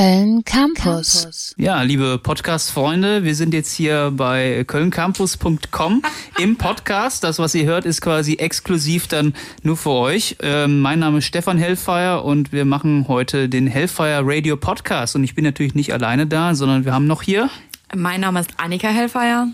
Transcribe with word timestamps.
Köln 0.00 0.44
Campus. 0.46 1.54
Ja, 1.58 1.82
liebe 1.82 2.16
Podcast-Freunde, 2.16 3.22
wir 3.22 3.34
sind 3.34 3.52
jetzt 3.52 3.74
hier 3.74 4.10
bei 4.10 4.64
kölncampus.com 4.66 6.02
im 6.38 6.56
Podcast. 6.56 7.22
Das, 7.22 7.38
was 7.38 7.54
ihr 7.54 7.66
hört, 7.66 7.84
ist 7.84 8.00
quasi 8.00 8.36
exklusiv 8.36 9.08
dann 9.08 9.34
nur 9.62 9.76
für 9.76 9.90
euch. 9.90 10.38
Ähm, 10.40 10.80
mein 10.80 11.00
Name 11.00 11.18
ist 11.18 11.26
Stefan 11.26 11.58
Hellfire 11.58 12.22
und 12.22 12.50
wir 12.50 12.64
machen 12.64 13.08
heute 13.08 13.50
den 13.50 13.66
Hellfire 13.66 14.22
Radio 14.24 14.56
Podcast. 14.56 15.16
Und 15.16 15.24
ich 15.24 15.34
bin 15.34 15.44
natürlich 15.44 15.74
nicht 15.74 15.92
alleine 15.92 16.26
da, 16.26 16.54
sondern 16.54 16.86
wir 16.86 16.94
haben 16.94 17.06
noch 17.06 17.20
hier. 17.20 17.50
Mein 17.94 18.22
Name 18.22 18.40
ist 18.40 18.54
Annika 18.56 18.88
Hellfire. 18.88 19.48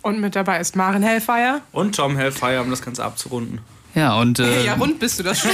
Und 0.00 0.18
mit 0.18 0.34
dabei 0.34 0.60
ist 0.60 0.76
Maren 0.76 1.02
Hellfire. 1.02 1.60
Und 1.72 1.94
Tom 1.94 2.16
Hellfire, 2.16 2.62
um 2.62 2.70
das 2.70 2.80
Ganze 2.80 3.04
abzurunden. 3.04 3.60
Ja, 3.94 4.14
und. 4.14 4.38
Äh, 4.38 4.64
ja, 4.64 4.76
rund 4.76 4.98
bist 4.98 5.18
du 5.18 5.24
das 5.24 5.40
schon. 5.40 5.50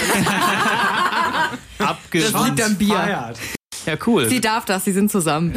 Abgeschlossen. 1.84 2.32
Das 2.32 2.46
liegt 2.46 2.62
am 2.62 2.76
Bier. 2.76 2.94
Feiert. 2.94 3.38
Ja, 3.86 3.94
cool. 4.06 4.28
Sie 4.28 4.40
darf 4.40 4.64
das, 4.64 4.84
sie 4.84 4.92
sind 4.92 5.10
zusammen. 5.10 5.54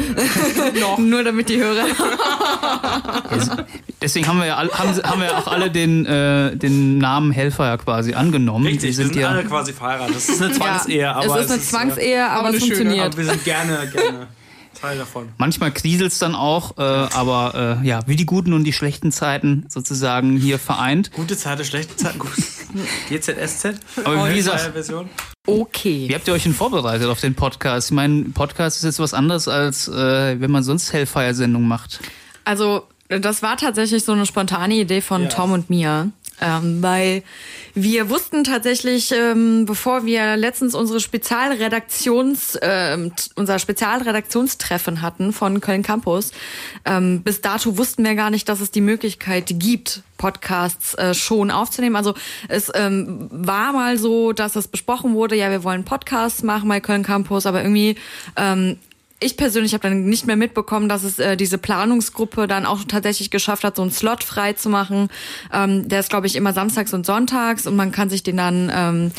Nur 0.98 1.24
damit 1.24 1.48
die 1.48 1.56
Hörer. 1.58 1.86
Deswegen 4.02 4.26
haben 4.28 4.38
wir 4.38 4.46
ja 4.46 4.56
all, 4.56 4.70
haben, 4.70 5.02
haben 5.02 5.20
wir 5.20 5.36
auch 5.38 5.46
alle 5.46 5.70
den, 5.70 6.06
äh, 6.06 6.56
den 6.56 6.98
Namen 6.98 7.32
Hellfire 7.32 7.78
quasi 7.78 8.14
angenommen. 8.14 8.66
Richtig, 8.66 8.96
wir 8.96 9.06
sind, 9.06 9.16
ja 9.16 9.28
alle 9.30 9.44
quasi 9.44 9.72
verheiratet. 9.72 10.16
Das 10.16 10.28
ist 10.28 10.42
eine 10.42 10.52
Zwangsehe, 10.56 11.00
Ja, 11.00 11.14
aber 11.14 11.38
es 11.40 11.46
ist 11.46 11.50
eine 11.52 11.62
Zwangsehe, 11.62 12.28
aber 12.28 12.48
eine 12.48 12.56
es 12.56 12.62
schöne, 12.64 12.76
funktioniert. 12.76 13.06
aber 13.06 13.16
wir 13.16 13.24
sind 13.24 13.44
gerne, 13.44 13.90
gerne 13.92 14.26
Teil 14.80 14.98
davon. 14.98 15.28
Manchmal 15.38 15.72
kriselt's 15.72 16.18
dann 16.20 16.36
auch, 16.36 16.78
äh, 16.78 16.82
aber 16.82 17.80
äh, 17.82 17.86
ja, 17.86 18.00
wie 18.06 18.14
die 18.14 18.26
guten 18.26 18.52
und 18.52 18.62
die 18.64 18.72
schlechten 18.72 19.10
Zeiten 19.10 19.64
sozusagen 19.68 20.36
hier 20.36 20.58
vereint. 20.60 21.10
Gute 21.12 21.36
Zeiten, 21.36 21.64
schlechte 21.64 21.96
Zeiten, 21.96 22.20
gut. 22.20 22.30
GZSZ. 23.08 23.74
Aber 24.04 24.30
wie 24.30 24.36
gesagt- 24.36 24.70
Version. 24.72 25.08
Okay. 25.48 26.08
Wie 26.08 26.14
habt 26.14 26.28
ihr 26.28 26.34
euch 26.34 26.42
denn 26.42 26.52
vorbereitet 26.52 27.08
auf 27.08 27.20
den 27.20 27.34
Podcast? 27.34 27.88
Ich 27.88 27.94
meine, 27.94 28.24
Podcast 28.34 28.76
ist 28.78 28.84
jetzt 28.84 28.98
was 29.00 29.14
anderes, 29.14 29.48
als 29.48 29.88
äh, 29.88 30.38
wenn 30.40 30.50
man 30.50 30.62
sonst 30.62 30.92
Hellfire-Sendungen 30.92 31.66
macht. 31.66 32.00
Also, 32.44 32.82
das 33.08 33.42
war 33.42 33.56
tatsächlich 33.56 34.04
so 34.04 34.12
eine 34.12 34.26
spontane 34.26 34.74
Idee 34.74 35.00
von 35.00 35.22
Ja. 35.22 35.28
Tom 35.30 35.52
und 35.52 35.70
mir. 35.70 36.10
Ähm, 36.40 36.82
weil 36.82 37.22
wir 37.74 38.10
wussten 38.10 38.44
tatsächlich, 38.44 39.12
ähm, 39.12 39.66
bevor 39.66 40.04
wir 40.04 40.36
letztens 40.36 40.74
unsere 40.74 41.00
Spezialredaktions, 41.00 42.52
t- 42.52 43.10
unser 43.34 43.58
Spezialredaktionstreffen 43.58 45.02
hatten 45.02 45.32
von 45.32 45.60
Köln 45.60 45.82
Campus, 45.82 46.32
ähm, 46.84 47.22
bis 47.22 47.40
dato 47.40 47.76
wussten 47.76 48.04
wir 48.04 48.14
gar 48.14 48.30
nicht, 48.30 48.48
dass 48.48 48.60
es 48.60 48.70
die 48.70 48.80
Möglichkeit 48.80 49.46
gibt, 49.58 50.02
Podcasts 50.16 50.94
äh, 50.94 51.14
schon 51.14 51.50
aufzunehmen. 51.50 51.96
Also 51.96 52.14
es 52.48 52.70
ähm, 52.74 53.28
war 53.30 53.72
mal 53.72 53.98
so, 53.98 54.32
dass 54.32 54.56
es 54.56 54.68
besprochen 54.68 55.14
wurde, 55.14 55.36
ja, 55.36 55.50
wir 55.50 55.64
wollen 55.64 55.84
Podcasts 55.84 56.42
machen 56.42 56.68
bei 56.68 56.80
Köln 56.80 57.02
Campus, 57.02 57.46
aber 57.46 57.62
irgendwie 57.62 57.96
ähm, 58.36 58.78
ich 59.20 59.36
persönlich 59.36 59.74
habe 59.74 59.82
dann 59.82 60.04
nicht 60.04 60.26
mehr 60.26 60.36
mitbekommen, 60.36 60.88
dass 60.88 61.02
es 61.02 61.18
äh, 61.18 61.36
diese 61.36 61.58
Planungsgruppe 61.58 62.46
dann 62.46 62.66
auch 62.66 62.84
tatsächlich 62.84 63.30
geschafft 63.30 63.64
hat, 63.64 63.76
so 63.76 63.82
einen 63.82 63.90
Slot 63.90 64.22
frei 64.22 64.52
zu 64.52 64.68
machen. 64.68 65.08
Ähm, 65.52 65.88
der 65.88 66.00
ist, 66.00 66.10
glaube 66.10 66.26
ich, 66.26 66.36
immer 66.36 66.52
samstags 66.52 66.94
und 66.94 67.04
sonntags 67.04 67.66
und 67.66 67.74
man 67.74 67.90
kann 67.90 68.10
sich 68.10 68.22
den 68.22 68.36
dann 68.36 68.70
ähm, 68.72 69.12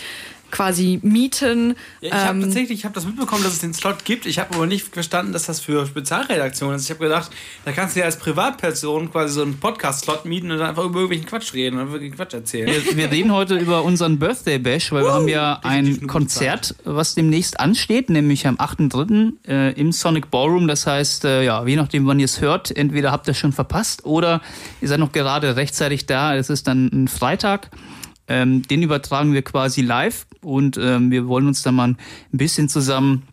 quasi 0.52 1.00
mieten. 1.03 1.75
Ja, 2.02 2.08
ich 2.08 2.14
habe 2.14 2.38
ähm, 2.38 2.42
tatsächlich, 2.44 2.80
ich 2.80 2.86
habe 2.86 2.95
das 2.95 3.05
mitbekommen, 3.05 3.44
dass 3.44 3.53
es 3.53 3.59
den 3.59 3.73
Slot 3.73 4.05
gibt. 4.05 4.25
Ich 4.25 4.39
habe 4.39 4.56
aber 4.56 4.66
nicht 4.66 4.88
verstanden, 4.88 5.33
dass 5.33 5.45
das 5.45 5.59
für 5.59 5.86
Spezialredaktionen 5.86 6.75
ist. 6.75 6.86
Ich 6.86 6.89
habe 6.89 7.03
gedacht, 7.03 7.31
da 7.66 7.72
kannst 7.72 7.95
du 7.95 8.00
ja 8.00 8.06
als 8.06 8.17
Privatperson 8.17 9.11
quasi 9.11 9.33
so 9.33 9.41
einen 9.41 9.59
Podcast-Slot 9.59 10.25
mieten 10.25 10.52
und 10.52 10.58
dann 10.58 10.69
einfach 10.69 10.86
über 10.86 11.00
irgendwelchen 11.00 11.28
Quatsch 11.28 11.53
reden 11.53 11.80
und 11.80 11.91
wirklich 11.91 12.14
Quatsch 12.14 12.33
erzählen. 12.33 12.67
Wir, 12.67 12.97
wir 12.97 13.11
reden 13.11 13.31
heute 13.31 13.58
über 13.58 13.83
unseren 13.83 14.19
Birthday 14.19 14.59
Bash, 14.59 14.91
weil 14.91 15.03
wir 15.03 15.14
haben 15.14 15.28
ja 15.28 15.59
ein 15.64 16.08
Konzert, 16.08 16.75
was 16.84 17.16
demnächst 17.16 17.59
ansteht, 17.59 18.09
nämlich 18.09 18.47
am 18.47 18.56
8.3. 18.56 19.34
Äh, 19.47 19.72
im 19.73 19.91
Sonic 19.91 20.31
Ballroom. 20.31 20.67
Das 20.67 20.88
heißt, 20.88 21.25
äh, 21.25 21.44
ja, 21.44 21.66
je 21.66 21.75
nachdem, 21.75 22.06
wann 22.08 22.19
ihr 22.19 22.25
es 22.25 22.41
hört, 22.41 22.75
entweder 22.75 23.11
habt 23.11 23.28
ihr 23.28 23.31
es 23.31 23.38
schon 23.38 23.53
verpasst 23.53 24.06
oder 24.06 24.41
ihr 24.81 24.88
seid 24.88 25.00
noch 25.00 25.11
gerade 25.11 25.56
rechtzeitig 25.56 26.06
da. 26.06 26.36
Es 26.36 26.50
ist 26.50 26.67
dann 26.67 26.89
ein 26.94 27.08
Freitag. 27.08 27.69
Ähm, 28.29 28.62
den 28.63 28.84
übertragen 28.84 29.34
wir 29.34 29.41
quasi 29.41 29.81
live 29.81 30.25
und 30.41 30.78
ähm, 30.78 31.12
wir 31.12 31.28
wollen 31.28 31.47
uns 31.47 31.63
da 31.63 31.72
mal 31.72 31.90
ein 31.90 31.97
bisschen 32.31 32.69
zusammen 32.69 33.28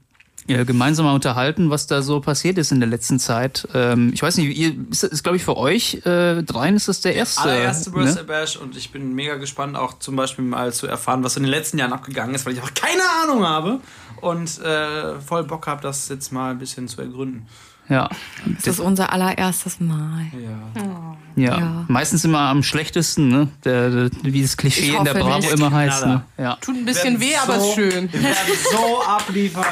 äh, 0.48 0.64
gemeinsam 0.64 1.06
mal 1.06 1.14
unterhalten, 1.14 1.70
was 1.70 1.86
da 1.86 2.02
so 2.02 2.20
passiert 2.20 2.56
ist 2.58 2.70
in 2.70 2.78
der 2.80 2.88
letzten 2.88 3.18
Zeit. 3.18 3.66
Ähm, 3.74 4.12
ich 4.14 4.22
weiß 4.22 4.36
nicht, 4.36 4.56
ihr, 4.56 4.74
ist, 4.90 5.02
ist 5.02 5.22
glaube 5.22 5.36
ich 5.36 5.44
für 5.44 5.56
euch 5.56 6.06
äh, 6.06 6.42
dreien 6.42 6.76
ist 6.76 6.88
das 6.88 7.00
der 7.00 7.14
erste. 7.14 7.42
allererste 7.42 7.90
ne? 7.90 7.96
Birthday 7.96 8.24
Bash 8.24 8.56
und 8.56 8.76
ich 8.76 8.92
bin 8.92 9.14
mega 9.14 9.36
gespannt, 9.36 9.76
auch 9.76 9.98
zum 9.98 10.16
Beispiel 10.16 10.44
mal 10.44 10.72
zu 10.72 10.86
erfahren, 10.86 11.24
was 11.24 11.36
in 11.36 11.42
den 11.42 11.50
letzten 11.50 11.78
Jahren 11.78 11.92
abgegangen 11.92 12.34
ist, 12.34 12.46
weil 12.46 12.52
ich 12.52 12.62
auch 12.62 12.74
keine 12.74 13.02
Ahnung 13.22 13.44
habe 13.44 13.80
und 14.20 14.60
äh, 14.60 15.20
voll 15.20 15.44
Bock 15.44 15.66
habe, 15.66 15.82
das 15.82 16.08
jetzt 16.08 16.32
mal 16.32 16.52
ein 16.52 16.58
bisschen 16.58 16.88
zu 16.88 17.00
ergründen. 17.00 17.46
Ja. 17.88 18.08
das 18.56 18.66
ist 18.66 18.80
unser 18.80 19.12
allererstes 19.12 19.78
Mal. 19.80 20.26
Ja. 20.32 21.16
Ja, 21.36 21.58
Ja. 21.58 21.84
meistens 21.88 22.24
immer 22.24 22.40
am 22.40 22.62
schlechtesten, 22.62 23.28
ne? 23.28 23.48
Der, 23.64 23.90
der, 23.90 24.10
wie 24.22 24.42
das 24.42 24.56
Klischee 24.56 24.94
in 24.96 25.04
der 25.04 25.14
Bravo 25.14 25.38
nicht. 25.38 25.52
immer 25.52 25.70
heißt. 25.70 26.06
Ne? 26.06 26.24
Ja. 26.38 26.56
Tut 26.60 26.76
ein 26.76 26.84
bisschen 26.84 27.20
weh, 27.20 27.36
aber 27.36 27.56
ist 27.56 27.74
schön. 27.74 28.12
Wir 28.12 28.22
werden 28.22 28.36
so 28.72 29.02
abliefern. 29.06 29.64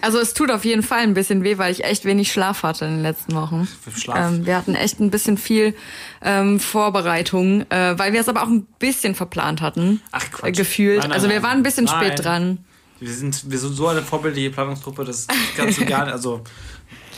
Also 0.00 0.18
es 0.18 0.34
tut 0.34 0.50
auf 0.50 0.64
jeden 0.64 0.82
Fall 0.82 0.98
ein 0.98 1.14
bisschen 1.14 1.44
weh, 1.44 1.58
weil 1.58 1.70
ich 1.70 1.84
echt 1.84 2.04
wenig 2.04 2.32
Schlaf 2.32 2.64
hatte 2.64 2.84
in 2.86 2.90
den 2.96 3.02
letzten 3.02 3.34
Wochen. 3.36 3.68
Ähm, 4.16 4.44
wir 4.44 4.56
hatten 4.56 4.74
echt 4.74 4.98
ein 4.98 5.10
bisschen 5.12 5.38
viel 5.38 5.76
ähm, 6.22 6.58
Vorbereitung, 6.58 7.64
äh, 7.70 7.96
weil 7.96 8.12
wir 8.12 8.20
es 8.20 8.28
aber 8.28 8.42
auch 8.42 8.48
ein 8.48 8.66
bisschen 8.80 9.14
verplant 9.14 9.60
hatten. 9.62 10.00
Ach, 10.10 10.24
Quatsch. 10.32 10.48
Äh, 10.48 10.52
gefühlt. 10.52 10.98
Nein, 10.98 11.10
nein, 11.10 11.12
also 11.16 11.28
wir 11.30 11.42
waren 11.44 11.58
ein 11.58 11.62
bisschen 11.62 11.84
Nein. 11.84 12.04
spät 12.04 12.24
dran. 12.24 12.58
Wir 12.98 13.12
sind, 13.12 13.48
wir 13.50 13.58
sind 13.58 13.74
so 13.74 13.86
eine 13.86 14.02
vorbildliche 14.02 14.50
Planungsgruppe, 14.50 15.04
das 15.04 15.26
kannst 15.56 15.80
du 15.80 15.84
gar 15.86 16.04
nicht. 16.04 16.12
Also, 16.14 16.42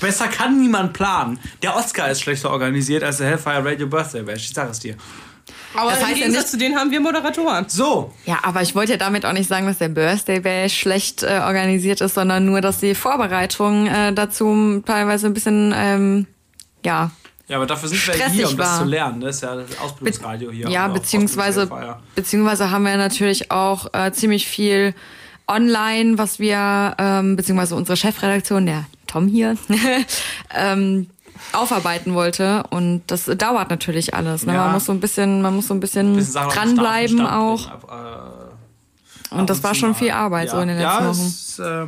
besser 0.00 0.28
kann 0.28 0.60
niemand 0.60 0.92
planen. 0.92 1.38
Der 1.62 1.76
Oscar 1.76 2.10
ist 2.10 2.20
schlechter 2.22 2.50
organisiert 2.50 3.02
als 3.02 3.18
der 3.18 3.28
Hellfire 3.28 3.64
Radio 3.64 3.86
Birthday 3.86 4.22
Bash, 4.22 4.44
ich 4.44 4.54
sag 4.54 4.70
es 4.70 4.80
dir. 4.80 4.96
Aber 5.76 5.90
Das 5.90 6.00
im 6.00 6.06
heißt 6.06 6.20
ja 6.20 6.28
nicht- 6.28 6.48
zu 6.48 6.56
denen 6.56 6.76
haben 6.76 6.90
wir 6.90 7.00
Moderatoren. 7.00 7.68
So, 7.68 8.12
Ja, 8.26 8.38
aber 8.42 8.62
ich 8.62 8.74
wollte 8.76 8.92
ja 8.92 8.98
damit 8.98 9.26
auch 9.26 9.32
nicht 9.32 9.48
sagen, 9.48 9.66
dass 9.66 9.78
der 9.78 9.88
Birthday 9.88 10.38
Bash 10.40 10.78
schlecht 10.78 11.22
äh, 11.24 11.40
organisiert 11.44 12.00
ist, 12.00 12.14
sondern 12.14 12.44
nur, 12.46 12.60
dass 12.60 12.78
die 12.78 12.94
Vorbereitung 12.94 13.86
äh, 13.88 14.12
dazu 14.12 14.82
teilweise 14.86 15.26
ein 15.26 15.34
bisschen, 15.34 15.72
ähm, 15.76 16.26
ja, 16.84 17.10
ja, 17.46 17.56
aber 17.58 17.66
dafür 17.66 17.90
sind 17.90 18.06
wir 18.06 18.26
hier, 18.30 18.48
um 18.48 18.56
das 18.56 18.66
war. 18.70 18.78
zu 18.78 18.84
lernen. 18.86 19.20
Das 19.20 19.36
ist 19.36 19.42
ja 19.42 19.54
das 19.56 19.78
Ausbildungsradio 19.78 20.50
hier. 20.50 20.66
ja, 20.70 20.88
beziehungsweise, 20.88 21.68
beziehungsweise 22.14 22.70
haben 22.70 22.84
wir 22.84 22.96
natürlich 22.96 23.50
auch 23.50 23.92
äh, 23.92 24.12
ziemlich 24.12 24.46
viel 24.46 24.94
online, 25.46 26.16
was 26.16 26.38
wir, 26.38 26.94
ähm, 26.98 27.36
beziehungsweise 27.36 27.74
unsere 27.76 27.98
Chefredaktion, 27.98 28.64
der 28.64 28.86
Tom 29.14 29.28
hier, 29.28 29.56
ähm, 30.50 31.08
aufarbeiten 31.52 32.14
wollte 32.14 32.64
und 32.70 33.02
das 33.06 33.26
dauert 33.26 33.70
natürlich 33.70 34.12
alles. 34.14 34.44
Ne? 34.44 34.54
Ja. 34.54 34.64
Man 34.64 34.72
muss 34.72 34.86
so 34.86 34.92
ein 34.92 34.98
bisschen, 34.98 35.40
man 35.40 35.54
muss 35.54 35.68
so 35.68 35.74
ein 35.74 35.78
bisschen, 35.78 36.16
Bisschen 36.16 36.48
dranbleiben 36.48 37.18
Stand 37.18 37.30
auch. 37.30 37.68
ab, 37.70 38.52
äh, 39.30 39.34
Und 39.36 39.50
das 39.50 39.62
war 39.62 39.74
schon 39.76 39.94
viel 39.94 40.10
Arbeit 40.10 40.50
so 40.50 40.58
in 40.58 40.66
den 40.66 40.78
letzten 40.78 41.04
ja, 41.04 41.08
Wochen. 41.08 41.26
es 41.26 41.58
äh, 41.60 41.86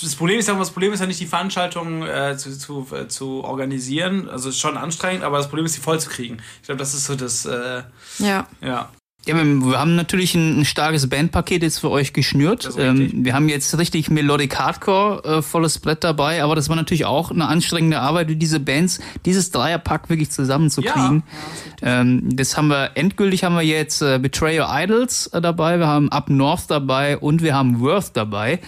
das 0.00 0.14
Problem 0.14 0.38
ist, 0.38 0.46
ja, 0.46 0.54
das 0.54 0.70
Problem 0.70 0.92
ist 0.92 1.00
ja 1.00 1.06
nicht 1.06 1.18
die 1.18 1.26
Veranstaltung 1.26 2.02
äh, 2.02 2.36
zu, 2.36 2.56
zu, 2.56 2.86
äh, 2.94 3.08
zu 3.08 3.42
organisieren. 3.42 4.28
Also 4.28 4.50
ist 4.50 4.58
schon 4.60 4.76
anstrengend, 4.76 5.24
aber 5.24 5.38
das 5.38 5.48
Problem 5.48 5.64
ist, 5.66 5.74
die 5.74 5.80
voll 5.80 5.98
zu 5.98 6.10
kriegen. 6.10 6.36
Ich 6.60 6.66
glaube, 6.66 6.78
das 6.78 6.94
ist 6.94 7.06
so 7.06 7.16
das, 7.16 7.44
Ja. 8.18 8.46
ja. 8.60 8.90
Ja, 9.26 9.34
wir, 9.36 9.78
haben 9.78 9.96
natürlich 9.96 10.34
ein, 10.36 10.60
ein 10.60 10.64
starkes 10.64 11.08
Bandpaket 11.08 11.62
jetzt 11.62 11.80
für 11.80 11.90
euch 11.90 12.12
geschnürt. 12.12 12.70
Ähm, 12.78 13.24
wir 13.24 13.34
haben 13.34 13.48
jetzt 13.48 13.76
richtig 13.76 14.08
Melodic 14.08 14.56
Hardcore, 14.56 15.38
äh, 15.38 15.42
volles 15.42 15.80
Brett 15.80 16.04
dabei, 16.04 16.44
aber 16.44 16.54
das 16.54 16.68
war 16.68 16.76
natürlich 16.76 17.06
auch 17.06 17.32
eine 17.32 17.48
anstrengende 17.48 17.98
Arbeit, 17.98 18.28
diese 18.30 18.60
Bands, 18.60 19.00
dieses 19.24 19.50
Dreierpack 19.50 20.08
wirklich 20.08 20.30
zusammenzukriegen. 20.30 21.24
ähm, 21.82 22.36
das 22.36 22.56
haben 22.56 22.68
wir 22.68 22.92
endgültig 22.94 23.42
haben 23.42 23.56
wir 23.56 23.62
jetzt 23.62 24.00
äh, 24.00 24.20
Betray 24.20 24.60
Your 24.60 24.68
Idols 24.70 25.26
äh, 25.28 25.40
dabei, 25.40 25.78
wir 25.78 25.88
haben 25.88 26.10
Up 26.12 26.30
North 26.30 26.64
dabei 26.68 27.18
und 27.18 27.42
wir 27.42 27.54
haben 27.54 27.80
Worth 27.80 28.16
dabei. 28.16 28.60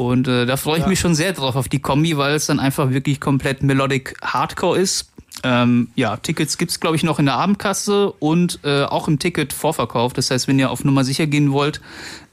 Und 0.00 0.28
äh, 0.28 0.46
da 0.46 0.56
freue 0.56 0.78
ich 0.78 0.86
mich 0.86 0.98
schon 0.98 1.14
sehr 1.14 1.34
drauf 1.34 1.56
auf 1.56 1.68
die 1.68 1.80
Kombi, 1.80 2.16
weil 2.16 2.34
es 2.34 2.46
dann 2.46 2.58
einfach 2.58 2.90
wirklich 2.90 3.20
komplett 3.20 3.62
Melodic 3.62 4.16
Hardcore 4.22 4.78
ist. 4.78 5.09
Ähm, 5.42 5.88
ja, 5.94 6.16
Tickets 6.16 6.58
gibt's 6.58 6.80
glaube 6.80 6.96
ich, 6.96 7.02
noch 7.02 7.18
in 7.18 7.26
der 7.26 7.36
Abendkasse 7.36 8.12
und 8.12 8.60
äh, 8.64 8.84
auch 8.84 9.08
im 9.08 9.18
Ticket-Vorverkauf. 9.18 10.12
Das 10.12 10.30
heißt, 10.30 10.48
wenn 10.48 10.58
ihr 10.58 10.70
auf 10.70 10.84
Nummer 10.84 11.04
sicher 11.04 11.26
gehen 11.26 11.52
wollt, 11.52 11.80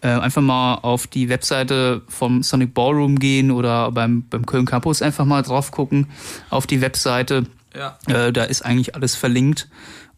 äh, 0.01 0.09
einfach 0.09 0.41
mal 0.41 0.75
auf 0.75 1.07
die 1.07 1.29
Webseite 1.29 2.01
vom 2.09 2.43
Sonic 2.43 2.73
Ballroom 2.73 3.17
gehen 3.17 3.51
oder 3.51 3.91
beim, 3.91 4.23
beim 4.29 4.45
Köln 4.45 4.65
Campus 4.65 5.01
einfach 5.01 5.25
mal 5.25 5.41
drauf 5.41 5.71
gucken 5.71 6.07
auf 6.49 6.67
die 6.67 6.81
Webseite. 6.81 7.45
Ja. 7.75 7.97
Äh, 8.07 8.33
da 8.33 8.43
ist 8.43 8.63
eigentlich 8.63 8.95
alles 8.95 9.15
verlinkt. 9.15 9.69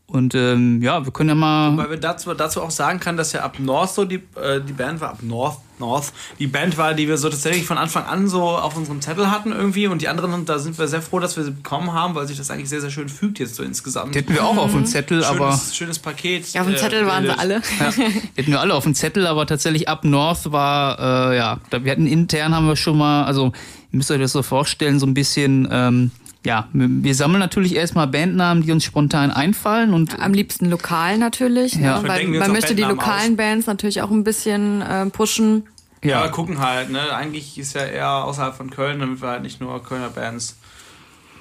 Und 0.09 0.33
ähm, 0.33 0.81
ja, 0.81 1.05
wir 1.05 1.11
können 1.11 1.29
ja 1.29 1.35
mal. 1.35 1.77
Weil 1.77 1.91
wir 1.91 1.97
dazu, 1.97 2.33
dazu 2.33 2.61
auch 2.61 2.71
sagen 2.71 2.99
kann, 2.99 3.15
dass 3.15 3.31
ja 3.31 3.41
ab 3.41 3.59
North 3.59 3.93
so 3.93 4.05
die, 4.05 4.21
äh, 4.35 4.59
die 4.59 4.73
Band 4.73 5.01
war, 5.01 5.11
ab 5.11 5.19
North, 5.21 5.57
North, 5.77 6.11
die 6.39 6.47
Band 6.47 6.77
war, 6.77 6.95
die 6.95 7.07
wir 7.07 7.17
so 7.17 7.29
tatsächlich 7.29 7.65
von 7.65 7.77
Anfang 7.77 8.05
an 8.05 8.27
so 8.27 8.41
auf 8.41 8.75
unserem 8.75 9.01
Zettel 9.01 9.29
hatten 9.29 9.51
irgendwie 9.51 9.85
und 9.87 10.01
die 10.01 10.07
anderen, 10.07 10.45
da 10.45 10.57
sind 10.57 10.77
wir 10.79 10.87
sehr 10.87 11.03
froh, 11.03 11.19
dass 11.19 11.37
wir 11.37 11.43
sie 11.43 11.51
bekommen 11.51 11.93
haben, 11.93 12.15
weil 12.15 12.27
sich 12.27 12.37
das 12.37 12.49
eigentlich 12.49 12.69
sehr, 12.69 12.81
sehr 12.81 12.89
schön 12.89 13.07
fügt 13.07 13.37
jetzt 13.37 13.55
so 13.55 13.63
insgesamt. 13.63 14.15
Die 14.15 14.19
hätten 14.19 14.33
wir 14.33 14.43
auch 14.43 14.57
auf 14.57 14.71
dem 14.71 14.85
Zettel, 14.85 15.23
aber. 15.23 15.51
schönes, 15.51 15.75
schönes 15.75 15.99
Paket. 15.99 16.51
Ja, 16.53 16.61
auf 16.61 16.67
dem 16.67 16.75
äh, 16.75 16.79
Zettel 16.79 17.05
waren 17.05 17.25
sie 17.25 17.37
alle. 17.37 17.61
Ja, 17.79 17.91
hätten 18.35 18.51
wir 18.51 18.59
alle 18.59 18.73
auf 18.73 18.83
dem 18.83 18.95
Zettel, 18.95 19.27
aber 19.27 19.45
tatsächlich 19.45 19.87
ab 19.87 20.03
North 20.03 20.51
war, 20.51 21.31
äh, 21.31 21.37
ja, 21.37 21.59
da, 21.69 21.83
wir 21.83 21.91
hatten 21.91 22.07
intern 22.07 22.55
haben 22.55 22.67
wir 22.67 22.75
schon 22.75 22.97
mal, 22.97 23.25
also 23.25 23.53
ihr 23.91 23.97
müsst 23.97 24.09
euch 24.09 24.19
das 24.19 24.31
so 24.31 24.41
vorstellen, 24.41 24.99
so 24.99 25.05
ein 25.05 25.13
bisschen, 25.13 25.67
ähm, 25.71 26.11
ja, 26.45 26.69
wir, 26.71 27.15
sammeln 27.15 27.39
natürlich 27.39 27.75
erstmal 27.75 28.07
Bandnamen, 28.07 28.63
die 28.63 28.71
uns 28.71 28.85
spontan 28.85 29.29
einfallen 29.29 29.93
und 29.93 30.19
Am 30.19 30.33
liebsten 30.33 30.69
lokal 30.69 31.17
natürlich, 31.17 31.73
Ja. 31.73 32.01
ne? 32.01 32.07
weil 32.07 32.27
man 32.27 32.51
möchte 32.51 32.75
die 32.75 32.83
lokalen 32.83 33.35
Bands 33.35 33.67
natürlich 33.67 34.01
auch 34.01 34.09
ein 34.11 34.23
bisschen 34.23 34.81
äh, 34.81 35.05
pushen. 35.07 35.63
Ja, 36.01 36.23
ja, 36.23 36.27
gucken 36.29 36.59
halt, 36.59 36.91
ne? 36.91 37.13
Eigentlich 37.13 37.57
ist 37.57 37.75
ja 37.75 37.81
eher 37.81 38.23
außerhalb 38.23 38.55
von 38.55 38.69
Köln, 38.69 38.99
damit 38.99 39.21
wir 39.21 39.27
halt 39.27 39.41
nicht 39.41 39.59
nur 39.59 39.83
Kölner 39.83 40.09
Bands. 40.09 40.55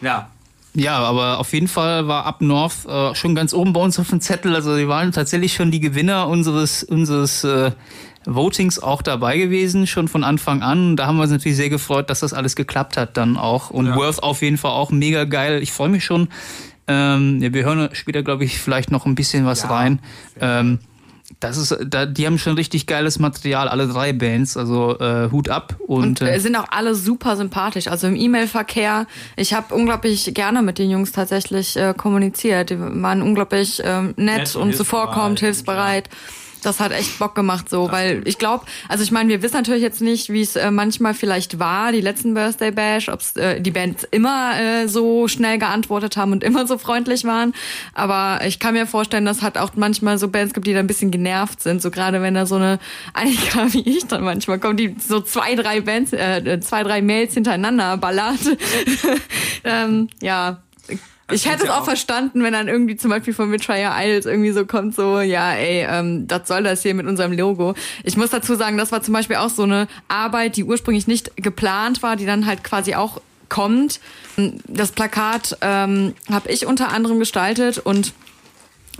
Ja. 0.00 0.30
ja, 0.74 0.96
aber 0.98 1.38
auf 1.38 1.52
jeden 1.52 1.68
Fall 1.68 2.08
war 2.08 2.26
ab 2.26 2.40
North 2.40 2.84
äh, 2.88 3.14
schon 3.14 3.36
ganz 3.36 3.54
oben 3.54 3.72
bei 3.72 3.80
uns 3.80 4.00
auf 4.00 4.10
dem 4.10 4.20
Zettel, 4.20 4.54
also 4.56 4.76
die 4.76 4.88
waren 4.88 5.12
tatsächlich 5.12 5.54
schon 5.54 5.70
die 5.70 5.80
Gewinner 5.80 6.26
unseres, 6.26 6.82
unseres 6.82 7.44
äh, 7.44 7.70
Votings 8.26 8.78
auch 8.78 9.02
dabei 9.02 9.38
gewesen, 9.38 9.86
schon 9.86 10.08
von 10.08 10.24
Anfang 10.24 10.62
an. 10.62 10.96
Da 10.96 11.06
haben 11.06 11.16
wir 11.16 11.22
uns 11.22 11.32
natürlich 11.32 11.56
sehr 11.56 11.70
gefreut, 11.70 12.10
dass 12.10 12.20
das 12.20 12.32
alles 12.32 12.56
geklappt 12.56 12.96
hat 12.96 13.16
dann 13.16 13.36
auch. 13.36 13.70
Und 13.70 13.86
Ja. 13.86 13.96
Worth 13.96 14.22
auf 14.22 14.42
jeden 14.42 14.58
Fall 14.58 14.72
auch 14.72 14.90
mega 14.90 15.24
geil. 15.24 15.62
Ich 15.62 15.72
freue 15.72 15.88
mich 15.88 16.04
schon. 16.04 16.28
Ähm, 16.86 17.40
ja, 17.40 17.52
wir 17.52 17.64
hören 17.64 17.88
später, 17.92 18.22
glaube 18.22 18.44
ich, 18.44 18.58
vielleicht 18.58 18.90
noch 18.90 19.06
ein 19.06 19.14
bisschen 19.14 19.44
was 19.46 19.62
Ja, 19.62 19.68
rein. 19.68 20.00
Ähm, 20.40 20.78
das 21.40 21.56
ist, 21.56 21.76
da, 21.86 22.06
die 22.06 22.26
haben 22.26 22.38
schon 22.38 22.54
richtig 22.54 22.86
geiles 22.86 23.18
Material, 23.18 23.68
alle 23.68 23.86
drei 23.86 24.12
Bands. 24.12 24.56
Also 24.56 24.98
äh, 24.98 25.30
Hut 25.30 25.48
ab 25.50 25.76
und, 25.86 26.02
Und 26.02 26.20
äh, 26.22 26.34
äh, 26.34 26.38
sind 26.40 26.56
auch 26.56 26.66
alle 26.70 26.94
super 26.94 27.36
sympathisch. 27.36 27.86
Also 27.88 28.06
im 28.08 28.16
E-Mail-Verkehr. 28.16 29.06
Ich 29.36 29.52
habe 29.54 29.74
unglaublich 29.74 30.32
gerne 30.34 30.62
mit 30.62 30.78
den 30.78 30.90
Jungs 30.90 31.12
tatsächlich 31.12 31.76
äh, 31.76 31.94
kommuniziert. 31.96 32.70
Die 32.70 32.80
waren 32.80 33.22
unglaublich 33.22 33.80
ähm, 33.84 34.14
nett, 34.16 34.16
Nett 34.16 34.56
und 34.56 34.62
und 34.62 34.68
hilfsbereit 34.70 34.76
zuvorkommend, 34.76 35.30
und 35.30 35.40
hilfsbereit. 35.40 36.08
Das 36.62 36.80
hat 36.80 36.92
echt 36.92 37.18
Bock 37.18 37.34
gemacht 37.34 37.68
so, 37.68 37.90
weil 37.90 38.22
ich 38.26 38.38
glaube, 38.38 38.64
also 38.88 39.04
ich 39.04 39.10
meine, 39.10 39.28
wir 39.28 39.42
wissen 39.42 39.56
natürlich 39.56 39.82
jetzt 39.82 40.00
nicht, 40.00 40.30
wie 40.30 40.42
es 40.42 40.56
äh, 40.56 40.70
manchmal 40.70 41.14
vielleicht 41.14 41.58
war, 41.58 41.92
die 41.92 42.00
letzten 42.00 42.34
Birthday 42.34 42.70
Bash, 42.70 43.08
ob 43.08 43.20
äh, 43.36 43.60
die 43.60 43.70
Bands 43.70 44.06
immer 44.10 44.58
äh, 44.58 44.88
so 44.88 45.28
schnell 45.28 45.58
geantwortet 45.58 46.16
haben 46.16 46.32
und 46.32 46.42
immer 46.42 46.66
so 46.66 46.78
freundlich 46.78 47.24
waren. 47.24 47.54
Aber 47.94 48.44
ich 48.46 48.58
kann 48.58 48.74
mir 48.74 48.86
vorstellen, 48.86 49.24
dass 49.24 49.42
halt 49.42 49.58
auch 49.58 49.70
manchmal 49.76 50.18
so 50.18 50.28
Bands 50.28 50.54
gibt, 50.54 50.66
die 50.66 50.72
da 50.72 50.80
ein 50.80 50.86
bisschen 50.86 51.10
genervt 51.10 51.62
sind. 51.62 51.80
So 51.82 51.90
gerade 51.90 52.22
wenn 52.22 52.34
da 52.34 52.46
so 52.46 52.56
eine 52.56 52.78
Annika 53.12 53.72
wie 53.72 53.88
ich 53.88 54.06
dann 54.06 54.24
manchmal 54.24 54.58
kommt, 54.58 54.80
die 54.80 54.96
so 54.98 55.20
zwei, 55.20 55.54
drei 55.54 55.80
Bands, 55.80 56.12
äh, 56.12 56.60
zwei, 56.60 56.82
drei 56.82 57.02
Mails 57.02 57.34
hintereinander 57.34 57.96
ballert. 57.96 58.40
ähm, 59.64 60.08
ja. 60.20 60.62
Ich 61.30 61.46
hätte 61.46 61.64
es 61.64 61.70
auch. 61.70 61.84
verstanden, 61.84 62.42
wenn 62.42 62.52
dann 62.52 62.68
irgendwie 62.68 62.96
zum 62.96 63.10
Beispiel 63.10 63.34
von 63.34 63.50
Betrayer 63.50 63.94
Idols 64.02 64.24
irgendwie 64.24 64.52
so 64.52 64.64
kommt, 64.64 64.94
so, 64.94 65.20
ja, 65.20 65.52
ey, 65.52 65.86
ähm, 65.88 66.26
das 66.26 66.48
soll 66.48 66.62
das 66.62 66.82
hier 66.82 66.94
mit 66.94 67.06
unserem 67.06 67.32
Logo. 67.32 67.74
Ich 68.02 68.16
muss 68.16 68.30
dazu 68.30 68.54
sagen, 68.54 68.78
das 68.78 68.92
war 68.92 69.02
zum 69.02 69.12
Beispiel 69.12 69.36
auch 69.36 69.50
so 69.50 69.64
eine 69.64 69.88
Arbeit, 70.08 70.56
die 70.56 70.64
ursprünglich 70.64 71.06
nicht 71.06 71.36
geplant 71.36 72.02
war, 72.02 72.16
die 72.16 72.24
dann 72.24 72.46
halt 72.46 72.64
quasi 72.64 72.94
auch 72.94 73.20
kommt. 73.48 74.00
Das 74.66 74.92
Plakat 74.92 75.58
ähm, 75.60 76.14
habe 76.30 76.50
ich 76.50 76.66
unter 76.66 76.90
anderem 76.90 77.18
gestaltet 77.18 77.78
und 77.78 78.12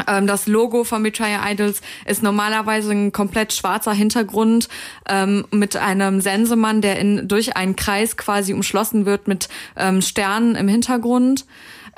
ähm, 0.07 0.27
das 0.27 0.47
Logo 0.47 0.85
von 0.85 1.03
Betrayer 1.03 1.41
Idols 1.51 1.81
ist 2.07 2.23
normalerweise 2.23 2.93
ein 2.93 3.13
komplett 3.13 3.53
schwarzer 3.53 3.93
Hintergrund 3.93 4.69
ähm, 5.09 5.47
mit 5.51 5.77
einem 5.77 6.21
Sensemann, 6.21 6.81
der 6.81 6.99
in, 6.99 7.27
durch 7.27 7.57
einen 7.57 7.77
Kreis 7.77 8.17
quasi 8.17 8.53
umschlossen 8.53 9.07
wird 9.07 9.29
mit 9.29 9.49
ähm, 9.77 10.03
Sternen 10.03 10.55
im 10.55 10.69
Hintergrund. 10.69 11.47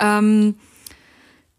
Ähm, 0.00 0.56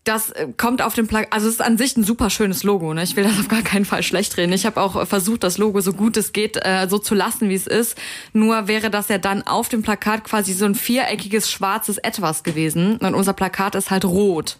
das 0.04 0.32
äh, 0.32 0.48
kommt 0.58 0.82
auf 0.82 0.96
dem 0.96 1.08
Plakat, 1.08 1.32
also 1.32 1.48
es 1.48 1.56
ist 1.56 1.62
an 1.62 1.78
sich 1.78 1.96
ein 1.96 2.04
super 2.04 2.32
schönes 2.32 2.64
Logo, 2.64 2.94
ne? 2.94 3.04
Ich 3.04 3.16
will 3.16 3.24
das 3.24 3.40
auf 3.40 3.48
gar 3.48 3.62
keinen 3.62 3.86
Fall 3.86 4.02
schlecht 4.02 4.36
reden. 4.38 4.52
Ich 4.52 4.66
habe 4.66 4.82
auch 4.82 4.96
äh, 4.96 5.06
versucht, 5.06 5.44
das 5.44 5.60
Logo 5.60 5.80
so 5.82 5.94
gut 5.94 6.18
es 6.18 6.34
geht 6.34 6.58
äh, 6.58 6.88
so 6.90 6.98
zu 6.98 7.14
lassen, 7.14 7.50
wie 7.50 7.56
es 7.56 7.68
ist. 7.68 7.98
Nur 8.34 8.68
wäre 8.68 8.90
das 8.90 9.10
ja 9.10 9.20
dann 9.20 9.46
auf 9.46 9.70
dem 9.70 9.84
Plakat 9.84 10.24
quasi 10.24 10.54
so 10.54 10.66
ein 10.66 10.74
viereckiges 10.74 11.52
schwarzes 11.52 12.00
Etwas 12.00 12.44
gewesen. 12.44 12.98
Und 12.98 13.14
unser 13.14 13.34
Plakat 13.34 13.76
ist 13.76 13.92
halt 13.92 14.06
rot. 14.06 14.58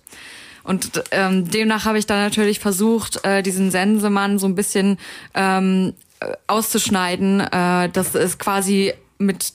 Und 0.64 1.04
ähm, 1.10 1.50
demnach 1.50 1.86
habe 1.86 1.98
ich 1.98 2.06
dann 2.06 2.20
natürlich 2.20 2.60
versucht, 2.60 3.26
äh, 3.26 3.42
diesen 3.42 3.72
Sensemann 3.72 4.38
so 4.38 4.46
ein 4.46 4.54
bisschen 4.54 5.00
ähm, 5.34 5.94
äh, 6.20 6.34
auszuschneiden. 6.46 7.40
Äh, 7.40 7.90
das 7.90 8.14
ist 8.14 8.38
quasi 8.38 8.94
mit 9.18 9.54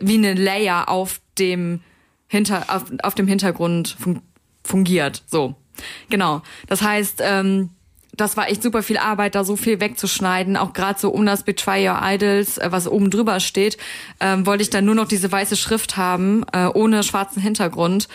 wie 0.00 0.18
eine 0.18 0.34
Layer 0.34 0.90
auf 0.90 1.20
dem 1.38 1.80
hinter 2.32 2.64
auf, 2.68 2.84
auf 3.02 3.14
dem 3.14 3.28
Hintergrund 3.28 3.94
fun 4.00 4.20
fungiert. 4.64 5.22
So, 5.26 5.54
genau. 6.08 6.40
Das 6.68 6.80
heißt, 6.82 7.20
ähm, 7.22 7.68
das 8.14 8.36
war 8.36 8.48
echt 8.48 8.62
super 8.62 8.82
viel 8.82 8.96
Arbeit, 8.98 9.34
da 9.34 9.42
so 9.44 9.56
viel 9.56 9.80
wegzuschneiden, 9.80 10.56
auch 10.56 10.72
gerade 10.72 10.98
so 11.00 11.10
um 11.10 11.26
das 11.26 11.42
Betray 11.42 11.88
Your 11.88 11.98
Idols, 12.02 12.58
äh, 12.58 12.68
was 12.70 12.86
oben 12.88 13.10
drüber 13.10 13.38
steht, 13.40 13.76
ähm, 14.20 14.46
wollte 14.46 14.62
ich 14.62 14.70
dann 14.70 14.84
nur 14.84 14.94
noch 14.94 15.08
diese 15.08 15.30
weiße 15.30 15.56
Schrift 15.56 15.96
haben, 15.96 16.44
äh, 16.52 16.66
ohne 16.66 17.02
schwarzen 17.02 17.42
Hintergrund. 17.42 18.08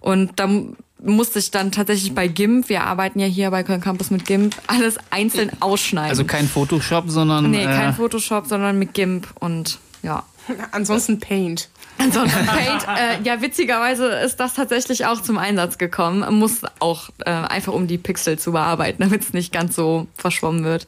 Und 0.00 0.32
da 0.36 0.46
mu- 0.46 0.74
musste 1.02 1.38
ich 1.38 1.50
dann 1.50 1.72
tatsächlich 1.72 2.14
bei 2.14 2.28
GIMP, 2.28 2.68
wir 2.68 2.84
arbeiten 2.84 3.18
ja 3.18 3.26
hier 3.26 3.50
bei 3.50 3.62
Köln 3.62 3.80
Campus 3.80 4.10
mit 4.10 4.24
GIMP, 4.26 4.54
alles 4.66 4.98
einzeln 5.10 5.50
ausschneiden. 5.60 6.10
also 6.10 6.24
kein 6.24 6.46
Photoshop, 6.48 7.04
sondern 7.08 7.50
nee, 7.50 7.64
kein 7.64 7.90
äh, 7.90 7.92
Photoshop, 7.92 8.46
sondern 8.46 8.78
mit 8.78 8.92
GIMP 8.94 9.26
und 9.40 9.78
ja. 10.04 10.22
Ansonsten 10.72 11.18
Paint. 11.20 11.68
Ansonsten 11.96 12.44
Paint, 12.46 12.86
äh, 12.88 13.22
ja, 13.22 13.40
witzigerweise 13.40 14.06
ist 14.08 14.36
das 14.40 14.54
tatsächlich 14.54 15.06
auch 15.06 15.22
zum 15.22 15.38
Einsatz 15.38 15.78
gekommen. 15.78 16.38
Muss 16.38 16.60
auch 16.80 17.08
äh, 17.24 17.30
einfach 17.30 17.72
um 17.72 17.86
die 17.86 17.98
Pixel 17.98 18.38
zu 18.38 18.52
bearbeiten, 18.52 19.02
damit 19.02 19.22
es 19.22 19.32
nicht 19.32 19.52
ganz 19.52 19.74
so 19.76 20.06
verschwommen 20.16 20.64
wird. 20.64 20.86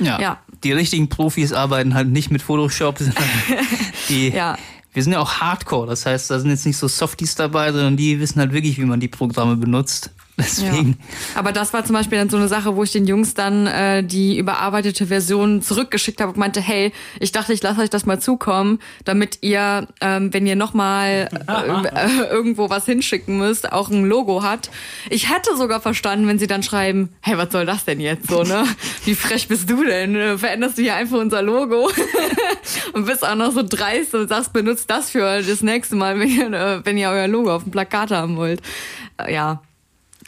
ja, 0.00 0.18
Ja. 0.20 0.38
die 0.64 0.72
richtigen 0.72 1.08
Profis 1.08 1.52
arbeiten 1.52 1.94
halt 1.94 2.08
nicht 2.08 2.30
mit 2.30 2.42
Photoshop, 2.42 2.98
sondern 2.98 3.22
die 4.08 4.30
Ja. 4.30 4.56
wir 4.94 5.02
sind 5.02 5.12
ja 5.12 5.20
auch 5.20 5.34
Hardcore, 5.40 5.86
das 5.86 6.06
heißt, 6.06 6.30
da 6.30 6.40
sind 6.40 6.50
jetzt 6.50 6.64
nicht 6.66 6.78
so 6.78 6.88
Softies 6.88 7.34
dabei, 7.34 7.70
sondern 7.72 7.96
die 7.98 8.18
wissen 8.18 8.40
halt 8.40 8.52
wirklich, 8.52 8.78
wie 8.78 8.86
man 8.86 8.98
die 8.98 9.08
Programme 9.08 9.56
benutzt. 9.56 10.10
Deswegen, 10.38 10.98
Aber 11.34 11.50
das 11.52 11.72
war 11.72 11.82
zum 11.86 11.94
Beispiel 11.94 12.18
dann 12.18 12.28
so 12.28 12.36
eine 12.36 12.48
Sache, 12.48 12.76
wo 12.76 12.82
ich 12.82 12.92
den 12.92 13.06
Jungs 13.06 13.32
dann 13.32 13.66
äh, 13.66 14.04
die 14.04 14.36
überarbeitete 14.36 15.06
Version 15.06 15.62
zurückgeschickt 15.62 16.20
habe 16.20 16.32
und 16.32 16.38
meinte, 16.38 16.60
hey, 16.60 16.92
ich 17.20 17.32
dachte, 17.32 17.54
ich 17.54 17.62
lasse 17.62 17.80
euch 17.80 17.88
das 17.88 18.04
mal 18.04 18.20
zukommen, 18.20 18.78
damit 19.04 19.38
ihr, 19.40 19.88
ähm, 20.02 20.34
wenn 20.34 20.46
ihr 20.46 20.56
nochmal 20.56 21.30
äh, 21.48 21.88
äh, 21.88 22.28
irgendwo 22.30 22.68
was 22.68 22.84
hinschicken 22.84 23.38
müsst, 23.38 23.72
auch 23.72 23.88
ein 23.88 24.04
Logo 24.04 24.42
hat. 24.42 24.70
Ich 25.08 25.30
hätte 25.32 25.56
sogar 25.56 25.80
verstanden, 25.80 26.28
wenn 26.28 26.38
sie 26.38 26.46
dann 26.46 26.62
schreiben, 26.62 27.14
hey, 27.22 27.38
was 27.38 27.50
soll 27.50 27.64
das 27.64 27.86
denn 27.86 28.00
jetzt 28.00 28.28
so, 28.28 28.42
ne? 28.42 28.64
Wie 29.06 29.14
frech 29.14 29.48
bist 29.48 29.70
du 29.70 29.84
denn? 29.84 30.14
Äh, 30.16 30.36
Veränderst 30.36 30.76
du 30.76 30.82
hier 30.82 30.96
einfach 30.96 31.16
unser 31.16 31.40
Logo? 31.40 31.90
und 32.92 33.06
bist 33.06 33.26
auch 33.26 33.36
noch 33.36 33.52
so 33.52 33.62
dreist 33.62 34.14
und 34.14 34.28
sagst, 34.28 34.52
benutzt 34.52 34.90
das 34.90 35.10
für 35.10 35.40
das 35.42 35.62
nächste 35.62 35.96
Mal, 35.96 36.20
wenn 36.20 36.28
ihr, 36.28 36.52
äh, 36.52 36.84
wenn 36.84 36.98
ihr 36.98 37.08
euer 37.08 37.26
Logo 37.26 37.54
auf 37.54 37.62
dem 37.62 37.72
Plakat 37.72 38.10
haben 38.10 38.36
wollt. 38.36 38.60
Äh, 39.16 39.32
ja. 39.32 39.62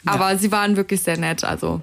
Aber 0.05 0.37
sie 0.37 0.51
waren 0.51 0.75
wirklich 0.75 1.01
sehr 1.01 1.17
nett, 1.17 1.43
also 1.43 1.81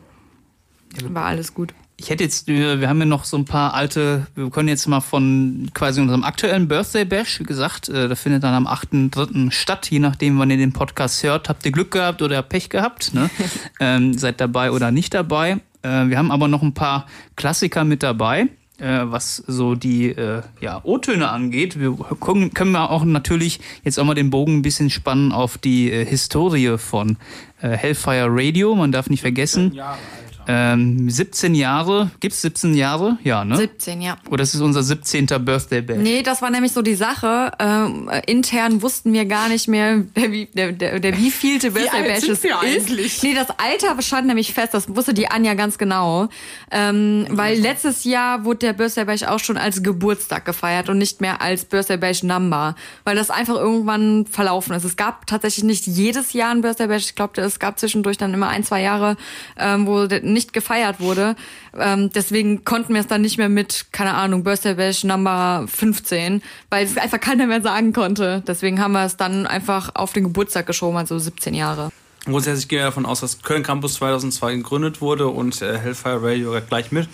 war 1.08 1.26
alles 1.26 1.52
gut. 1.52 1.74
ich 1.98 2.10
hätte 2.10 2.24
jetzt, 2.24 2.46
wir 2.46 2.80
wir 2.80 2.88
haben 2.88 2.98
ja 2.98 3.06
noch 3.06 3.24
so 3.24 3.36
ein 3.36 3.44
paar 3.44 3.74
alte, 3.74 4.26
wir 4.34 4.50
können 4.50 4.68
jetzt 4.68 4.86
mal 4.86 5.00
von 5.00 5.70
quasi 5.72 6.00
unserem 6.00 6.24
aktuellen 6.24 6.68
Birthday 6.68 7.04
Bash, 7.04 7.40
wie 7.40 7.44
gesagt, 7.44 7.88
äh, 7.88 8.08
der 8.08 8.16
findet 8.16 8.44
dann 8.44 8.54
am 8.54 8.66
8.3. 8.66 9.50
statt, 9.50 9.90
je 9.90 9.98
nachdem, 9.98 10.38
wann 10.38 10.50
ihr 10.50 10.58
den 10.58 10.72
Podcast 10.72 11.22
hört, 11.22 11.48
habt 11.48 11.64
ihr 11.64 11.72
Glück 11.72 11.90
gehabt 11.90 12.20
oder 12.22 12.42
Pech 12.42 12.68
gehabt, 12.68 13.14
ne? 13.14 13.30
ähm, 13.80 14.16
seid 14.16 14.40
dabei 14.40 14.72
oder 14.72 14.90
nicht 14.90 15.14
dabei. 15.14 15.60
Äh, 15.82 16.08
wir 16.08 16.18
haben 16.18 16.30
aber 16.30 16.48
noch 16.48 16.62
ein 16.62 16.74
paar 16.74 17.06
Klassiker 17.34 17.84
mit 17.84 18.02
dabei. 18.02 18.48
Äh, 18.78 19.04
was 19.04 19.36
so 19.36 19.74
die 19.74 20.10
äh, 20.10 20.42
ja, 20.60 20.82
O-Töne 20.84 21.30
angeht. 21.30 21.80
Wir 21.80 21.92
gucken, 21.92 22.52
können 22.52 22.72
wir 22.72 22.90
auch 22.90 23.06
natürlich 23.06 23.58
jetzt 23.84 23.98
auch 23.98 24.04
mal 24.04 24.14
den 24.14 24.28
Bogen 24.28 24.58
ein 24.58 24.62
bisschen 24.62 24.90
spannen 24.90 25.32
auf 25.32 25.56
die 25.56 25.90
äh, 25.90 26.04
Historie 26.04 26.76
von 26.76 27.16
äh, 27.62 27.70
Hellfire 27.70 28.28
Radio. 28.28 28.74
Man 28.74 28.92
darf 28.92 29.08
nicht 29.08 29.22
vergessen, 29.22 29.72
Jahre, 29.72 29.92
Alter. 29.92 30.25
Ähm, 30.48 31.10
17 31.10 31.54
Jahre, 31.54 32.10
gibt's 32.20 32.40
17 32.42 32.74
Jahre? 32.74 33.18
Ja, 33.24 33.44
ne? 33.44 33.56
17, 33.56 34.00
ja. 34.00 34.16
Oder 34.28 34.38
das 34.38 34.54
ist 34.54 34.60
unser 34.60 34.82
17. 34.82 35.26
Birthday 35.40 35.82
Bash? 35.82 35.98
Nee, 35.98 36.22
das 36.22 36.40
war 36.42 36.50
nämlich 36.50 36.72
so 36.72 36.82
die 36.82 36.94
Sache. 36.94 37.50
Ähm, 37.58 38.08
äh, 38.08 38.22
intern 38.30 38.80
wussten 38.82 39.12
wir 39.12 39.24
gar 39.24 39.48
nicht 39.48 39.66
mehr, 39.68 39.98
der, 40.14 40.30
wie- 40.32 40.46
der, 40.46 40.72
der, 40.72 41.00
der 41.00 41.16
wievielte 41.18 41.70
Birthday 41.72 42.02
Bash 42.02 42.28
es 42.28 42.44
ist. 42.44 42.46
eigentlich? 42.52 43.22
Nee, 43.22 43.34
das 43.34 43.48
Alter 43.50 44.00
stand 44.02 44.26
nämlich 44.28 44.52
fest, 44.54 44.72
das 44.74 44.88
wusste 44.94 45.14
die 45.14 45.28
Anja 45.30 45.54
ganz 45.54 45.78
genau. 45.78 46.28
Ähm, 46.70 47.26
weil 47.30 47.58
letztes 47.58 48.04
Jahr 48.04 48.44
wurde 48.44 48.58
der 48.60 48.72
Birthday 48.72 49.04
Bash 49.04 49.22
auch 49.24 49.38
schon 49.40 49.56
als 49.56 49.82
Geburtstag 49.82 50.44
gefeiert 50.44 50.88
und 50.88 50.98
nicht 50.98 51.20
mehr 51.20 51.40
als 51.42 51.64
Birthday 51.64 51.96
Bash 51.96 52.22
Number. 52.22 52.74
Weil 53.04 53.16
das 53.16 53.30
einfach 53.30 53.56
irgendwann 53.56 54.26
verlaufen 54.26 54.74
ist. 54.74 54.84
Es 54.84 54.96
gab 54.96 55.26
tatsächlich 55.26 55.64
nicht 55.64 55.86
jedes 55.86 56.32
Jahr 56.32 56.50
ein 56.52 56.60
Birthday 56.60 56.86
Bash. 56.86 57.04
Ich 57.06 57.14
glaube, 57.14 57.40
es 57.40 57.58
gab 57.58 57.78
zwischendurch 57.78 58.16
dann 58.16 58.32
immer 58.34 58.48
ein, 58.48 58.62
zwei 58.64 58.82
Jahre, 58.82 59.16
ähm, 59.58 59.86
wo 59.86 60.06
der 60.06 60.20
nicht 60.36 60.52
gefeiert 60.52 61.00
wurde. 61.00 61.34
Ähm, 61.76 62.10
deswegen 62.14 62.64
konnten 62.64 62.92
wir 62.92 63.00
es 63.00 63.06
dann 63.06 63.22
nicht 63.22 63.38
mehr 63.38 63.48
mit, 63.48 63.86
keine 63.90 64.14
Ahnung, 64.14 64.44
Birthday 64.44 64.74
Bash 64.74 65.02
Number 65.02 65.64
15, 65.66 66.42
weil 66.70 66.84
es 66.84 66.98
einfach 66.98 67.18
keiner 67.18 67.46
mehr 67.46 67.62
sagen 67.62 67.92
konnte. 67.92 68.42
Deswegen 68.46 68.80
haben 68.80 68.92
wir 68.92 69.04
es 69.06 69.16
dann 69.16 69.46
einfach 69.46 69.94
auf 69.94 70.12
den 70.12 70.24
Geburtstag 70.24 70.66
geschoben, 70.66 70.98
also 70.98 71.18
17 71.18 71.54
Jahre. 71.54 71.90
Grundsätzlich 72.26 72.68
gehe 72.68 72.80
ich 72.80 72.84
davon 72.84 73.06
aus, 73.06 73.20
dass 73.20 73.42
Köln 73.42 73.62
Campus 73.62 73.94
2002 73.94 74.56
gegründet 74.56 75.00
wurde 75.00 75.28
und 75.28 75.62
äh, 75.62 75.78
Hellfire 75.78 76.22
Radio 76.22 76.54
gleich 76.68 76.92
mit. 76.92 77.08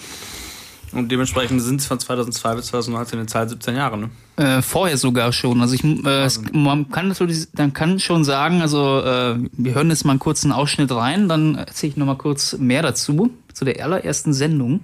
Und 0.93 1.11
dementsprechend 1.11 1.63
sind 1.63 1.81
es 1.81 1.87
von 1.87 1.99
2002 1.99 2.55
bis 2.57 2.67
2019 2.67 3.19
eine 3.19 3.27
Zahl 3.27 3.49
17 3.49 3.77
Jahre, 3.77 3.97
ne? 3.99 4.11
Äh, 4.37 4.61
vorher 4.63 4.97
sogar 4.99 5.33
schon. 5.33 5.61
Also 5.61 5.75
ich, 5.75 5.83
äh, 5.85 6.25
es, 6.25 6.41
man 6.53 6.91
kann 6.91 7.09
natürlich, 7.09 7.47
dann 7.55 7.73
kann 7.73 7.99
schon 7.99 8.25
sagen, 8.25 8.61
also 8.61 9.01
äh, 9.01 9.37
wir 9.53 9.75
hören 9.75 9.91
jetzt 9.91 10.05
mal 10.05 10.13
einen 10.13 10.21
kurzen 10.21 10.53
Ausschnitt 10.53 10.91
rein, 10.91 11.29
dann 11.29 11.55
erzähle 11.55 11.91
ich 11.93 11.97
noch 11.97 12.07
mal 12.07 12.17
kurz 12.17 12.57
mehr 12.59 12.83
dazu 12.83 13.31
zu 13.53 13.65
der 13.65 13.83
allerersten 13.85 14.33
Sendung. 14.33 14.81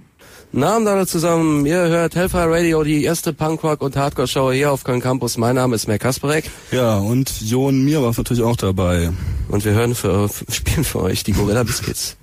Namen 0.50 0.86
alle 0.88 1.06
zusammen, 1.06 1.66
ihr 1.66 1.76
hört 1.88 2.14
Hellfire 2.16 2.50
Radio, 2.50 2.82
die 2.82 3.04
erste 3.04 3.34
Punkrock- 3.34 3.82
und 3.82 3.96
Hardcore-Show 3.96 4.50
hier 4.52 4.72
auf 4.72 4.84
Köln 4.84 5.00
Campus. 5.00 5.36
Mein 5.36 5.56
Name 5.56 5.74
ist 5.74 5.88
Mer 5.88 5.98
Kasperek 5.98 6.50
Ja, 6.70 6.96
und 6.96 7.42
Jon 7.42 7.84
Mir 7.84 8.00
war 8.02 8.14
natürlich 8.16 8.42
auch 8.42 8.56
dabei. 8.56 9.10
und 9.48 9.64
wir 9.66 9.72
hören 9.72 9.94
für, 9.94 10.30
spielen 10.50 10.84
für 10.84 11.00
euch 11.02 11.22
die 11.22 11.32
Gorilla 11.32 11.64
Biscuits. 11.64 12.16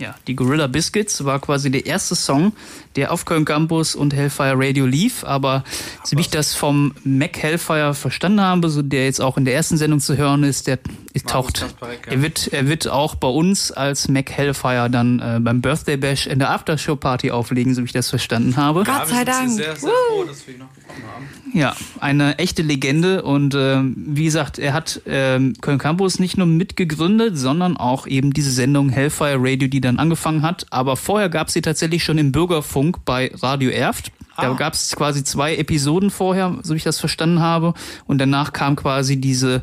Ja, 0.00 0.14
die 0.26 0.34
Gorilla 0.34 0.66
Biscuits 0.66 1.26
war 1.26 1.40
quasi 1.40 1.70
der 1.70 1.84
erste 1.84 2.14
Song, 2.14 2.54
der 2.96 3.12
auf 3.12 3.26
Köln 3.26 3.44
Campus 3.44 3.94
und 3.94 4.14
Hellfire 4.14 4.54
Radio 4.56 4.86
lief. 4.86 5.24
Aber 5.24 5.62
so 6.04 6.16
wie 6.16 6.22
ich 6.22 6.30
das 6.30 6.54
vom 6.54 6.94
Mac 7.04 7.36
Hellfire 7.36 7.92
verstanden 7.92 8.40
habe, 8.40 8.70
so 8.70 8.80
der 8.80 9.04
jetzt 9.04 9.20
auch 9.20 9.36
in 9.36 9.44
der 9.44 9.54
ersten 9.54 9.76
Sendung 9.76 10.00
zu 10.00 10.16
hören 10.16 10.42
ist, 10.42 10.66
der 10.68 10.78
ist, 11.12 11.28
taucht. 11.28 11.66
Er 12.06 12.22
wird, 12.22 12.48
er 12.50 12.66
wird 12.66 12.88
auch 12.88 13.14
bei 13.14 13.28
uns 13.28 13.72
als 13.72 14.08
Mac 14.08 14.30
Hellfire 14.30 14.88
dann 14.88 15.20
äh, 15.20 15.38
beim 15.38 15.60
Birthday 15.60 15.98
Bash 15.98 16.26
in 16.26 16.38
der 16.38 16.50
Aftershow 16.50 16.96
Party 16.96 17.30
auflegen, 17.30 17.74
so 17.74 17.82
wie 17.82 17.86
ich 17.86 17.92
das 17.92 18.08
verstanden 18.08 18.56
habe. 18.56 18.84
Gott 18.84 19.06
sei 19.06 19.24
Dank. 19.24 19.50
sehr, 19.50 19.76
sehr 19.76 19.90
froh, 19.90 20.24
dass 20.24 20.46
wir 20.46 20.54
ihn 20.54 20.60
noch 20.60 20.68
bekommen 20.68 21.04
haben. 21.14 21.28
Ja, 21.52 21.74
eine 22.00 22.38
echte 22.38 22.62
Legende 22.62 23.22
und 23.22 23.54
ähm, 23.56 23.94
wie 23.96 24.24
gesagt, 24.24 24.58
er 24.58 24.72
hat 24.72 25.00
ähm, 25.06 25.54
Köln 25.60 25.78
Campus 25.78 26.18
nicht 26.18 26.36
nur 26.38 26.46
mitgegründet, 26.46 27.36
sondern 27.36 27.76
auch 27.76 28.06
eben 28.06 28.32
diese 28.32 28.50
Sendung 28.50 28.88
Hellfire 28.90 29.38
Radio, 29.38 29.68
die 29.68 29.80
dann 29.80 29.98
angefangen 29.98 30.42
hat. 30.42 30.66
Aber 30.70 30.96
vorher 30.96 31.28
gab 31.28 31.50
sie 31.50 31.60
tatsächlich 31.62 32.04
schon 32.04 32.18
im 32.18 32.30
Bürgerfunk 32.32 33.04
bei 33.04 33.32
Radio 33.42 33.70
Erft. 33.70 34.12
Da 34.36 34.52
Ah. 34.52 34.54
gab 34.54 34.74
es 34.74 34.94
quasi 34.96 35.24
zwei 35.24 35.56
Episoden 35.56 36.10
vorher, 36.10 36.58
so 36.62 36.72
wie 36.74 36.78
ich 36.78 36.84
das 36.84 36.98
verstanden 37.00 37.40
habe. 37.40 37.74
Und 38.06 38.18
danach 38.18 38.52
kam 38.52 38.76
quasi 38.76 39.20
diese 39.20 39.62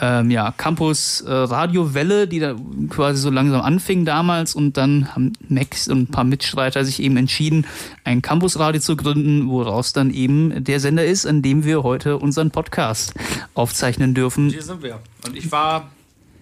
ähm, 0.00 0.30
ja, 0.30 0.52
Campus 0.56 1.20
äh, 1.22 1.32
Radiowelle, 1.32 2.28
die 2.28 2.38
da 2.38 2.54
quasi 2.88 3.20
so 3.20 3.30
langsam 3.30 3.60
anfing 3.60 4.04
damals. 4.04 4.54
Und 4.54 4.76
dann 4.76 5.14
haben 5.14 5.32
Max 5.48 5.88
und 5.88 6.02
ein 6.02 6.06
paar 6.06 6.24
Mitstreiter 6.24 6.84
sich 6.84 7.02
eben 7.02 7.16
entschieden, 7.16 7.66
ein 8.04 8.22
Campusradio 8.22 8.80
zu 8.80 8.96
gründen, 8.96 9.48
woraus 9.48 9.92
dann 9.92 10.10
eben 10.10 10.64
der 10.64 10.80
Sender 10.80 11.04
ist, 11.04 11.26
an 11.26 11.42
dem 11.42 11.64
wir 11.64 11.82
heute 11.82 12.18
unseren 12.18 12.50
Podcast 12.50 13.14
aufzeichnen 13.54 14.14
dürfen. 14.14 14.50
Hier 14.50 14.62
sind 14.62 14.82
wir. 14.82 15.00
Und 15.26 15.36
ich 15.36 15.50
war 15.50 15.90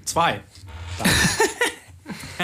zwei. 0.04 0.40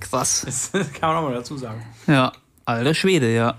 Krass. 0.00 0.42
Das 0.44 0.72
kann 0.72 1.10
man 1.10 1.18
auch 1.18 1.28
mal 1.28 1.34
dazu 1.34 1.56
sagen. 1.56 1.82
Ja, 2.06 2.32
alter 2.64 2.94
Schwede, 2.94 3.32
ja. 3.32 3.56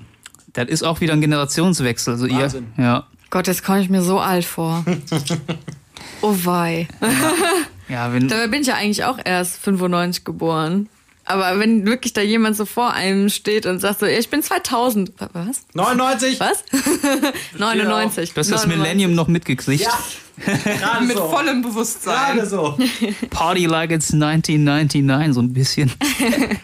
Das 0.54 0.68
ist 0.68 0.84
auch 0.84 1.02
wieder 1.02 1.14
ein 1.14 1.22
Generationswechsel. 1.22 2.14
Also 2.14 2.30
Wahnsinn. 2.30 2.74
ihr, 2.78 2.84
ja. 2.84 3.08
Gott, 3.30 3.48
jetzt 3.48 3.64
komme 3.64 3.82
ich 3.82 3.90
mir 3.90 4.02
so 4.02 4.20
alt 4.20 4.46
vor. 4.46 4.86
oh 6.22 6.36
wei. 6.44 6.88
Ja, 7.90 8.12
wenn, 8.14 8.28
Dabei 8.28 8.48
bin 8.48 8.62
ich 8.62 8.68
ja 8.68 8.76
eigentlich 8.76 9.04
auch 9.06 9.18
erst 9.24 9.58
95 9.58 10.24
geboren. 10.24 10.90
Aber 11.24 11.60
wenn 11.60 11.86
wirklich 11.86 12.14
da 12.14 12.22
jemand 12.22 12.56
so 12.56 12.66
vor 12.66 12.94
einem 12.94 13.28
steht 13.30 13.66
und 13.66 13.80
sagt 13.80 14.00
so, 14.00 14.06
ich 14.06 14.30
bin 14.30 14.42
2000. 14.42 15.12
Was? 15.34 15.66
99! 15.74 16.40
Was? 16.40 16.64
99. 17.58 18.34
du 18.34 18.40
hast 18.40 18.52
das 18.52 18.66
99. 18.66 18.68
Millennium 18.78 19.14
noch 19.14 19.28
mitgekriegt. 19.28 19.86
Gerade 20.64 21.06
Mit 21.06 21.18
so. 21.18 21.28
vollem 21.28 21.62
Bewusstsein. 21.62 22.38
Gerade 22.38 22.48
so. 22.50 22.78
Party 23.30 23.66
like 23.66 23.92
it's 23.92 24.14
1999, 24.14 25.34
so 25.34 25.42
ein 25.42 25.52
bisschen. 25.52 25.92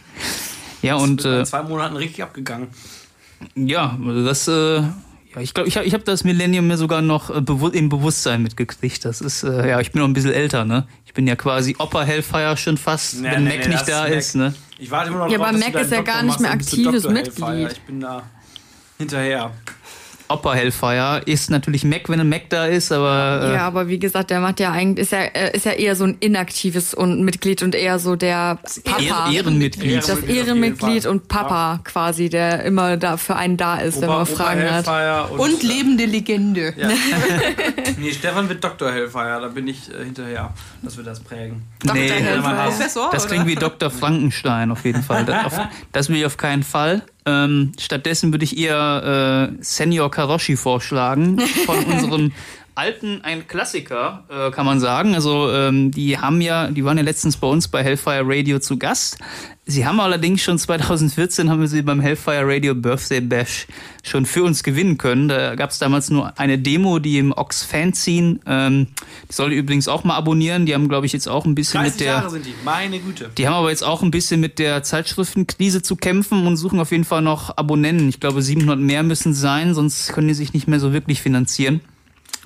ja, 0.81 0.95
und 0.95 1.25
In 1.25 1.41
äh, 1.41 1.45
zwei 1.45 1.63
Monaten 1.63 1.97
richtig 1.97 2.23
abgegangen. 2.23 2.67
ja, 3.55 3.97
also 4.05 4.25
das, 4.25 4.47
äh, 4.47 4.83
ja, 5.35 5.41
ich 5.41 5.53
glaube, 5.53 5.67
ich 5.69 5.77
habe 5.77 5.85
ich 5.85 5.93
hab 5.93 6.05
das 6.05 6.23
Millennium 6.23 6.67
mir 6.67 6.77
sogar 6.77 7.01
noch 7.01 7.29
äh, 7.35 7.41
bewu 7.41 7.67
im 7.69 7.89
Bewusstsein 7.89 8.41
mitgekriegt. 8.43 9.03
Das 9.05 9.21
ist, 9.21 9.43
äh, 9.43 9.67
ja, 9.69 9.79
ich 9.79 9.91
bin 9.91 10.01
noch 10.01 10.07
ein 10.07 10.13
bisschen 10.13 10.33
älter, 10.33 10.65
ne? 10.65 10.87
Ich 11.05 11.13
bin 11.13 11.27
ja 11.27 11.35
quasi 11.35 11.75
Opa 11.79 12.03
Hellfire 12.03 12.57
schon 12.57 12.77
fast, 12.77 13.21
Nee, 13.21 13.31
wenn 13.31 13.43
nee, 13.43 13.57
Mac 13.57 13.67
nee, 13.67 13.73
nicht 13.73 13.87
da 13.89 14.03
Mac. 14.03 14.11
ist, 14.13 14.35
ne? 14.35 14.53
Ich 14.79 14.89
warte 14.91 15.09
immer 15.09 15.19
noch 15.19 15.29
Ja, 15.31 15.37
drauf, 15.37 15.47
aber 15.47 15.57
dass 15.57 15.65
Mac 15.65 15.73
du 15.73 15.79
ist 15.79 15.91
ja 15.91 16.01
gar 16.01 16.23
nicht 16.23 16.39
mehr 16.39 16.51
aktives. 16.51 17.03
Hellfire. 17.03 17.13
Mitglied. 17.13 17.71
Ich 17.73 17.81
bin 17.81 17.99
da 17.99 18.23
hinterher. 18.97 19.51
Opa 20.29 20.53
Hellfire 20.53 21.21
ist 21.25 21.49
natürlich 21.51 21.83
Mac, 21.83 22.09
wenn 22.09 22.19
ein 22.19 22.29
Mac 22.29 22.49
da 22.49 22.65
ist, 22.65 22.91
aber 22.91 23.41
äh, 23.43 23.53
Ja, 23.55 23.67
aber 23.67 23.87
wie 23.87 23.99
gesagt, 23.99 24.29
der 24.31 24.39
macht 24.39 24.59
ja 24.59 24.71
eigentlich, 24.71 25.03
ist 25.03 25.11
ja, 25.11 25.19
äh, 25.23 25.55
ist 25.55 25.65
ja 25.65 25.73
eher 25.73 25.95
so 25.95 26.05
ein 26.05 26.17
inaktives 26.19 26.93
und 26.93 27.21
Mitglied 27.23 27.61
und 27.61 27.75
eher 27.75 27.99
so 27.99 28.15
der 28.15 28.57
Papa. 28.83 28.99
Ehren- 29.01 29.33
Ehrenmitglied. 29.33 29.97
das 30.07 30.19
Ehrenmitglied 30.19 31.05
und 31.05 31.27
Papa 31.27 31.81
quasi, 31.83 32.29
der 32.29 32.63
immer 32.63 32.97
da 32.97 33.17
für 33.17 33.35
einen 33.35 33.57
da 33.57 33.77
ist, 33.77 34.01
wenn 34.01 34.07
man 34.09 34.21
Opa, 34.23 34.31
Opa 34.33 34.43
Fragen 34.43 34.71
hat. 34.71 35.31
Und, 35.31 35.39
Und 35.39 35.63
lebende 35.63 36.05
Legende. 36.05 36.73
Ja. 36.77 36.89
nee, 37.99 38.11
Stefan 38.11 38.49
wird 38.49 38.63
Dr. 38.63 38.91
Hellfire, 38.91 39.39
da 39.41 39.47
bin 39.49 39.67
ich 39.67 39.89
äh, 39.91 40.03
hinterher, 40.05 40.53
dass 40.81 40.97
wir 40.97 41.03
das 41.03 41.19
prägen. 41.19 41.63
nee, 41.93 42.09
Hellfire. 42.09 42.63
Professor? 42.65 43.09
Das 43.11 43.27
klingt 43.27 43.45
wie 43.47 43.55
Dr. 43.55 43.89
Frankenstein 43.89 44.71
auf 44.71 44.83
jeden 44.85 45.03
Fall. 45.03 45.23
Das, 45.33 45.45
auf, 45.45 45.59
das 45.91 46.09
will 46.09 46.17
ich 46.17 46.25
auf 46.25 46.37
keinen 46.37 46.63
Fall. 46.63 47.01
Ähm, 47.25 47.71
stattdessen 47.79 48.33
würde 48.33 48.43
ich 48.43 48.57
eher 48.57 49.51
äh, 49.53 49.63
Senior 49.63 50.11
Karoshi 50.11 50.57
vorschlagen 50.57 51.39
von 51.65 51.83
unserem 51.85 52.31
alten, 52.75 53.21
ein 53.23 53.47
Klassiker, 53.47 54.23
äh, 54.29 54.51
kann 54.51 54.65
man 54.65 54.79
sagen. 54.79 55.15
Also 55.15 55.51
ähm, 55.51 55.91
die 55.91 56.17
haben 56.17 56.41
ja, 56.41 56.69
die 56.69 56.83
waren 56.83 56.97
ja 56.97 57.03
letztens 57.03 57.37
bei 57.37 57.47
uns 57.47 57.67
bei 57.67 57.83
Hellfire 57.83 58.23
Radio 58.25 58.59
zu 58.59 58.77
Gast. 58.77 59.17
Sie 59.65 59.85
haben 59.85 60.01
allerdings 60.01 60.41
schon 60.41 60.59
2014 60.59 61.49
haben 61.49 61.61
wir 61.61 61.69
sie 61.69 61.83
beim 61.83 62.01
Hellfire 62.01 62.43
Radio 62.45 62.75
Birthday 62.75 63.21
Bash 63.21 63.65
schon 64.03 64.25
für 64.25 64.43
uns 64.43 64.61
gewinnen 64.61 64.97
können. 64.97 65.29
Da 65.29 65.55
gab 65.55 65.69
es 65.69 65.79
damals 65.79 66.09
nur 66.09 66.37
eine 66.37 66.59
Demo, 66.59 66.99
die 66.99 67.17
im 67.17 67.31
Ox 67.31 67.63
Fanzine, 67.63 68.39
ähm, 68.45 68.87
die 69.29 69.33
soll 69.33 69.53
übrigens 69.53 69.87
auch 69.87 70.03
mal 70.03 70.17
abonnieren. 70.17 70.65
Die 70.65 70.73
haben, 70.73 70.89
glaube 70.89 71.05
ich, 71.05 71.13
jetzt 71.13 71.27
auch 71.27 71.45
ein 71.45 71.55
bisschen 71.55 71.79
30 71.79 71.93
mit 71.93 71.99
der 72.01 72.13
Jahre 72.13 72.29
sind 72.29 72.45
die, 72.45 72.53
meine 72.65 72.99
Güte. 72.99 73.29
die 73.37 73.47
haben 73.47 73.53
aber 73.53 73.69
jetzt 73.69 73.83
auch 73.85 74.01
ein 74.01 74.11
bisschen 74.11 74.41
mit 74.41 74.59
der 74.59 74.83
Zeitschriftenkrise 74.83 75.81
zu 75.81 75.95
kämpfen 75.95 76.45
und 76.45 76.57
suchen 76.57 76.81
auf 76.81 76.91
jeden 76.91 77.05
Fall 77.05 77.21
noch 77.21 77.55
Abonnenten. 77.55 78.09
Ich 78.09 78.19
glaube, 78.19 78.41
700 78.41 78.77
mehr 78.77 79.03
müssen 79.03 79.33
sein, 79.33 79.73
sonst 79.73 80.11
können 80.11 80.27
die 80.27 80.33
sich 80.33 80.53
nicht 80.53 80.67
mehr 80.67 80.81
so 80.81 80.91
wirklich 80.91 81.21
finanzieren. 81.21 81.79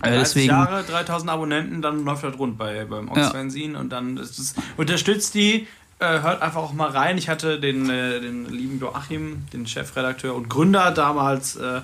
Äh, 0.01 0.09
30 0.09 0.19
deswegen, 0.19 0.47
Jahre, 0.49 0.83
3000 0.83 1.31
Abonnenten, 1.31 1.81
dann 1.81 2.05
läuft 2.05 2.23
das 2.23 2.37
rund 2.37 2.57
bei, 2.57 2.85
beim 2.85 3.07
Ja. 3.07 3.13
Ox-Fanzine 3.13 3.77
und 3.79 3.89
dann 3.89 4.17
ist 4.17 4.37
es, 4.37 4.53
unterstützt 4.77 5.33
die, 5.33 5.67
äh, 5.99 6.21
hört 6.21 6.41
einfach 6.41 6.61
auch 6.61 6.73
mal 6.73 6.89
rein. 6.89 7.17
Ich 7.17 7.29
hatte 7.29 7.59
den, 7.59 7.89
äh, 7.89 8.19
den 8.19 8.45
lieben 8.45 8.79
Joachim, 8.79 9.45
den 9.53 9.65
Chefredakteur 9.65 10.35
und 10.35 10.49
Gründer 10.49 10.91
damals, 10.91 11.55
äh, 11.55 11.81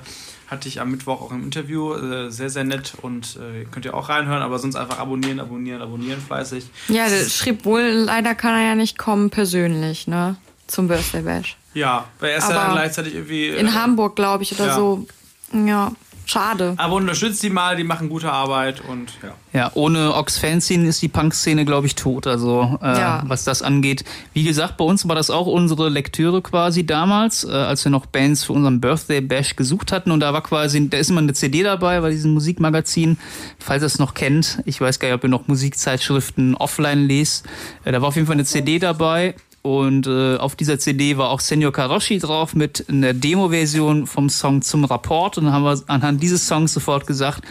hatte 0.47 0.67
ich 0.67 0.79
am 0.79 0.91
Mittwoch 0.91 1.21
auch 1.21 1.31
im 1.31 1.43
Interview, 1.43 1.95
äh, 1.95 2.29
sehr, 2.29 2.51
sehr 2.51 2.63
nett 2.63 2.93
und 3.01 3.37
äh, 3.37 3.65
könnt 3.65 3.85
ihr 3.85 3.95
auch 3.95 4.09
reinhören, 4.09 4.43
aber 4.43 4.59
sonst 4.59 4.75
einfach 4.75 4.99
abonnieren, 4.99 5.39
abonnieren, 5.39 5.81
abonnieren 5.81 6.21
fleißig. 6.21 6.65
Ja, 6.89 7.09
der 7.09 7.27
schrieb 7.27 7.65
wohl, 7.65 7.81
leider 7.81 8.35
kann 8.35 8.53
er 8.53 8.67
ja 8.67 8.75
nicht 8.75 8.99
kommen 8.99 9.31
persönlich, 9.31 10.07
ne? 10.07 10.35
Zum 10.67 10.87
Birthday 10.87 11.21
Bash. 11.21 11.57
Ja, 11.73 12.05
weil 12.19 12.31
er 12.31 12.37
ist 12.37 12.49
ja 12.49 12.53
dann 12.53 12.73
gleichzeitig 12.73 13.15
irgendwie... 13.15 13.47
In 13.47 13.67
äh, 13.67 13.71
Hamburg, 13.71 14.15
glaube 14.15 14.43
ich, 14.43 14.53
oder 14.53 14.67
ja. 14.67 14.75
so. 14.75 15.07
Ja, 15.51 15.91
schade. 16.33 16.73
Aber 16.77 16.95
unterstützt 16.95 17.41
die 17.43 17.49
mal, 17.49 17.75
die 17.75 17.83
machen 17.83 18.09
gute 18.09 18.31
Arbeit 18.31 18.81
und 18.81 19.13
ja. 19.23 19.59
ja, 19.59 19.71
ohne 19.75 20.13
Ox 20.15 20.37
Fanzine 20.37 20.87
ist 20.87 21.01
die 21.01 21.07
Punk-Szene, 21.07 21.63
glaube 21.65 21.87
ich, 21.87 21.95
tot. 21.95 22.27
Also, 22.27 22.77
äh, 22.81 22.99
Ja. 22.99 23.23
was 23.27 23.43
das 23.43 23.61
angeht. 23.61 24.03
Wie 24.33 24.43
gesagt, 24.43 24.77
bei 24.77 24.83
uns 24.85 25.07
war 25.07 25.15
das 25.15 25.29
auch 25.29 25.47
unsere 25.47 25.89
Lektüre 25.89 26.41
quasi 26.41 26.85
damals, 26.85 27.43
äh, 27.43 27.51
als 27.51 27.85
wir 27.85 27.91
noch 27.91 28.05
Bands 28.07 28.43
für 28.43 28.53
unseren 28.53 28.81
Birthday 28.81 29.21
Bash 29.21 29.55
gesucht 29.55 29.91
hatten. 29.91 30.11
Und 30.11 30.19
da 30.19 30.33
war 30.33 30.41
quasi, 30.43 30.89
da 30.89 30.97
ist 30.97 31.09
immer 31.09 31.21
eine 31.21 31.33
CD 31.33 31.63
dabei 31.63 31.99
bei 32.01 32.09
diesem 32.09 32.33
Musikmagazin, 32.33 33.17
falls 33.59 33.83
ihr 33.83 33.87
es 33.87 33.99
noch 33.99 34.13
kennt. 34.13 34.59
Ich 34.65 34.81
weiß 34.81 34.99
gar 34.99 35.07
nicht, 35.09 35.15
ob 35.15 35.23
ihr 35.23 35.29
noch 35.29 35.47
Musikzeitschriften 35.47 36.55
offline 36.55 37.07
lest. 37.07 37.45
Äh, 37.85 37.91
da 37.91 38.01
war 38.01 38.07
auf 38.09 38.15
jeden 38.15 38.27
Fall 38.27 38.35
eine 38.35 38.45
CD 38.45 38.79
dabei. 38.79 39.35
Und 39.63 40.07
äh, 40.07 40.35
auf 40.35 40.57
dieser 40.57 40.77
CD 40.77 41.15
war 41.15 41.29
auch 41.29 41.39
Senor 41.39 41.71
Karoshi 41.71 42.19
drauf 42.19 42.53
mit 42.53 42.85
einer 42.89 43.13
Demo-Version 43.13 44.07
vom 44.07 44.27
Song 44.27 44.61
zum 44.61 44.83
Rapport. 44.83 45.37
Und 45.37 45.45
dann 45.45 45.53
haben 45.53 45.63
wir 45.63 45.81
anhand 45.87 46.21
dieses 46.21 46.45
Songs 46.45 46.73
sofort 46.73 47.07
gesagt, 47.07 47.43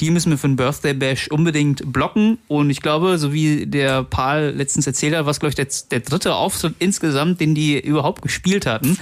die 0.00 0.12
müssen 0.12 0.30
wir 0.30 0.38
für 0.38 0.46
den 0.46 0.54
Birthday 0.54 0.94
Bash 0.94 1.28
unbedingt 1.28 1.92
blocken. 1.92 2.38
Und 2.46 2.70
ich 2.70 2.82
glaube, 2.82 3.18
so 3.18 3.32
wie 3.32 3.66
der 3.66 4.04
Paul 4.04 4.54
letztens 4.56 4.86
erzählt 4.86 5.16
hat, 5.16 5.24
war 5.24 5.32
es, 5.32 5.40
glaube 5.40 5.50
ich, 5.50 5.56
der, 5.56 5.66
der 5.90 6.00
dritte 6.00 6.36
Auftritt 6.36 6.76
insgesamt, 6.78 7.40
den 7.40 7.56
die 7.56 7.80
überhaupt 7.80 8.22
gespielt 8.22 8.64
hatten. 8.64 8.96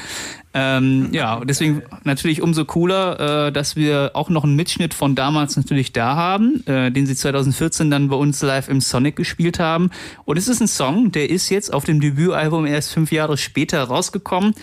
Ähm, 0.56 1.08
ja, 1.12 1.40
deswegen 1.44 1.82
natürlich 2.04 2.40
umso 2.40 2.64
cooler, 2.64 3.48
äh, 3.48 3.52
dass 3.52 3.74
wir 3.74 4.12
auch 4.14 4.30
noch 4.30 4.44
einen 4.44 4.54
Mitschnitt 4.54 4.94
von 4.94 5.16
damals 5.16 5.56
natürlich 5.56 5.92
da 5.92 6.14
haben, 6.14 6.64
äh, 6.66 6.92
den 6.92 7.06
sie 7.06 7.16
2014 7.16 7.90
dann 7.90 8.08
bei 8.08 8.14
uns 8.14 8.40
live 8.40 8.68
im 8.68 8.80
Sonic 8.80 9.16
gespielt 9.16 9.58
haben. 9.58 9.90
Und 10.24 10.36
es 10.36 10.46
ist 10.46 10.60
ein 10.60 10.68
Song, 10.68 11.10
der 11.10 11.28
ist 11.28 11.50
jetzt 11.50 11.74
auf 11.74 11.84
dem 11.84 12.00
Debütalbum 12.00 12.66
erst 12.66 12.92
fünf 12.92 13.10
Jahre 13.10 13.36
später 13.36 13.82
rausgekommen. 13.82 14.54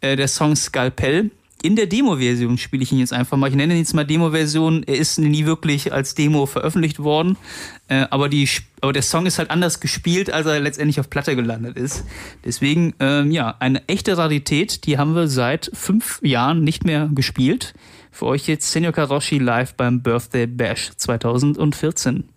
Äh, 0.00 0.16
der 0.16 0.28
Song 0.28 0.56
Skalpell. 0.56 1.30
In 1.64 1.76
der 1.76 1.86
Demo-Version 1.86 2.58
spiele 2.58 2.82
ich 2.82 2.92
ihn 2.92 2.98
jetzt 2.98 3.14
einfach 3.14 3.38
mal. 3.38 3.48
Ich 3.48 3.56
nenne 3.56 3.72
ihn 3.72 3.78
jetzt 3.78 3.94
mal 3.94 4.04
Demo-Version. 4.04 4.82
Er 4.82 4.96
ist 4.96 5.18
nie 5.18 5.46
wirklich 5.46 5.94
als 5.94 6.14
Demo 6.14 6.44
veröffentlicht 6.44 6.98
worden. 6.98 7.38
Äh, 7.88 8.04
aber, 8.10 8.28
die, 8.28 8.46
aber 8.82 8.92
der 8.92 9.00
Song 9.00 9.24
ist 9.24 9.38
halt 9.38 9.48
anders 9.48 9.80
gespielt, 9.80 10.30
als 10.30 10.46
er 10.46 10.60
letztendlich 10.60 11.00
auf 11.00 11.08
Platte 11.08 11.34
gelandet 11.34 11.78
ist. 11.78 12.04
Deswegen, 12.44 12.92
ähm, 13.00 13.30
ja, 13.30 13.56
eine 13.60 13.88
echte 13.88 14.18
Rarität. 14.18 14.84
Die 14.84 14.98
haben 14.98 15.14
wir 15.14 15.26
seit 15.26 15.70
fünf 15.72 16.20
Jahren 16.22 16.64
nicht 16.64 16.84
mehr 16.84 17.08
gespielt. 17.14 17.72
Für 18.10 18.26
euch 18.26 18.46
jetzt 18.46 18.70
Senor 18.70 18.92
Karoshi 18.92 19.38
live 19.38 19.72
beim 19.72 20.02
Birthday 20.02 20.46
Bash 20.46 20.90
2014. 20.98 22.28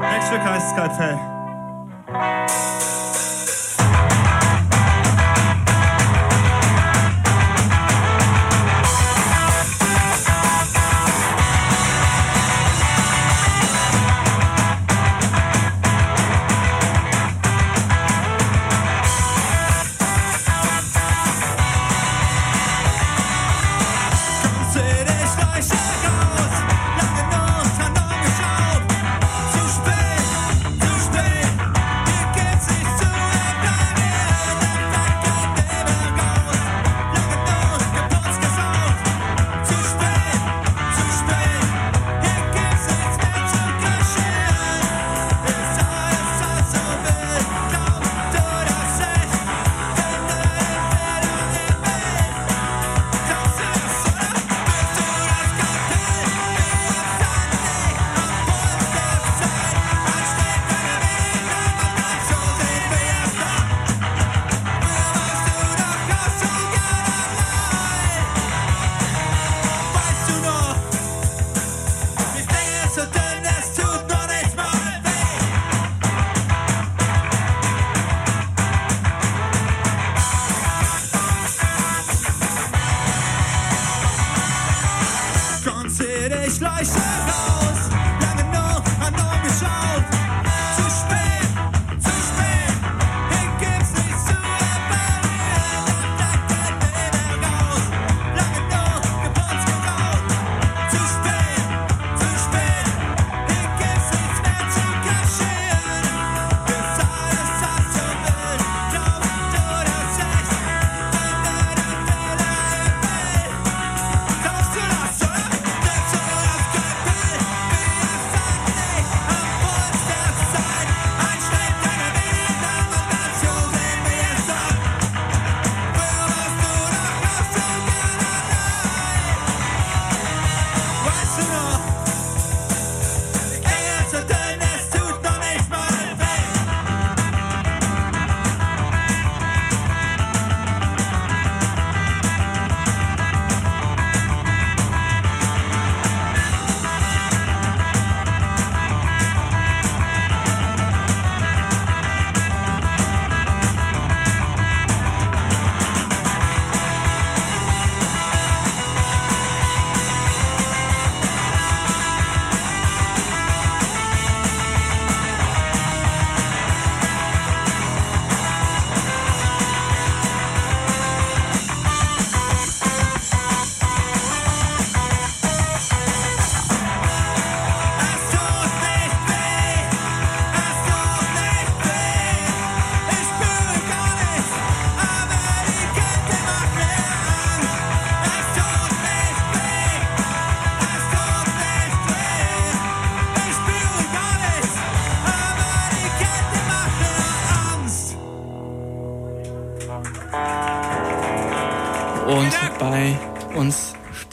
Nächstes 0.00 0.26
Stück 0.26 0.40
heißt 0.40 0.70
Skalpell. 0.70 2.85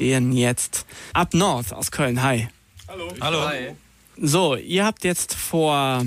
Stehen 0.03 0.33
jetzt 0.33 0.85
Up 1.13 1.33
North 1.33 1.71
aus 1.71 1.89
Köln. 1.89 2.21
Hi. 2.21 2.49
Hallo. 3.21 3.41
So, 4.17 4.57
ihr 4.57 4.83
habt 4.83 5.05
jetzt 5.05 5.33
vor 5.33 6.05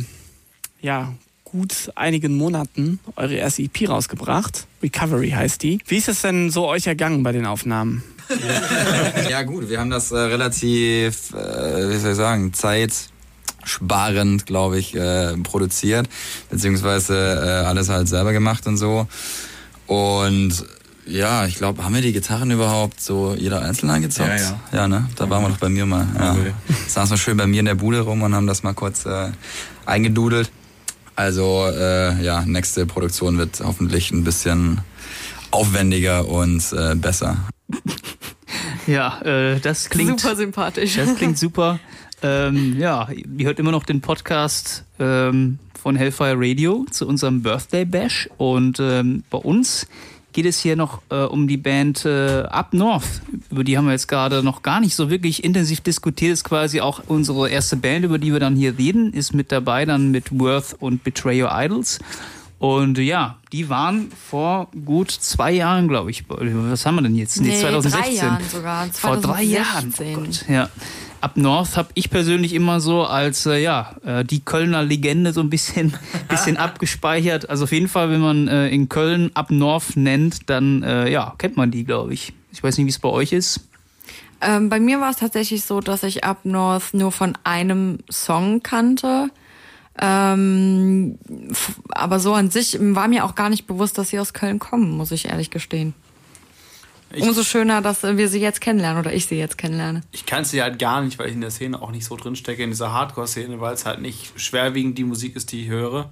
ja, 0.82 1.14
gut 1.44 1.90
einigen 1.94 2.37
Monaten 2.37 3.00
eure 3.16 3.37
erste 3.37 3.62
EP 3.62 3.88
rausgebracht. 3.88 4.66
Recovery 4.82 5.30
heißt 5.30 5.62
die. 5.62 5.78
Wie 5.87 5.96
ist 5.96 6.11
es 6.11 6.20
denn 6.20 6.50
so 6.50 6.66
euch 6.68 6.87
ergangen 6.87 7.22
bei 7.22 7.32
den 7.32 7.46
Aufnahmen? 7.46 8.02
ja 9.30 9.42
gut, 9.44 9.70
wir 9.70 9.80
haben 9.80 9.88
das 9.88 10.12
äh, 10.12 10.18
relativ, 10.18 11.32
äh, 11.32 11.88
wie 11.88 11.96
soll 11.96 12.11
ich 12.11 12.16
sagen, 12.18 12.52
zeitsparend, 12.52 14.44
glaube 14.44 14.78
ich, 14.78 14.94
äh, 14.94 15.38
produziert, 15.38 16.06
beziehungsweise 16.50 17.14
äh, 17.16 17.66
alles 17.66 17.88
halt 17.88 18.09
selber 18.09 18.35
gemacht 18.35 18.66
und 18.66 18.76
so. 18.76 19.09
Und 19.87 20.66
ja, 21.07 21.47
ich 21.47 21.57
glaube, 21.57 21.85
haben 21.85 21.95
wir 21.95 22.03
die 22.03 22.12
Gitarren 22.12 22.51
überhaupt 22.51 23.01
so 23.01 23.35
jeder 23.38 23.62
einzeln 23.62 23.90
eingezockt? 23.90 24.29
Ja, 24.29 24.37
ja. 24.37 24.61
Ja, 24.73 24.88
ne? 24.88 25.09
Da 25.16 25.31
waren 25.31 25.42
wir 25.42 25.51
doch 25.51 25.59
bei 25.59 25.69
mir 25.69 25.87
mal. 25.87 26.07
Ja. 26.19 26.35
Ja. 26.35 26.53
Saßen 26.88 27.12
wir 27.12 27.19
schön 27.19 27.37
bei 27.37 27.47
mir 27.47 27.61
in 27.61 27.66
der 27.66 27.75
Bude 27.75 28.01
rum 28.01 28.23
und 28.23 28.35
haben 28.35 28.47
das 28.47 28.62
mal 28.62 28.75
kurz 28.75 29.07
äh, 29.07 29.31
eingedudelt. 29.85 30.51
Also 31.14 31.66
äh, 31.66 32.23
ja, 32.23 32.42
nächste 32.45 32.87
Produktion 32.87 33.38
wird 33.38 33.61
hoffentlich 33.64 34.11
ein 34.11 34.25
bisschen 34.25 34.81
aufwendiger 35.51 36.29
und 36.29 36.73
äh, 36.73 36.95
besser. 36.95 37.37
Ja, 38.87 39.21
äh, 39.23 39.59
das 39.59 39.90
klingt 39.90 40.21
Super 40.21 40.37
sympathisch. 40.37 40.95
Das 40.95 41.16
klingt 41.16 41.37
super. 41.37 41.81
Ähm, 42.23 42.79
ja, 42.79 43.09
ihr 43.11 43.47
hört 43.47 43.59
immer 43.59 43.73
noch 43.73 43.85
den 43.85 44.01
Podcast 44.01 44.85
ähm, 45.01 45.59
von 45.81 45.97
Hellfire 45.97 46.37
Radio 46.37 46.87
zu 46.90 47.07
unserem 47.07 47.42
Birthday 47.42 47.85
Bash 47.85 48.29
und 48.37 48.79
ähm, 48.81 49.25
bei 49.29 49.38
uns 49.38 49.88
geht 50.37 50.44
es 50.44 50.61
hier 50.61 50.77
noch 50.77 51.01
äh, 51.09 51.22
um 51.22 51.49
die 51.49 51.57
Band 51.57 52.05
äh, 52.05 52.42
Up 52.42 52.75
North. 52.75 53.22
Über 53.51 53.64
die 53.64 53.79
haben 53.79 53.87
wir 53.87 53.92
jetzt 53.92 54.07
gerade 54.07 54.42
noch 54.42 54.61
gar 54.61 54.81
nicht 54.81 54.94
so 54.94 55.09
wirklich 55.09 55.42
intensiv 55.42 55.81
diskutiert. 55.81 56.31
Ist 56.31 56.44
quasi 56.44 56.83
auch 56.83 57.03
unsere 57.07 57.49
erste 57.49 57.77
Band, 57.77 58.05
über 58.05 58.18
die 58.18 58.35
wir 58.35 58.38
dann 58.38 58.55
hier 58.55 58.77
reden. 58.77 59.14
Ist 59.14 59.33
mit 59.33 59.51
dabei 59.51 59.87
dann 59.87 60.11
mit 60.11 60.38
Worth 60.38 60.77
und 60.79 61.03
Betray 61.03 61.42
Your 61.42 61.51
Idols. 61.53 62.01
Und 62.59 62.99
ja, 62.99 63.38
die 63.51 63.70
waren 63.70 64.11
vor 64.11 64.68
gut 64.85 65.11
zwei 65.11 65.53
Jahren, 65.53 65.88
glaube 65.88 66.11
ich. 66.11 66.25
Was 66.29 66.85
haben 66.85 66.96
wir 66.96 67.03
denn 67.03 67.14
jetzt? 67.14 67.40
Nee, 67.40 67.59
drei 67.59 67.70
2016. 67.70 68.16
Jahren 68.16 68.42
sogar. 68.51 68.87
Vor 68.92 69.16
drei 69.16 69.42
Jahren. 69.42 69.92
2016. 69.92 70.16
Oh 70.16 70.20
Gott, 70.20 70.44
ja. 70.49 70.68
Up 71.20 71.37
North 71.37 71.76
habe 71.76 71.88
ich 71.94 72.11
persönlich 72.11 72.52
immer 72.52 72.81
so 72.81 73.05
als 73.05 73.46
äh, 73.46 73.62
ja 73.62 73.96
äh, 74.05 74.24
die 74.24 74.40
Kölner 74.40 74.83
Legende 74.83 75.33
so 75.33 75.40
ein 75.40 75.50
bisschen 75.50 75.94
bisschen 76.29 76.57
abgespeichert. 76.57 77.48
Also 77.50 77.64
auf 77.64 77.72
jeden 77.72 77.88
Fall, 77.88 78.11
wenn 78.11 78.20
man 78.20 78.48
äh, 78.48 78.68
in 78.68 78.88
Köln 78.88 79.31
Up 79.35 79.50
North 79.50 79.96
nennt, 79.96 80.48
dann 80.50 80.83
äh, 80.83 81.11
ja 81.11 81.35
kennt 81.38 81.57
man 81.57 81.70
die, 81.70 81.85
glaube 81.85 82.14
ich. 82.14 82.33
Ich 82.52 82.62
weiß 82.62 82.79
nicht, 82.79 82.87
wie 82.87 82.90
es 82.90 82.98
bei 82.98 83.09
euch 83.09 83.33
ist. 83.33 83.61
Ähm, 84.40 84.68
bei 84.68 84.81
mir 84.81 85.00
war 85.00 85.11
es 85.11 85.16
tatsächlich 85.16 85.64
so, 85.64 85.81
dass 85.81 86.02
ich 86.02 86.24
Up 86.24 86.44
North 86.44 86.94
nur 86.94 87.12
von 87.12 87.37
einem 87.44 87.98
Song 88.11 88.62
kannte. 88.62 89.31
Ähm, 89.98 91.18
aber 91.90 92.20
so 92.20 92.35
an 92.35 92.50
sich 92.50 92.79
war 92.81 93.09
mir 93.09 93.24
auch 93.24 93.35
gar 93.35 93.48
nicht 93.48 93.66
bewusst, 93.66 93.96
dass 93.96 94.11
sie 94.11 94.18
aus 94.18 94.35
Köln 94.35 94.59
kommen, 94.59 94.90
muss 94.90 95.11
ich 95.11 95.29
ehrlich 95.29 95.50
gestehen. 95.50 95.94
Umso 97.20 97.42
schöner, 97.42 97.83
dass 97.83 98.02
wir 98.02 98.29
sie 98.29 98.40
jetzt 98.40 98.61
kennenlernen 98.61 99.00
oder 99.00 99.12
ich 99.12 99.26
sie 99.26 99.37
jetzt 99.37 99.59
kennenlerne. 99.59 100.02
Ich 100.12 100.26
kann 100.26 100.44
sie 100.44 100.62
halt 100.62 100.79
gar 100.79 101.02
nicht, 101.02 101.18
weil 101.18 101.29
ich 101.29 101.35
in 101.35 101.40
der 101.40 101.50
Szene 101.50 101.81
auch 101.81 101.90
nicht 101.90 102.05
so 102.05 102.16
drin 102.16 102.37
stecke, 102.37 102.62
in 102.62 102.70
dieser 102.70 102.92
Hardcore-Szene, 102.92 103.61
weil 103.61 103.74
es 103.74 103.87
halt 103.87 104.00
nicht 104.00 104.38
schwerwiegend 104.38 104.98
die 104.98 105.05
Musik 105.05 105.37
ist, 105.37 105.52
die 105.52 105.62
ich 105.62 105.68
höre. 105.68 106.11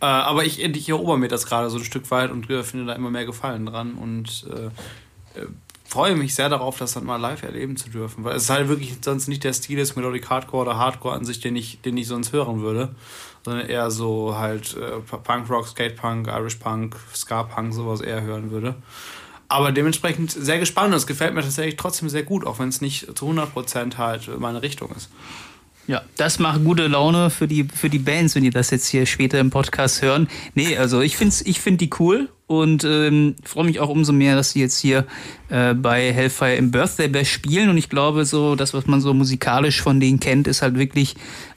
Äh, 0.00 0.06
aber 0.06 0.44
ich, 0.44 0.62
ich 0.62 0.88
erober 0.88 1.16
mir 1.16 1.28
das 1.28 1.46
gerade 1.46 1.70
so 1.70 1.78
ein 1.78 1.84
Stück 1.84 2.10
weit 2.10 2.30
und 2.30 2.48
äh, 2.48 2.62
finde 2.62 2.86
da 2.86 2.94
immer 2.94 3.10
mehr 3.10 3.26
Gefallen 3.26 3.66
dran 3.66 3.94
und 3.94 4.46
äh, 4.50 4.66
äh, 5.38 5.46
freue 5.90 6.14
mich 6.14 6.34
sehr 6.34 6.48
darauf, 6.48 6.78
das 6.78 6.92
dann 6.94 7.04
mal 7.04 7.16
live 7.16 7.42
erleben 7.42 7.76
zu 7.76 7.90
dürfen, 7.90 8.22
weil 8.24 8.36
es 8.36 8.48
halt 8.48 8.68
wirklich 8.68 8.96
sonst 9.04 9.26
nicht 9.26 9.42
der 9.42 9.52
Stil 9.52 9.78
ist, 9.78 9.96
Melodic 9.96 10.30
Hardcore 10.30 10.62
oder 10.62 10.78
Hardcore 10.78 11.16
an 11.16 11.24
sich, 11.24 11.40
den 11.40 11.56
ich, 11.56 11.80
den 11.82 11.96
ich 11.96 12.06
sonst 12.06 12.32
hören 12.32 12.62
würde, 12.62 12.94
sondern 13.44 13.66
eher 13.66 13.90
so 13.90 14.36
halt 14.38 14.76
äh, 14.76 15.00
Punk 15.00 15.50
Rock, 15.50 15.66
Skate 15.66 15.96
Punk, 15.96 16.28
Irish 16.28 16.56
Punk, 16.56 16.96
Ska 17.12 17.42
Punk, 17.42 17.74
sowas 17.74 18.00
eher 18.00 18.22
hören 18.22 18.50
würde. 18.50 18.76
Aber 19.50 19.72
dementsprechend 19.72 20.30
sehr 20.30 20.60
gespannt 20.60 20.92
und 20.92 20.98
es 20.98 21.08
gefällt 21.08 21.34
mir 21.34 21.42
tatsächlich 21.42 21.74
trotzdem 21.74 22.08
sehr 22.08 22.22
gut, 22.22 22.46
auch 22.46 22.60
wenn 22.60 22.68
es 22.68 22.80
nicht 22.80 23.18
zu 23.18 23.28
100% 23.28 23.98
halt 23.98 24.38
meine 24.38 24.62
Richtung 24.62 24.92
ist. 24.92 25.10
Ja, 25.86 26.02
das 26.16 26.38
macht 26.38 26.62
gute 26.64 26.86
Laune 26.86 27.30
für 27.30 27.48
die, 27.48 27.64
für 27.64 27.90
die 27.90 27.98
Bands, 27.98 28.34
wenn 28.34 28.44
die 28.44 28.50
das 28.50 28.70
jetzt 28.70 28.86
hier 28.86 29.06
später 29.06 29.40
im 29.40 29.50
Podcast 29.50 30.02
hören. 30.02 30.28
Nee, 30.54 30.76
also 30.76 31.00
ich 31.00 31.16
find's, 31.16 31.42
ich 31.42 31.60
find 31.60 31.80
die 31.80 31.90
cool 31.98 32.28
und 32.46 32.84
ähm, 32.84 33.36
freue 33.44 33.64
mich 33.64 33.80
auch 33.80 33.88
umso 33.88 34.12
mehr, 34.12 34.36
dass 34.36 34.52
die 34.52 34.60
jetzt 34.60 34.78
hier 34.78 35.06
äh, 35.48 35.74
bei 35.74 36.12
Hellfire 36.12 36.56
im 36.56 36.70
Birthday 36.70 37.08
Bash 37.08 37.30
spielen. 37.30 37.70
Und 37.70 37.76
ich 37.76 37.88
glaube, 37.88 38.24
so 38.24 38.56
das, 38.56 38.74
was 38.74 38.86
man 38.86 39.00
so 39.00 39.14
musikalisch 39.14 39.80
von 39.80 40.00
denen 40.00 40.20
kennt, 40.20 40.48
ist 40.48 40.62
halt 40.62 40.76
wirklich 40.76 41.14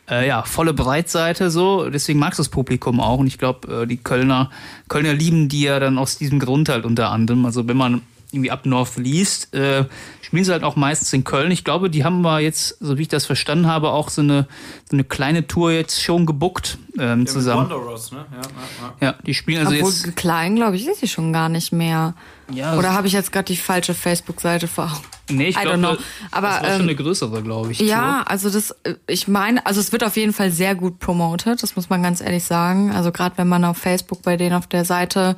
äh, 0.10 0.28
ja 0.28 0.44
volle 0.44 0.74
Breitseite 0.74 1.50
so. 1.50 1.90
Deswegen 1.90 2.20
mag 2.20 2.36
das 2.36 2.50
Publikum 2.50 3.00
auch. 3.00 3.18
Und 3.20 3.28
ich 3.28 3.38
glaube, 3.38 3.84
äh, 3.84 3.88
die 3.88 3.98
Kölner, 3.98 4.52
Kölner 4.88 5.14
lieben 5.14 5.50
die 5.50 5.62
ja 5.62 5.80
dann 5.80 5.98
aus 5.98 6.18
diesem 6.18 6.40
Grund 6.40 6.70
halt 6.70 6.86
unter 6.86 7.10
anderem. 7.10 7.46
Also 7.46 7.68
wenn 7.68 7.78
man 7.78 8.02
irgendwie 8.34 8.52
ab 8.52 8.65
North 8.65 8.98
liest, 8.98 9.54
äh, 9.54 9.86
spielen 10.22 10.43
sie 10.43 10.52
halt 10.52 10.63
auch 10.63 10.76
meistens 10.76 11.13
in 11.13 11.24
Köln. 11.24 11.52
Ich 11.52 11.63
glaube, 11.63 11.89
die 11.89 12.04
haben 12.04 12.22
wir 12.22 12.39
jetzt, 12.39 12.78
so 12.80 12.98
wie 12.98 13.04
ich 13.04 13.08
das 13.08 13.26
verstanden 13.26 13.67
habe, 13.67 13.91
auch 13.91 14.10
so 14.10 14.22
eine, 14.22 14.48
so 14.89 14.96
eine 14.96 15.04
kleine 15.04 15.48
Tour 15.48 15.72
jetzt 15.72 16.02
schon 16.02 16.26
gebuckt 16.26 16.78
ähm, 16.98 17.28
zusammen. 17.28 17.69
Wanderers, 17.69 18.12
ne? 18.12 18.26
Ja, 18.32 18.38
ja, 18.38 18.96
ja. 19.02 19.08
Ja, 19.08 19.15
die 19.26 19.34
spielen 19.34 19.65
also 19.65 19.74
Obwohl 19.76 19.91
jetzt. 19.91 20.15
klein, 20.15 20.56
glaube 20.56 20.76
ich, 20.76 20.88
ist 20.88 21.00
sie 21.00 21.08
schon 21.08 21.34
gar 21.34 21.50
nicht 21.50 21.72
mehr. 21.72 22.15
Ja, 22.54 22.78
Oder 22.78 22.94
habe 22.94 23.08
ich 23.08 23.13
jetzt 23.13 23.32
gerade 23.32 23.46
die 23.46 23.58
falsche 23.58 23.94
Facebook-Seite 23.94 24.68
vor 24.68 24.86
Augen? 24.86 25.04
Nee, 25.30 25.48
ich 25.48 25.60
glaube, 25.60 25.78
know. 25.78 25.96
das 25.96 26.04
Aber, 26.32 26.48
war 26.50 26.60
schon 26.60 26.76
ähm, 26.76 26.82
eine 26.82 26.96
größere, 26.96 27.42
glaube 27.42 27.72
ich. 27.72 27.80
Ja, 27.80 28.24
also 28.24 28.50
das, 28.50 28.72
äh, 28.84 28.96
ich 29.08 29.28
meine, 29.28 29.66
also 29.66 29.80
es 29.80 29.92
wird 29.92 30.04
auf 30.04 30.18
jeden 30.18 30.34
Fall 30.34 30.52
sehr 30.52 30.76
gut 30.76 31.00
promotet, 31.00 31.63
das 31.63 31.76
muss 31.76 31.89
man 31.89 32.04
ganz 32.04 32.20
ehrlich 32.22 32.44
sagen. 32.44 32.92
Also 32.92 33.12
gerade 33.12 33.38
wenn 33.38 33.48
man 33.48 33.63
auf 33.63 33.78
Facebook 33.78 34.22
bei 34.22 34.38
denen 34.38 34.54
auf 34.54 34.68
der 34.68 34.86
Seite 34.86 35.36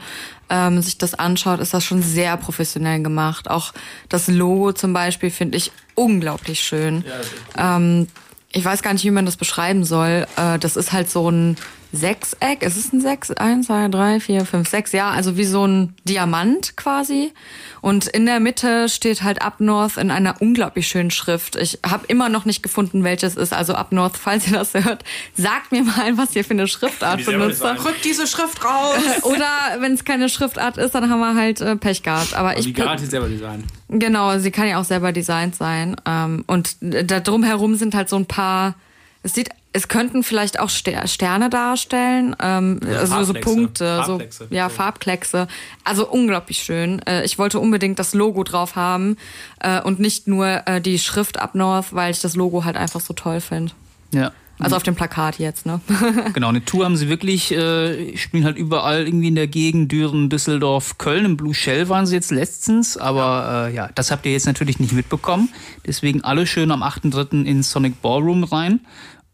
ähm, 0.49 0.81
sich 0.81 0.97
das 0.97 1.13
anschaut, 1.13 1.59
ist 1.59 1.73
das 1.73 1.83
schon 1.83 2.01
sehr 2.01 2.35
professionell 2.37 3.01
gemacht. 3.03 3.49
Auch 3.49 3.73
das 4.09 4.27
Logo 4.27 4.73
zum 4.73 4.93
Beispiel 4.93 5.29
finde 5.29 5.57
ich 5.57 5.71
unglaublich 5.93 6.61
schön. 6.61 7.05
ähm, 7.57 8.07
ich 8.51 8.63
weiß 8.63 8.81
gar 8.81 8.93
nicht, 8.93 9.03
wie 9.03 9.11
man 9.11 9.25
das 9.25 9.35
beschreiben 9.35 9.83
soll. 9.83 10.25
Äh, 10.37 10.57
das 10.59 10.77
ist 10.77 10.93
halt 10.93 11.09
so 11.09 11.29
ein 11.29 11.57
Sechseck. 11.95 12.61
Ist 12.61 12.77
es 12.77 12.91
ein 12.93 13.01
Sechs? 13.01 13.31
Eins, 13.31 13.67
zwei, 13.67 13.87
drei, 13.87 14.19
vier, 14.19 14.45
fünf, 14.45 14.69
sechs. 14.69 14.91
Ja, 14.91 15.09
also 15.11 15.37
wie 15.37 15.45
so 15.45 15.65
ein 15.65 15.93
Diamant 16.03 16.75
quasi. 16.77 17.31
Und 17.81 18.07
in 18.07 18.25
der 18.25 18.39
Mitte 18.39 18.89
steht 18.89 19.23
halt 19.23 19.41
Up 19.41 19.59
North 19.59 19.97
in 19.97 20.11
einer 20.11 20.41
unglaublich 20.41 20.87
schönen 20.87 21.11
Schrift. 21.11 21.55
Ich 21.55 21.79
habe 21.85 22.05
immer 22.07 22.29
noch 22.29 22.45
nicht 22.45 22.63
gefunden, 22.63 23.03
welches 23.03 23.35
ist. 23.35 23.53
Also 23.53 23.75
Up 23.75 23.91
North, 23.91 24.17
falls 24.17 24.47
ihr 24.47 24.53
das 24.53 24.73
hört, 24.73 25.03
sagt 25.35 25.71
mir 25.71 25.83
mal, 25.83 26.17
was 26.17 26.35
ihr 26.35 26.43
für 26.43 26.51
eine 26.51 26.67
Schriftart 26.67 27.19
Die 27.19 27.23
benutzt 27.23 27.63
habt. 27.63 27.77
designen. 27.79 27.93
Rück 27.93 28.01
diese 28.03 28.27
Schrift 28.27 28.63
raus! 28.63 28.95
Oder 29.23 29.47
wenn 29.79 29.93
es 29.93 30.03
keine 30.05 30.29
Schriftart 30.29 30.77
ist, 30.77 30.95
dann 30.95 31.09
haben 31.09 31.19
wir 31.19 31.35
halt 31.35 31.61
äh, 31.61 31.75
Pech 31.75 32.03
gehabt. 32.03 32.33
Aber 32.33 32.53
die 32.55 32.69
ich 32.69 32.75
garantiert 32.75 33.11
selber 33.11 33.27
designen. 33.27 33.63
Genau, 33.89 34.37
sie 34.39 34.51
kann 34.51 34.67
ja 34.67 34.79
auch 34.79 34.85
selber 34.85 35.11
designt 35.11 35.55
sein. 35.55 35.95
Ähm, 36.05 36.43
und 36.47 36.75
da 36.81 37.19
drumherum 37.19 37.75
sind 37.75 37.95
halt 37.95 38.09
so 38.09 38.15
ein 38.15 38.25
paar. 38.25 38.75
Es 39.25 39.33
sieht, 39.33 39.49
es 39.73 39.87
könnten 39.87 40.21
vielleicht 40.21 40.59
auch 40.59 40.69
Ster 40.69 41.07
Sterne 41.07 41.49
darstellen, 41.49 42.35
ähm, 42.39 42.79
also 42.87 43.23
so. 43.23 43.33
Punkte, 43.33 44.03
Farbkleckse. 44.03 44.47
so 44.47 44.55
ja 44.55 44.69
Farbkleckse. 44.69 45.47
Also 45.83 46.07
unglaublich 46.07 46.59
schön. 46.59 47.01
Äh, 47.07 47.25
ich 47.25 47.39
wollte 47.39 47.59
unbedingt 47.59 47.97
das 47.97 48.13
Logo 48.13 48.43
drauf 48.43 48.75
haben 48.75 49.17
äh, 49.61 49.81
und 49.81 49.99
nicht 49.99 50.27
nur 50.27 50.67
äh, 50.67 50.79
die 50.79 50.99
Schrift 50.99 51.39
Up 51.39 51.55
North, 51.55 51.91
weil 51.91 52.11
ich 52.11 52.21
das 52.21 52.35
Logo 52.35 52.65
halt 52.65 52.77
einfach 52.77 53.01
so 53.01 53.15
toll 53.15 53.41
finde. 53.41 53.71
Ja. 54.11 54.31
Also 54.57 54.77
auf 54.77 54.83
dem 54.83 54.95
Plakat 54.95 55.37
jetzt, 55.37 55.65
ne? 55.65 55.81
Genau, 56.33 56.47
eine 56.47 56.63
Tour 56.63 56.85
haben 56.85 56.95
sie 56.95 57.09
wirklich, 57.09 57.51
äh, 57.51 58.15
spielen 58.15 58.45
halt 58.45 58.57
überall 58.57 59.05
irgendwie 59.05 59.27
in 59.27 59.35
der 59.35 59.47
Gegend, 59.47 59.91
Düren, 59.91 60.29
Düsseldorf, 60.29 60.97
Köln. 60.97 61.25
Im 61.25 61.35
Blue 61.35 61.53
Shell 61.53 61.89
waren 61.89 62.05
sie 62.05 62.15
jetzt 62.15 62.31
letztens, 62.31 62.95
aber 62.95 63.67
äh, 63.67 63.75
ja, 63.75 63.89
das 63.95 64.11
habt 64.11 64.25
ihr 64.25 64.31
jetzt 64.31 64.45
natürlich 64.45 64.79
nicht 64.79 64.93
mitbekommen. 64.93 65.49
Deswegen 65.85 66.23
alle 66.23 66.47
schön 66.47 66.71
am 66.71 66.83
8.3. 66.83 67.43
in 67.43 67.63
Sonic 67.63 68.01
Ballroom 68.01 68.45
rein. 68.45 68.79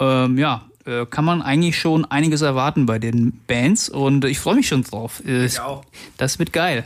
Ähm, 0.02 0.38
ja, 0.38 0.64
äh, 0.86 1.06
kann 1.06 1.24
man 1.26 1.42
eigentlich 1.42 1.80
schon 1.80 2.06
einiges 2.06 2.42
erwarten 2.42 2.86
bei 2.86 3.00
den 3.00 3.40
Bands 3.48 3.88
und 3.88 4.26
ich 4.26 4.40
freue 4.40 4.56
mich 4.56 4.68
schon 4.68 4.84
drauf. 4.84 5.22
Äh, 5.26 5.46
Ich 5.46 5.60
auch. 5.60 5.84
Das 6.18 6.40
wird 6.40 6.52
geil. 6.52 6.86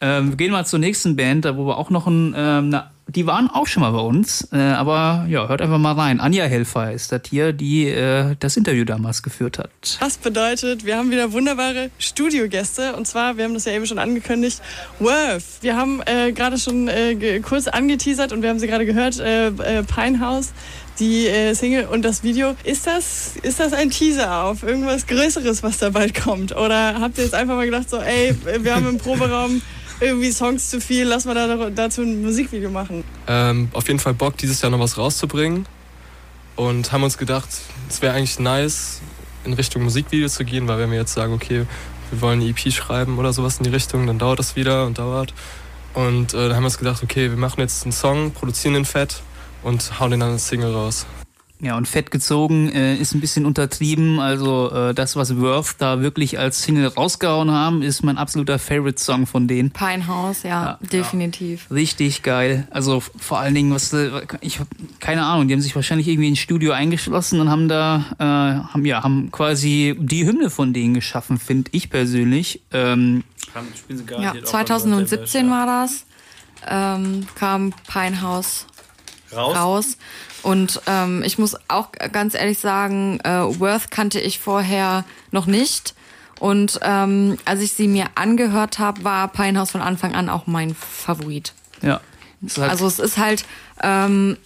Ähm, 0.00 0.30
wir 0.30 0.36
gehen 0.36 0.52
mal 0.52 0.66
zur 0.66 0.78
nächsten 0.78 1.16
Band, 1.16 1.44
da 1.44 1.56
wo 1.56 1.66
wir 1.66 1.76
auch 1.76 1.90
noch 1.90 2.06
ein, 2.06 2.34
ähm, 2.36 2.68
na, 2.68 2.90
die 3.08 3.26
waren 3.26 3.48
auch 3.50 3.66
schon 3.66 3.80
mal 3.80 3.90
bei 3.90 4.00
uns, 4.00 4.46
äh, 4.52 4.58
aber 4.58 5.26
ja, 5.28 5.48
hört 5.48 5.62
einfach 5.62 5.78
mal 5.78 5.92
rein. 5.94 6.20
Anja 6.20 6.44
Helfer 6.44 6.92
ist 6.92 7.10
das 7.10 7.22
hier, 7.28 7.52
die 7.52 7.86
äh, 7.88 8.36
das 8.38 8.56
Interview 8.56 8.84
damals 8.84 9.22
geführt 9.22 9.58
hat. 9.58 9.70
Das 9.98 10.18
bedeutet, 10.18 10.84
wir 10.84 10.98
haben 10.98 11.10
wieder 11.10 11.32
wunderbare 11.32 11.90
Studiogäste. 11.98 12.94
Und 12.94 13.06
zwar, 13.06 13.38
wir 13.38 13.44
haben 13.44 13.54
das 13.54 13.64
ja 13.64 13.72
eben 13.72 13.86
schon 13.86 13.98
angekündigt, 13.98 14.60
Worth. 15.00 15.62
Wir 15.62 15.74
haben 15.76 16.00
äh, 16.04 16.32
gerade 16.32 16.58
schon 16.58 16.86
äh, 16.88 17.40
kurz 17.40 17.66
angeteasert 17.66 18.32
und 18.32 18.42
wir 18.42 18.50
haben 18.50 18.58
sie 18.58 18.66
gerade 18.66 18.84
gehört, 18.86 19.18
äh, 19.18 19.48
äh, 19.48 19.82
Pinehouse, 19.84 20.52
die 20.98 21.26
äh, 21.26 21.54
Single 21.54 21.86
und 21.86 22.02
das 22.02 22.22
Video. 22.22 22.56
Ist 22.64 22.86
das, 22.86 23.34
ist 23.42 23.60
das 23.60 23.72
ein 23.72 23.90
Teaser 23.90 24.44
auf 24.44 24.62
irgendwas 24.62 25.06
Größeres, 25.06 25.62
was 25.62 25.78
da 25.78 25.90
bald 25.90 26.14
kommt? 26.14 26.54
Oder 26.54 27.00
habt 27.00 27.18
ihr 27.18 27.24
jetzt 27.24 27.34
einfach 27.34 27.54
mal 27.54 27.66
gedacht, 27.66 27.88
so, 27.90 27.98
ey, 27.98 28.34
wir 28.60 28.74
haben 28.74 28.88
im 28.88 28.98
Proberaum 28.98 29.62
irgendwie 30.00 30.30
Songs 30.30 30.70
zu 30.70 30.80
viel, 30.80 31.06
lass 31.06 31.24
mal 31.24 31.34
da, 31.34 31.70
dazu 31.70 32.02
ein 32.02 32.22
Musikvideo 32.22 32.70
machen? 32.70 33.04
ähm, 33.26 33.68
auf 33.72 33.88
jeden 33.88 34.00
Fall 34.00 34.14
Bock, 34.14 34.36
dieses 34.36 34.62
Jahr 34.62 34.70
noch 34.70 34.80
was 34.80 34.98
rauszubringen. 34.98 35.66
Und 36.56 36.90
haben 36.90 37.04
uns 37.04 37.18
gedacht, 37.18 37.48
es 37.88 38.02
wäre 38.02 38.14
eigentlich 38.14 38.40
nice, 38.40 39.00
in 39.44 39.52
Richtung 39.52 39.84
Musikvideo 39.84 40.28
zu 40.28 40.44
gehen, 40.44 40.66
weil 40.66 40.78
wenn 40.78 40.90
wir 40.90 40.98
jetzt 40.98 41.14
sagen, 41.14 41.32
okay, 41.32 41.66
wir 42.10 42.20
wollen 42.20 42.40
eine 42.40 42.50
EP 42.50 42.72
schreiben 42.72 43.18
oder 43.18 43.32
sowas 43.32 43.58
in 43.58 43.64
die 43.64 43.70
Richtung, 43.70 44.06
dann 44.06 44.18
dauert 44.18 44.40
das 44.40 44.56
wieder 44.56 44.86
und 44.86 44.98
dauert. 44.98 45.34
Und 45.94 46.34
äh, 46.34 46.48
dann 46.48 46.56
haben 46.56 46.62
wir 46.62 46.66
uns 46.66 46.78
gedacht, 46.78 47.02
okay, 47.02 47.30
wir 47.30 47.36
machen 47.36 47.60
jetzt 47.60 47.84
einen 47.84 47.92
Song, 47.92 48.32
produzieren 48.32 48.74
den 48.74 48.84
fett 48.84 49.22
und 49.68 50.00
hauen 50.00 50.10
den 50.10 50.20
dann 50.20 50.32
als 50.32 50.48
Single 50.48 50.72
raus. 50.72 51.06
Ja, 51.60 51.76
und 51.76 51.88
fett 51.88 52.12
gezogen 52.12 52.70
äh, 52.70 52.94
ist 52.94 53.14
ein 53.14 53.20
bisschen 53.20 53.44
untertrieben. 53.44 54.20
Also 54.20 54.70
äh, 54.70 54.94
das, 54.94 55.16
was 55.16 55.40
Worth 55.40 55.74
da 55.78 56.00
wirklich 56.00 56.38
als 56.38 56.62
Single 56.62 56.86
rausgehauen 56.86 57.50
haben, 57.50 57.82
ist 57.82 58.04
mein 58.04 58.16
absoluter 58.16 58.60
Favorite-Song 58.60 59.26
von 59.26 59.48
denen. 59.48 59.72
Pinehouse, 59.72 60.44
ja, 60.44 60.78
definitiv. 60.92 61.68
Richtig 61.72 62.22
geil. 62.22 62.68
Also 62.70 63.00
vor 63.00 63.40
allen 63.40 63.56
Dingen, 63.56 63.74
was 63.74 63.92
äh, 63.92 64.08
ich 64.40 64.60
hab 64.60 64.68
keine 65.00 65.24
Ahnung, 65.24 65.48
die 65.48 65.54
haben 65.54 65.60
sich 65.60 65.74
wahrscheinlich 65.74 66.06
irgendwie 66.06 66.28
ins 66.28 66.38
Studio 66.38 66.70
eingeschlossen 66.70 67.40
und 67.40 67.50
haben 67.50 67.66
da 67.66 68.04
äh, 68.20 68.72
haben 68.72 68.84
ja 68.84 69.02
haben 69.02 69.32
quasi 69.32 69.96
die 69.98 70.26
Hymne 70.26 70.50
von 70.50 70.72
denen 70.72 70.94
geschaffen, 70.94 71.38
finde 71.38 71.72
ich 71.72 71.90
persönlich. 71.90 72.62
Ähm, 72.70 73.24
Spielen 73.76 73.98
sie 73.98 74.04
Ja, 74.04 74.18
garantiert 74.18 74.46
auch 74.46 74.52
beim 74.52 74.66
2017 74.66 75.50
war 75.50 75.66
das. 75.66 76.04
Ähm, 76.68 77.26
kam 77.34 77.72
Pinehouse 77.88 78.66
Raus? 79.34 79.56
raus. 79.56 79.86
Und 80.42 80.80
ähm, 80.86 81.22
ich 81.24 81.38
muss 81.38 81.56
auch 81.68 81.88
ganz 82.12 82.34
ehrlich 82.34 82.58
sagen, 82.58 83.20
äh, 83.24 83.28
Worth 83.60 83.90
kannte 83.90 84.20
ich 84.20 84.38
vorher 84.38 85.04
noch 85.30 85.46
nicht. 85.46 85.94
Und 86.40 86.78
ähm, 86.82 87.36
als 87.44 87.60
ich 87.60 87.72
sie 87.72 87.88
mir 87.88 88.06
angehört 88.14 88.78
habe, 88.78 89.02
war 89.02 89.26
Pinehouse 89.28 89.72
von 89.72 89.80
Anfang 89.80 90.14
an 90.14 90.28
auch 90.28 90.46
mein 90.46 90.74
Favorit. 90.74 91.52
ja. 91.82 92.00
Halt- 92.56 92.70
Also 92.70 92.86
es 92.86 93.00
ist 93.00 93.18
halt, 93.18 93.44
ähm, 93.82 94.36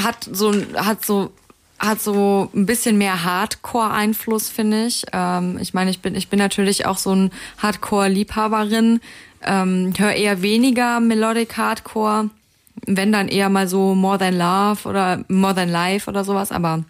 hat 0.00 0.28
so, 0.30 0.54
hat 0.76 1.04
so, 1.04 1.32
hat 1.80 2.00
so 2.00 2.48
ein 2.54 2.64
bisschen 2.64 2.96
mehr 2.96 3.24
Hardcore-Einfluss, 3.24 4.48
finde 4.48 4.86
ich. 4.86 5.04
Ähm, 5.12 5.58
ich 5.60 5.74
meine, 5.74 5.90
ich 5.90 6.00
bin, 6.00 6.14
ich 6.14 6.28
bin 6.28 6.38
natürlich 6.38 6.86
auch 6.86 6.96
so 6.98 7.12
ein 7.12 7.32
Hardcore-Liebhaberin, 7.60 9.00
ähm, 9.42 9.92
höre 9.96 10.12
eher 10.12 10.42
weniger 10.42 11.00
Melodic 11.00 11.56
Hardcore, 11.56 12.30
wenn 12.86 13.12
dann 13.12 13.28
eher 13.28 13.48
mal 13.48 13.68
so 13.68 13.94
More 13.94 14.18
Than 14.18 14.36
Love 14.36 14.88
oder 14.88 15.24
More 15.28 15.54
Than 15.54 15.68
Life 15.68 16.08
oder 16.08 16.24
sowas, 16.24 16.52
aber 16.52 16.84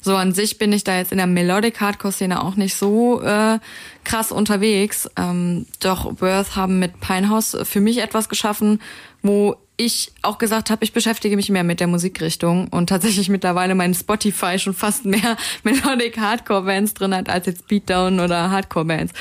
so 0.00 0.16
an 0.16 0.32
sich 0.32 0.58
bin 0.58 0.72
ich 0.72 0.84
da 0.84 0.96
jetzt 0.96 1.12
in 1.12 1.18
der 1.18 1.26
Melodic 1.26 1.80
Hardcore 1.80 2.12
Szene 2.12 2.42
auch 2.42 2.56
nicht 2.56 2.74
so 2.74 3.22
äh, 3.22 3.58
krass 4.04 4.32
unterwegs. 4.32 5.08
Ähm, 5.16 5.66
doch 5.80 6.12
Birth 6.14 6.56
haben 6.56 6.78
mit 6.78 7.00
Pinehouse 7.00 7.56
für 7.62 7.80
mich 7.80 7.98
etwas 7.98 8.28
geschaffen, 8.28 8.80
wo 9.22 9.56
ich 9.76 10.12
auch 10.22 10.38
gesagt 10.38 10.70
habe, 10.70 10.84
ich 10.84 10.92
beschäftige 10.92 11.34
mich 11.36 11.48
mehr 11.48 11.64
mit 11.64 11.80
der 11.80 11.86
Musikrichtung 11.86 12.68
und 12.68 12.88
tatsächlich 12.88 13.28
mittlerweile 13.28 13.74
mein 13.74 13.94
Spotify 13.94 14.58
schon 14.58 14.74
fast 14.74 15.04
mehr 15.04 15.36
Melodic 15.62 16.18
Hardcore 16.18 16.62
Bands 16.62 16.94
drin 16.94 17.14
hat 17.14 17.28
als 17.28 17.46
jetzt 17.46 17.68
Beatdown 17.68 18.20
oder 18.20 18.50
Hardcore 18.50 18.84
Bands. 18.84 19.12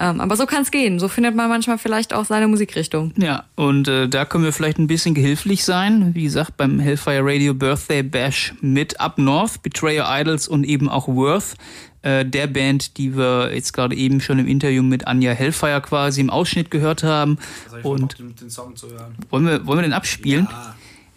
Ähm, 0.00 0.20
aber 0.20 0.36
so 0.36 0.46
kann 0.46 0.62
es 0.62 0.70
gehen. 0.70 0.98
So 0.98 1.08
findet 1.08 1.34
man 1.34 1.48
manchmal 1.48 1.78
vielleicht 1.78 2.12
auch 2.12 2.24
seine 2.24 2.46
Musikrichtung. 2.48 3.12
Ja, 3.18 3.44
und 3.56 3.88
äh, 3.88 4.08
da 4.08 4.24
können 4.24 4.44
wir 4.44 4.52
vielleicht 4.52 4.78
ein 4.78 4.86
bisschen 4.86 5.14
gehilflich 5.14 5.64
sein. 5.64 6.14
Wie 6.14 6.22
gesagt, 6.22 6.56
beim 6.56 6.78
Hellfire 6.78 7.20
Radio 7.22 7.54
Birthday 7.54 8.02
Bash 8.02 8.54
mit 8.60 9.00
Up 9.00 9.18
North, 9.18 9.62
Betrayer 9.62 10.06
Idols 10.20 10.46
und 10.46 10.64
eben 10.64 10.88
auch 10.88 11.08
Worth, 11.08 11.56
äh, 12.02 12.24
der 12.24 12.46
Band, 12.46 12.96
die 12.96 13.16
wir 13.16 13.52
jetzt 13.52 13.72
gerade 13.72 13.96
eben 13.96 14.20
schon 14.20 14.38
im 14.38 14.46
Interview 14.46 14.82
mit 14.82 15.06
Anja 15.06 15.32
Hellfire 15.32 15.80
quasi 15.80 16.20
im 16.20 16.30
Ausschnitt 16.30 16.70
gehört 16.70 17.02
haben. 17.02 17.38
Und 17.82 18.18
den, 18.18 18.36
den 18.36 18.50
Song 18.50 18.76
zu 18.76 18.88
hören. 18.90 19.16
wollen 19.30 19.46
wir, 19.46 19.66
wollen 19.66 19.78
wir 19.78 19.82
den 19.82 19.92
abspielen? 19.92 20.46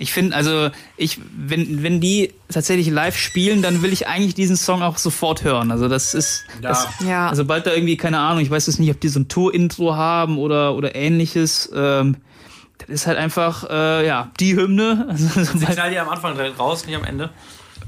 Ich 0.01 0.11
finde, 0.13 0.35
also, 0.35 0.69
ich, 0.97 1.19
wenn, 1.37 1.83
wenn 1.83 2.01
die 2.01 2.33
tatsächlich 2.49 2.89
live 2.89 3.15
spielen, 3.17 3.61
dann 3.61 3.81
will 3.83 3.93
ich 3.93 4.07
eigentlich 4.07 4.33
diesen 4.33 4.55
Song 4.57 4.81
auch 4.81 4.97
sofort 4.97 5.43
hören. 5.43 5.71
Also, 5.71 5.87
das 5.87 6.13
ist, 6.13 6.43
Ja. 6.61 6.69
das, 6.69 6.87
Ja. 7.07 7.29
also 7.29 7.45
bald 7.45 7.65
da 7.67 7.73
irgendwie, 7.73 7.97
keine 7.97 8.17
Ahnung, 8.19 8.41
ich 8.41 8.49
weiß 8.49 8.67
jetzt 8.67 8.79
nicht, 8.79 8.89
ob 8.91 8.99
die 8.99 9.09
so 9.09 9.19
ein 9.19 9.27
Tour-Intro 9.27 9.95
haben 9.95 10.37
oder, 10.37 10.75
oder 10.75 10.95
ähnliches. 10.95 11.71
Ähm, 11.75 12.17
das 12.79 12.89
ist 12.89 13.07
halt 13.07 13.19
einfach, 13.19 13.69
äh, 13.69 14.07
ja, 14.07 14.31
die 14.39 14.55
Hymne. 14.55 15.05
Also, 15.09 15.27
Sie 15.57 15.65
die 15.65 15.99
am 15.99 16.09
Anfang 16.09 16.35
raus, 16.57 16.85
nicht 16.87 16.95
am 16.95 17.03
Ende. 17.03 17.29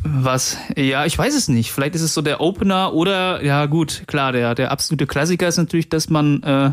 was? 0.04 0.58
Ja, 0.78 1.06
ich 1.06 1.18
weiß 1.18 1.34
es 1.36 1.48
nicht. 1.48 1.72
Vielleicht 1.72 1.96
ist 1.96 2.02
es 2.02 2.14
so 2.14 2.22
der 2.22 2.42
Opener 2.42 2.94
oder, 2.94 3.44
ja, 3.44 3.66
gut, 3.66 4.04
klar, 4.06 4.32
der, 4.34 4.54
der 4.54 4.70
absolute 4.72 5.08
Klassiker 5.08 5.48
ist 5.48 5.58
natürlich, 5.58 5.90
dass 5.90 6.10
man, 6.10 6.44
äh, 6.44 6.72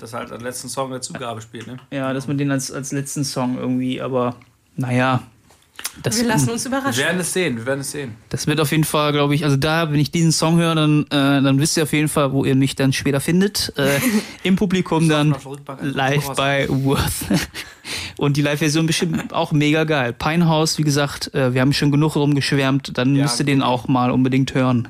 Das 0.00 0.12
halt 0.12 0.32
als 0.32 0.42
letzten 0.42 0.68
Song 0.68 0.90
der 0.90 1.00
Zugabe 1.02 1.40
spielt, 1.40 1.66
ne? 1.68 1.76
ja, 1.92 2.12
dass 2.12 2.26
man 2.26 2.36
den 2.38 2.50
als, 2.50 2.72
als 2.72 2.90
letzten 2.90 3.24
Song 3.24 3.58
irgendwie, 3.58 4.00
aber, 4.00 4.34
naja. 4.76 5.22
Das, 6.02 6.16
Wir 6.16 6.24
lassen 6.24 6.50
uns 6.50 6.64
Wir 6.64 6.70
überraschen. 6.70 7.02
werden 7.02 7.20
es 7.20 7.32
sehen, 7.32 7.56
wir 7.58 7.66
werden 7.66 7.80
es 7.80 7.90
sehen. 7.90 8.16
Das 8.30 8.46
wird 8.46 8.60
auf 8.60 8.70
jeden 8.70 8.84
Fall, 8.84 9.12
glaube 9.12 9.34
ich, 9.34 9.44
also 9.44 9.56
da, 9.56 9.92
wenn 9.92 10.00
ich 10.00 10.10
diesen 10.10 10.32
Song 10.32 10.56
höre, 10.58 10.74
dann, 10.74 11.02
äh, 11.04 11.08
dann 11.10 11.58
wisst 11.60 11.76
ihr 11.76 11.82
auf 11.82 11.92
jeden 11.92 12.08
Fall, 12.08 12.32
wo 12.32 12.44
ihr 12.44 12.54
mich 12.54 12.76
dann 12.76 12.92
später 12.92 13.20
findet. 13.20 13.72
Äh, 13.76 14.00
Im 14.42 14.56
Publikum 14.56 15.08
dann 15.08 15.34
live 15.82 16.30
bei 16.34 16.66
Worth. 16.68 17.26
Und 18.16 18.36
die 18.36 18.42
Live-Version 18.42 18.86
bestimmt 18.86 19.34
auch 19.34 19.52
mega 19.52 19.84
geil. 19.84 20.12
Pinehouse, 20.12 20.78
wie 20.78 20.84
gesagt, 20.84 21.34
äh, 21.34 21.52
wir 21.52 21.60
haben 21.60 21.72
schon 21.72 21.90
genug 21.90 22.16
rumgeschwärmt, 22.16 22.96
dann 22.96 23.12
müsst 23.12 23.40
ihr 23.40 23.46
den 23.46 23.62
auch 23.62 23.86
mal 23.88 24.10
unbedingt 24.10 24.54
hören. 24.54 24.88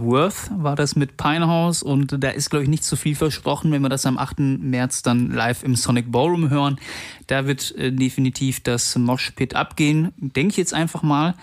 Worth 0.00 0.50
war 0.56 0.76
das 0.76 0.96
mit 0.96 1.16
Pinehouse 1.16 1.82
und 1.82 2.22
da 2.22 2.30
ist, 2.30 2.50
glaube 2.50 2.64
ich, 2.64 2.68
nicht 2.68 2.84
zu 2.84 2.96
viel 2.96 3.14
versprochen, 3.14 3.72
wenn 3.72 3.82
wir 3.82 3.88
das 3.88 4.06
am 4.06 4.18
8. 4.18 4.38
März 4.38 5.02
dann 5.02 5.30
live 5.30 5.62
im 5.62 5.76
Sonic 5.76 6.10
Ballroom 6.10 6.50
hören. 6.50 6.78
Da 7.26 7.46
wird 7.46 7.74
äh, 7.76 7.92
definitiv 7.92 8.60
das 8.60 8.96
Moshpit 8.96 9.54
abgehen, 9.54 10.12
denke 10.16 10.50
ich 10.50 10.56
jetzt 10.56 10.74
einfach 10.74 11.02
mal. 11.02 11.34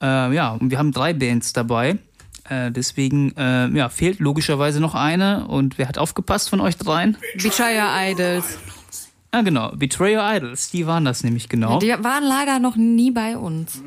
Äh, 0.00 0.34
ja, 0.34 0.52
und 0.52 0.70
wir 0.70 0.78
haben 0.78 0.92
drei 0.92 1.12
Bands 1.12 1.52
dabei. 1.52 1.98
Äh, 2.48 2.70
deswegen 2.70 3.34
äh, 3.36 3.68
ja, 3.68 3.88
fehlt 3.88 4.18
logischerweise 4.18 4.80
noch 4.80 4.94
eine. 4.94 5.46
Und 5.46 5.78
wer 5.78 5.88
hat 5.88 5.98
aufgepasst 5.98 6.50
von 6.50 6.60
euch 6.60 6.76
dreien? 6.76 7.16
Betrayer 7.42 8.10
Idols. 8.10 8.58
Ah, 9.30 9.42
genau. 9.42 9.72
Betray 9.74 10.16
Your 10.16 10.22
Idols, 10.24 10.70
die 10.70 10.86
waren 10.86 11.04
das 11.04 11.24
nämlich 11.24 11.48
genau. 11.48 11.80
Die 11.80 11.88
waren 11.88 12.22
leider 12.22 12.60
noch 12.60 12.76
nie 12.76 13.10
bei 13.10 13.36
uns. 13.36 13.82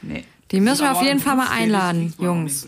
Nee. 0.00 0.24
Die 0.52 0.60
müssen 0.60 0.82
wir 0.82 0.92
auf 0.92 1.02
jeden 1.02 1.18
Fall 1.18 1.34
mal 1.34 1.48
einladen, 1.50 2.14
Jungs. 2.18 2.66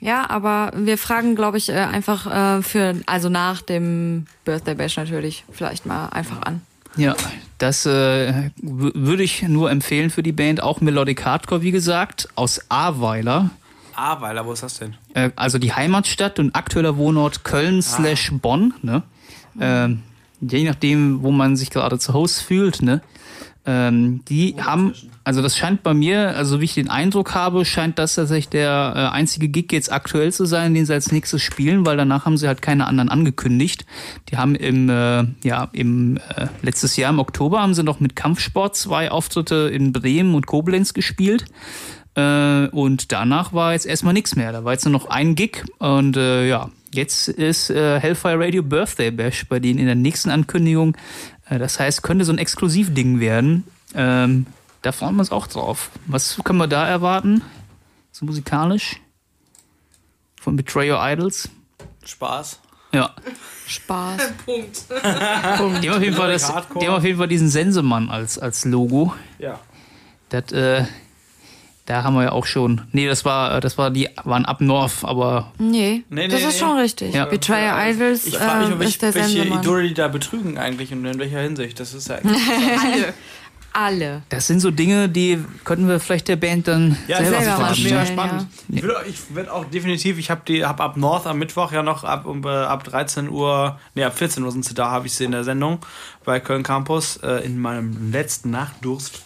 Ja, 0.00 0.28
aber 0.30 0.72
wir 0.74 0.96
fragen, 0.96 1.34
glaube 1.36 1.58
ich, 1.58 1.68
äh, 1.68 1.74
einfach 1.74 2.58
äh, 2.58 2.62
für, 2.62 2.96
also 3.06 3.28
nach 3.28 3.60
dem 3.60 4.26
Birthday 4.44 4.74
Bash 4.74 4.96
natürlich, 4.96 5.44
vielleicht 5.52 5.84
mal 5.84 6.08
einfach 6.08 6.40
an. 6.42 6.62
Ja, 6.96 7.14
das 7.58 7.86
äh, 7.86 8.50
würde 8.60 9.22
ich 9.22 9.42
nur 9.42 9.70
empfehlen 9.70 10.10
für 10.10 10.22
die 10.22 10.32
Band. 10.32 10.62
Auch 10.62 10.80
Melodic 10.80 11.24
Hardcore, 11.24 11.62
wie 11.62 11.70
gesagt, 11.70 12.28
aus 12.34 12.60
Ahrweiler. 12.68 13.50
Ahrweiler, 13.94 14.46
wo 14.46 14.52
ist 14.52 14.62
das 14.62 14.78
denn? 14.78 14.96
Äh, 15.14 15.30
also 15.36 15.58
die 15.58 15.72
Heimatstadt 15.72 16.38
und 16.38 16.54
aktueller 16.54 16.96
Wohnort 16.96 17.44
Köln 17.44 17.82
slash 17.82 18.32
Bonn. 18.32 18.74
Ne? 18.82 19.02
Ähm, 19.60 20.02
je 20.40 20.64
nachdem, 20.64 21.22
wo 21.22 21.30
man 21.30 21.56
sich 21.56 21.70
gerade 21.70 21.98
zu 21.98 22.14
Hause 22.14 22.42
fühlt. 22.42 22.82
Ne? 22.82 23.02
Ähm, 23.66 24.22
die 24.26 24.56
haben, 24.58 24.94
also 25.22 25.42
das 25.42 25.56
scheint 25.56 25.82
bei 25.82 25.92
mir, 25.92 26.34
also 26.34 26.60
wie 26.60 26.64
ich 26.64 26.74
den 26.74 26.88
Eindruck 26.88 27.34
habe, 27.34 27.66
scheint 27.66 27.98
das 27.98 28.14
tatsächlich 28.14 28.48
der 28.48 28.92
äh, 28.96 29.14
einzige 29.14 29.48
Gig 29.48 29.70
jetzt 29.70 29.92
aktuell 29.92 30.32
zu 30.32 30.46
sein, 30.46 30.72
den 30.72 30.86
sie 30.86 30.94
als 30.94 31.12
nächstes 31.12 31.42
spielen, 31.42 31.84
weil 31.84 31.98
danach 31.98 32.24
haben 32.24 32.38
sie 32.38 32.48
halt 32.48 32.62
keine 32.62 32.86
anderen 32.86 33.10
angekündigt. 33.10 33.84
Die 34.30 34.38
haben 34.38 34.54
im, 34.54 34.88
äh, 34.88 35.24
ja, 35.44 35.68
im 35.72 36.16
äh, 36.16 36.46
letztes 36.62 36.96
Jahr 36.96 37.10
im 37.10 37.18
Oktober 37.18 37.60
haben 37.60 37.74
sie 37.74 37.82
noch 37.82 38.00
mit 38.00 38.16
Kampfsport 38.16 38.76
zwei 38.76 39.10
Auftritte 39.10 39.70
in 39.72 39.92
Bremen 39.92 40.34
und 40.34 40.46
Koblenz 40.46 40.94
gespielt. 40.94 41.44
Äh, 42.14 42.68
und 42.68 43.12
danach 43.12 43.52
war 43.52 43.72
jetzt 43.72 43.86
erstmal 43.86 44.14
nichts 44.14 44.36
mehr. 44.36 44.52
Da 44.52 44.64
war 44.64 44.72
jetzt 44.72 44.84
nur 44.84 44.92
noch 44.92 45.10
ein 45.10 45.34
Gig 45.34 45.64
und 45.78 46.16
äh, 46.16 46.48
ja, 46.48 46.70
jetzt 46.92 47.28
ist 47.28 47.70
äh, 47.70 48.00
Hellfire 48.00 48.38
Radio 48.38 48.62
Birthday 48.62 49.10
Bash 49.10 49.46
bei 49.48 49.60
denen 49.60 49.78
in 49.78 49.86
der 49.86 49.94
nächsten 49.94 50.30
Ankündigung. 50.30 50.96
Äh, 51.50 51.58
das 51.58 51.78
heißt, 51.78 52.02
könnte 52.02 52.24
so 52.24 52.32
ein 52.32 52.38
Exklusivding 52.38 53.20
werden. 53.20 53.64
Ähm, 53.94 54.46
da 54.82 54.92
freuen 54.92 55.16
wir 55.16 55.20
uns 55.20 55.32
auch 55.32 55.46
drauf. 55.46 55.90
Was 56.06 56.40
können 56.42 56.58
wir 56.58 56.68
da 56.68 56.88
erwarten? 56.88 57.42
So 58.12 58.24
musikalisch? 58.24 58.96
Von 60.40 60.56
Betray 60.56 60.90
Your 60.90 61.00
Idols? 61.02 61.50
Spaß. 62.04 62.60
Ja. 62.92 63.14
Spaß. 63.66 64.32
Punkt. 64.46 64.84
Die 65.82 65.90
haben 65.90 65.96
auf 65.96 66.02
jeden 66.02 66.16
Fall, 66.16 66.32
das, 66.32 66.46
die 66.80 66.86
haben 66.88 66.94
auf 66.94 67.04
jeden 67.04 67.18
Fall 67.18 67.28
diesen 67.28 67.50
Sensemann 67.50 68.08
als, 68.08 68.38
als 68.38 68.64
Logo. 68.64 69.14
Ja. 69.38 69.60
Das, 70.30 70.50
äh, 70.52 70.86
da 71.90 72.04
haben 72.04 72.14
wir 72.14 72.22
ja 72.24 72.32
auch 72.32 72.46
schon. 72.46 72.82
Nee, 72.92 73.06
das 73.06 73.24
war, 73.24 73.60
das 73.60 73.76
war 73.78 73.90
die, 73.90 74.08
waren 74.24 74.44
Up 74.44 74.60
North, 74.60 75.02
aber 75.04 75.52
Nee, 75.58 76.04
Nee, 76.08 76.28
das 76.28 76.40
nee, 76.42 76.46
ist 76.48 76.54
nee. 76.54 76.66
schon 76.66 76.76
richtig. 76.78 77.14
Ja. 77.14 77.24
Betrayer 77.24 77.90
Idols 77.90 78.26
Ich 78.26 78.36
frage 78.36 78.66
mich, 78.66 78.74
ob 78.74 78.82
ich, 78.82 78.98
der 78.98 79.14
welche 79.14 79.28
Sendemann. 79.28 79.60
Idole 79.62 79.88
die 79.88 79.94
da 79.94 80.08
betrügen 80.08 80.56
eigentlich 80.58 80.92
und 80.92 81.04
in 81.04 81.18
welcher 81.18 81.40
Hinsicht. 81.40 81.80
Das 81.80 81.92
ist 81.94 82.08
ja 82.08 82.16
Alle. 82.22 83.14
Alle. 83.72 84.22
das 84.30 84.48
sind 84.48 84.58
so 84.58 84.72
Dinge, 84.72 85.08
die 85.08 85.38
könnten 85.64 85.86
wir 85.86 86.00
vielleicht 86.00 86.26
der 86.26 86.34
Band 86.34 86.66
dann 86.66 86.96
Ja, 87.06 87.18
selber 87.18 87.36
das 87.36 87.46
ist 87.46 87.52
verraten. 87.54 87.82
mega 87.84 88.00
ne? 88.00 88.06
spannend. 88.06 88.46
Ich 88.68 88.82
würde 88.82 88.96
ich 89.08 89.34
werd 89.34 89.48
auch 89.48 89.64
definitiv, 89.64 90.18
ich 90.18 90.28
habe 90.28 90.40
die 90.46 90.64
hab 90.64 90.80
ab 90.80 90.96
North 90.96 91.24
am 91.26 91.38
Mittwoch 91.38 91.70
ja 91.70 91.84
noch 91.84 92.02
ab, 92.02 92.26
um, 92.26 92.42
äh, 92.44 92.48
ab 92.48 92.82
13 92.82 93.28
Uhr, 93.28 93.78
nee, 93.94 94.02
ab 94.02 94.18
14 94.18 94.42
Uhr 94.42 94.50
sind 94.50 94.64
sie 94.64 94.74
da, 94.74 94.90
habe 94.90 95.06
ich 95.06 95.14
sie 95.14 95.22
in 95.24 95.30
der 95.30 95.44
Sendung 95.44 95.78
bei 96.24 96.40
Köln 96.40 96.64
Campus 96.64 97.18
äh, 97.18 97.44
in 97.44 97.60
meinem 97.60 98.10
letzten 98.10 98.50
Nachtdurst. 98.50 99.22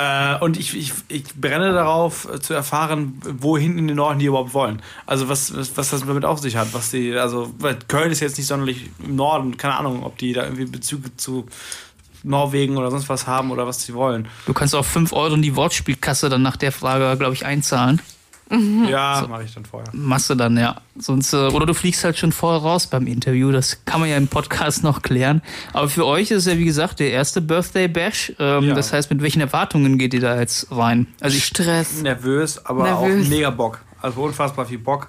Äh, 0.00 0.38
und 0.38 0.56
ich, 0.58 0.76
ich, 0.76 0.92
ich 1.08 1.34
brenne 1.34 1.72
darauf 1.72 2.26
äh, 2.32 2.40
zu 2.40 2.54
erfahren, 2.54 3.20
wohin 3.38 3.76
in 3.76 3.86
den 3.86 3.96
Norden 3.96 4.18
die 4.18 4.26
überhaupt 4.26 4.54
wollen. 4.54 4.80
Also 5.04 5.28
was, 5.28 5.54
was, 5.54 5.76
was 5.76 5.90
das 5.90 6.06
damit 6.06 6.24
auf 6.24 6.38
sich 6.38 6.56
hat. 6.56 6.72
Was 6.72 6.90
die, 6.90 7.14
also 7.14 7.52
Köln 7.88 8.10
ist 8.10 8.20
jetzt 8.20 8.38
nicht 8.38 8.46
sonderlich 8.46 8.88
im 9.04 9.16
Norden, 9.16 9.56
keine 9.56 9.76
Ahnung, 9.76 10.04
ob 10.04 10.16
die 10.16 10.32
da 10.32 10.44
irgendwie 10.44 10.64
Bezüge 10.64 11.14
zu 11.16 11.46
Norwegen 12.22 12.76
oder 12.76 12.90
sonst 12.90 13.08
was 13.08 13.26
haben 13.26 13.50
oder 13.50 13.66
was 13.66 13.82
sie 13.82 13.94
wollen. 13.94 14.28
Du 14.46 14.54
kannst 14.54 14.74
auch 14.74 14.84
5 14.84 15.12
Euro 15.12 15.34
in 15.34 15.42
die 15.42 15.56
Wortspielkasse 15.56 16.28
dann 16.28 16.42
nach 16.42 16.56
der 16.56 16.72
Frage, 16.72 17.16
glaube 17.18 17.34
ich, 17.34 17.44
einzahlen. 17.44 18.00
Ja, 18.88 19.26
mache 19.28 19.44
ich 19.44 19.54
dann 19.54 19.64
vorher. 19.64 19.88
Machst 19.92 20.28
du 20.28 20.34
dann, 20.34 20.56
ja. 20.56 20.76
Sonst, 20.98 21.32
äh, 21.32 21.36
oder 21.36 21.66
du 21.66 21.74
fliegst 21.74 22.02
halt 22.04 22.18
schon 22.18 22.32
vorher 22.32 22.60
raus 22.60 22.86
beim 22.88 23.06
Interview. 23.06 23.52
Das 23.52 23.84
kann 23.84 24.00
man 24.00 24.08
ja 24.08 24.16
im 24.16 24.26
Podcast 24.28 24.82
noch 24.82 25.02
klären. 25.02 25.40
Aber 25.72 25.88
für 25.88 26.04
euch 26.04 26.30
ist 26.32 26.46
es 26.46 26.52
ja, 26.52 26.58
wie 26.58 26.64
gesagt, 26.64 26.98
der 27.00 27.12
erste 27.12 27.40
Birthday 27.40 27.86
Bash. 27.88 28.32
Ähm, 28.38 28.64
Ja. 28.64 28.74
Das 28.74 28.92
heißt, 28.92 29.10
mit 29.10 29.22
welchen 29.22 29.40
Erwartungen 29.40 29.98
geht 29.98 30.14
ihr 30.14 30.20
da 30.20 30.38
jetzt 30.38 30.66
rein? 30.70 31.06
Also 31.20 31.36
ich, 31.36 31.44
Stress. 31.44 32.02
nervös, 32.02 32.64
aber 32.66 32.82
Nervös. 32.84 33.26
auch 33.26 33.30
mega 33.30 33.50
Bock. 33.50 33.80
Also 34.02 34.22
unfassbar 34.22 34.66
viel 34.66 34.78
Bock, 34.78 35.08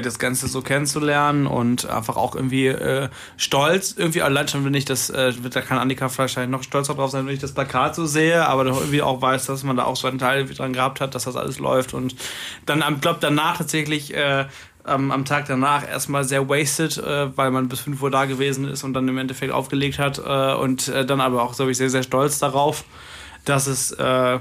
das 0.00 0.18
Ganze 0.18 0.48
so 0.48 0.62
kennenzulernen 0.62 1.46
und 1.46 1.84
einfach 1.88 2.16
auch 2.16 2.34
irgendwie 2.34 2.68
äh, 2.68 3.10
stolz. 3.36 3.94
Irgendwie 3.96 4.22
allein 4.22 4.48
schon, 4.48 4.64
wenn 4.64 4.72
ich 4.72 4.86
das, 4.86 5.10
äh, 5.10 5.34
wird 5.42 5.54
da 5.54 5.60
kann 5.60 5.76
Annika 5.76 6.10
wahrscheinlich 6.16 6.50
noch 6.50 6.62
stolzer 6.62 6.94
drauf 6.94 7.10
sein, 7.10 7.26
wenn 7.26 7.34
ich 7.34 7.40
das 7.40 7.52
Plakat 7.52 7.94
so 7.94 8.06
sehe, 8.06 8.46
aber 8.46 8.64
doch 8.64 8.78
irgendwie 8.78 9.02
auch 9.02 9.20
weiß, 9.20 9.46
dass 9.46 9.64
man 9.64 9.76
da 9.76 9.84
auch 9.84 9.96
so 9.96 10.08
einen 10.08 10.18
Teil 10.18 10.46
dran 10.46 10.72
gehabt 10.72 11.00
hat, 11.00 11.14
dass 11.14 11.24
das 11.24 11.36
alles 11.36 11.58
läuft 11.58 11.92
und 11.92 12.14
dann 12.64 12.82
am 12.82 13.00
glaub 13.00 13.20
danach 13.20 13.58
tatsächlich 13.58 14.14
äh, 14.14 14.46
am, 14.84 15.10
am 15.10 15.24
Tag 15.24 15.46
danach 15.46 15.86
erstmal 15.86 16.24
sehr 16.24 16.48
wasted, 16.48 16.96
äh, 16.98 17.36
weil 17.36 17.50
man 17.50 17.68
bis 17.68 17.80
5 17.80 18.00
Uhr 18.02 18.10
da 18.10 18.24
gewesen 18.24 18.66
ist 18.68 18.84
und 18.84 18.94
dann 18.94 19.06
im 19.08 19.18
Endeffekt 19.18 19.52
aufgelegt 19.52 19.98
hat 19.98 20.18
äh, 20.18 20.54
und 20.54 20.88
äh, 20.88 21.04
dann 21.04 21.20
aber 21.20 21.42
auch, 21.42 21.54
glaube 21.54 21.70
ich, 21.70 21.76
sehr, 21.76 21.90
sehr 21.90 22.02
stolz 22.02 22.38
darauf, 22.38 22.84
dass 23.44 23.66
es 23.66 23.92
äh, 23.92 24.38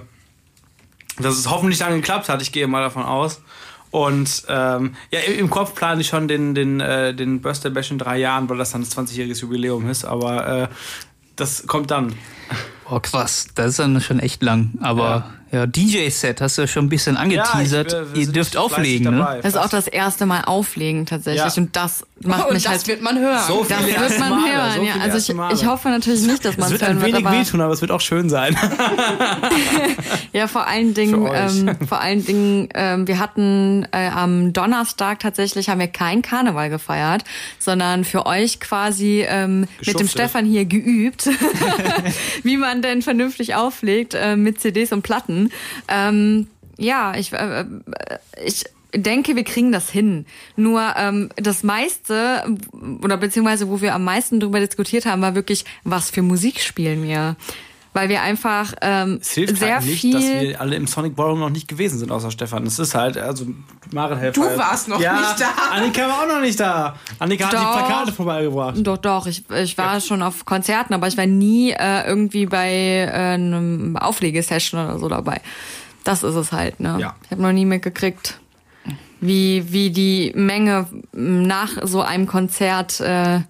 dass 1.20 1.38
es 1.38 1.50
hoffentlich 1.50 1.80
dann 1.80 1.94
geklappt 1.94 2.30
hat. 2.30 2.42
Ich 2.42 2.52
gehe 2.52 2.68
mal 2.68 2.82
davon 2.82 3.04
aus. 3.04 3.42
Und 3.92 4.44
ähm, 4.48 4.96
ja, 5.12 5.20
im 5.20 5.50
Kopf 5.50 5.76
plane 5.76 6.02
ich 6.02 6.08
schon 6.08 6.28
den, 6.28 6.56
den, 6.56 6.80
äh, 6.80 7.14
den 7.14 7.42
Birthday 7.42 7.72
Bash 7.72 7.92
in 7.92 7.98
drei 7.98 8.18
Jahren, 8.18 8.50
weil 8.50 8.58
das 8.58 8.72
dann 8.72 8.82
das 8.82 8.98
20-jähriges 8.98 9.42
Jubiläum 9.42 9.90
ist. 9.90 10.06
Aber 10.06 10.64
äh, 10.64 10.68
das 11.36 11.68
kommt 11.68 11.92
dann. 11.92 12.16
oh 12.90 13.00
krass, 13.00 13.48
das 13.56 13.72
ist 13.72 13.80
dann 13.80 14.00
schon 14.00 14.20
echt 14.20 14.42
lang. 14.42 14.72
Aber 14.82 15.04
ja, 15.04 15.34
DJ-Set 15.52 16.42
hast 16.42 16.58
du 16.58 16.62
ja 16.62 16.68
schon 16.68 16.86
ein 16.86 16.90
bisschen 16.90 17.18
angeteasert. 17.18 17.92
Ja, 17.92 18.02
ich, 18.02 18.14
wir 18.14 18.22
ihr 18.22 18.32
dürft 18.32 18.58
auflegen, 18.58 19.12
ne? 19.12 19.20
dabei. 19.20 19.38
Das 19.42 19.54
ist 19.56 19.58
auch 19.58 19.70
das 19.70 19.88
erste 19.88 20.26
Mal 20.26 20.42
auflegen 20.42 21.06
tatsächlich. 21.06 21.56
Ja. 21.56 21.62
Und 21.62 21.76
das 21.76 22.06
macht 22.22 22.48
Und 22.48 22.54
mich 22.54 22.64
das 22.64 22.72
halt. 22.72 22.88
wird 22.88 23.02
man 23.02 23.20
hören. 23.20 23.40
So 23.48 23.66
das 23.68 23.84
viele 23.84 24.00
wird 24.00 24.20
man 24.20 24.30
Male, 24.30 24.54
hören, 24.54 24.72
so 24.76 24.84
ja. 24.84 24.94
Also 25.02 25.18
ich, 25.18 25.60
ich 25.60 25.68
hoffe 25.68 25.90
natürlich 25.90 26.22
nicht, 26.22 26.46
dass 26.46 26.58
man 26.58 26.68
Es 26.68 26.74
es 26.76 26.80
wird 26.80 26.84
ein 26.84 26.96
hören 26.96 27.02
wird, 27.02 27.14
wenig 27.14 27.26
aber 27.28 27.38
wehtun, 27.38 27.62
aber 27.62 27.74
es 27.74 27.82
wird 27.82 27.92
auch 27.92 28.02
schön 28.02 28.30
sein. 28.30 28.56
ja, 30.34 30.48
vor 30.48 30.68
allen 30.68 30.94
Dingen, 30.94 31.28
ähm, 31.34 31.76
vor 31.88 32.00
allen 32.00 32.24
Dingen, 32.24 32.70
ähm, 32.74 33.08
wir 33.08 33.20
hatten 33.20 33.88
äh, 33.92 34.10
am 34.10 34.54
Donnerstag 34.54 35.20
tatsächlich 35.20 35.70
haben 35.70 35.80
wir 35.80 35.88
kein 35.88 36.22
Karneval 36.22 36.70
gefeiert, 36.70 37.24
sondern 37.60 38.04
für 38.04 38.26
euch 38.26 38.60
quasi 38.60 39.26
ähm, 39.28 39.68
mit 39.86 40.00
dem. 40.00 40.08
Stefan 40.12 40.46
hier 40.46 40.66
geübt, 40.66 41.30
wie 42.44 42.58
man 42.58 42.82
denn 42.82 43.02
vernünftig 43.02 43.56
auflegt 43.56 44.14
äh, 44.14 44.36
mit 44.36 44.60
CDs 44.62 44.92
und 44.92 45.02
Platten. 45.02 45.41
Ähm, 45.88 46.48
ja, 46.78 47.14
ich, 47.16 47.32
äh, 47.34 47.62
äh, 47.62 47.66
ich 48.44 48.66
denke, 48.94 49.36
wir 49.36 49.44
kriegen 49.44 49.72
das 49.72 49.90
hin. 49.90 50.26
Nur 50.56 50.94
ähm, 50.98 51.30
das 51.36 51.64
meiste 51.64 52.44
oder 53.02 53.18
beziehungsweise 53.18 53.70
wo 53.70 53.82
wir 53.82 53.96
am 53.96 54.04
meisten 54.04 54.40
drüber 54.40 54.60
diskutiert 54.60 55.06
haben, 55.06 55.22
war 55.22 55.36
wirklich, 55.36 55.66
was 55.84 56.10
für 56.10 56.22
Musik 56.22 56.60
spielen 56.60 57.04
wir. 57.04 57.36
Weil 57.94 58.08
wir 58.08 58.22
einfach 58.22 58.74
ähm, 58.82 59.20
Es 59.22 59.32
hilft 59.32 59.58
sehr 59.58 59.76
halt 59.76 59.86
nicht, 59.86 60.00
viel. 60.00 60.14
dass 60.14 60.24
wir 60.24 60.62
alle 60.62 60.76
im 60.78 60.88
Sonic 60.88 61.14
Ballroom 61.14 61.40
noch 61.40 61.50
nicht 61.50 61.68
gewesen 61.68 62.00
sind, 62.00 62.10
außer 62.10 62.32
Stefan. 62.32 62.66
Es 62.66 62.80
ist 62.80 62.96
halt, 62.96 63.18
also 63.18 63.46
Maren 63.92 64.18
Helfer. 64.18 64.42
Du 64.42 64.58
warst 64.58 64.88
noch 64.88 65.02
ja, 65.02 65.20
nicht 65.20 65.42
da. 65.42 65.48
Annika 65.72 66.08
war 66.08 66.24
auch 66.24 66.28
noch 66.28 66.40
nicht 66.40 66.58
da. 66.58 66.96
Annika 67.20 67.48
hat 67.48 67.54
Doch. 67.54 67.60
die 67.60 67.84
Plakate 67.84 68.12
vorbeigebracht. 68.14 68.76
Doch, 68.78 68.98
doch. 68.98 69.28
Ich, 69.28 69.44
ich 69.50 69.78
war 69.78 70.00
schon 70.00 70.22
auf 70.22 70.46
Konzerten, 70.46 70.94
aber 70.94 71.08
ich 71.08 71.18
war 71.18 71.26
nie 71.26 71.72
äh, 71.72 72.08
irgendwie 72.08 72.46
bei 72.46 72.72
äh, 72.72 73.34
einem 73.34 73.98
Auflegesession 73.98 74.86
oder 74.86 74.98
so 74.98 75.10
dabei. 75.10 75.42
Das 76.06 76.24
ist 76.24 76.36
es 76.36 76.54
halt, 76.54 76.80
ne? 76.80 76.98
Ja. 77.00 77.16
Ich 77.26 77.32
habe 77.32 77.42
noch 77.42 77.52
nie 77.52 77.66
mitgekriegt, 77.66 78.40
wie, 79.20 79.66
wie 79.72 79.90
die 79.92 80.32
Menge 80.34 80.88
nach 81.12 81.72
so 81.84 82.02
einem 82.02 82.26
Konzert, 82.26 83.02
äh, 83.02 83.42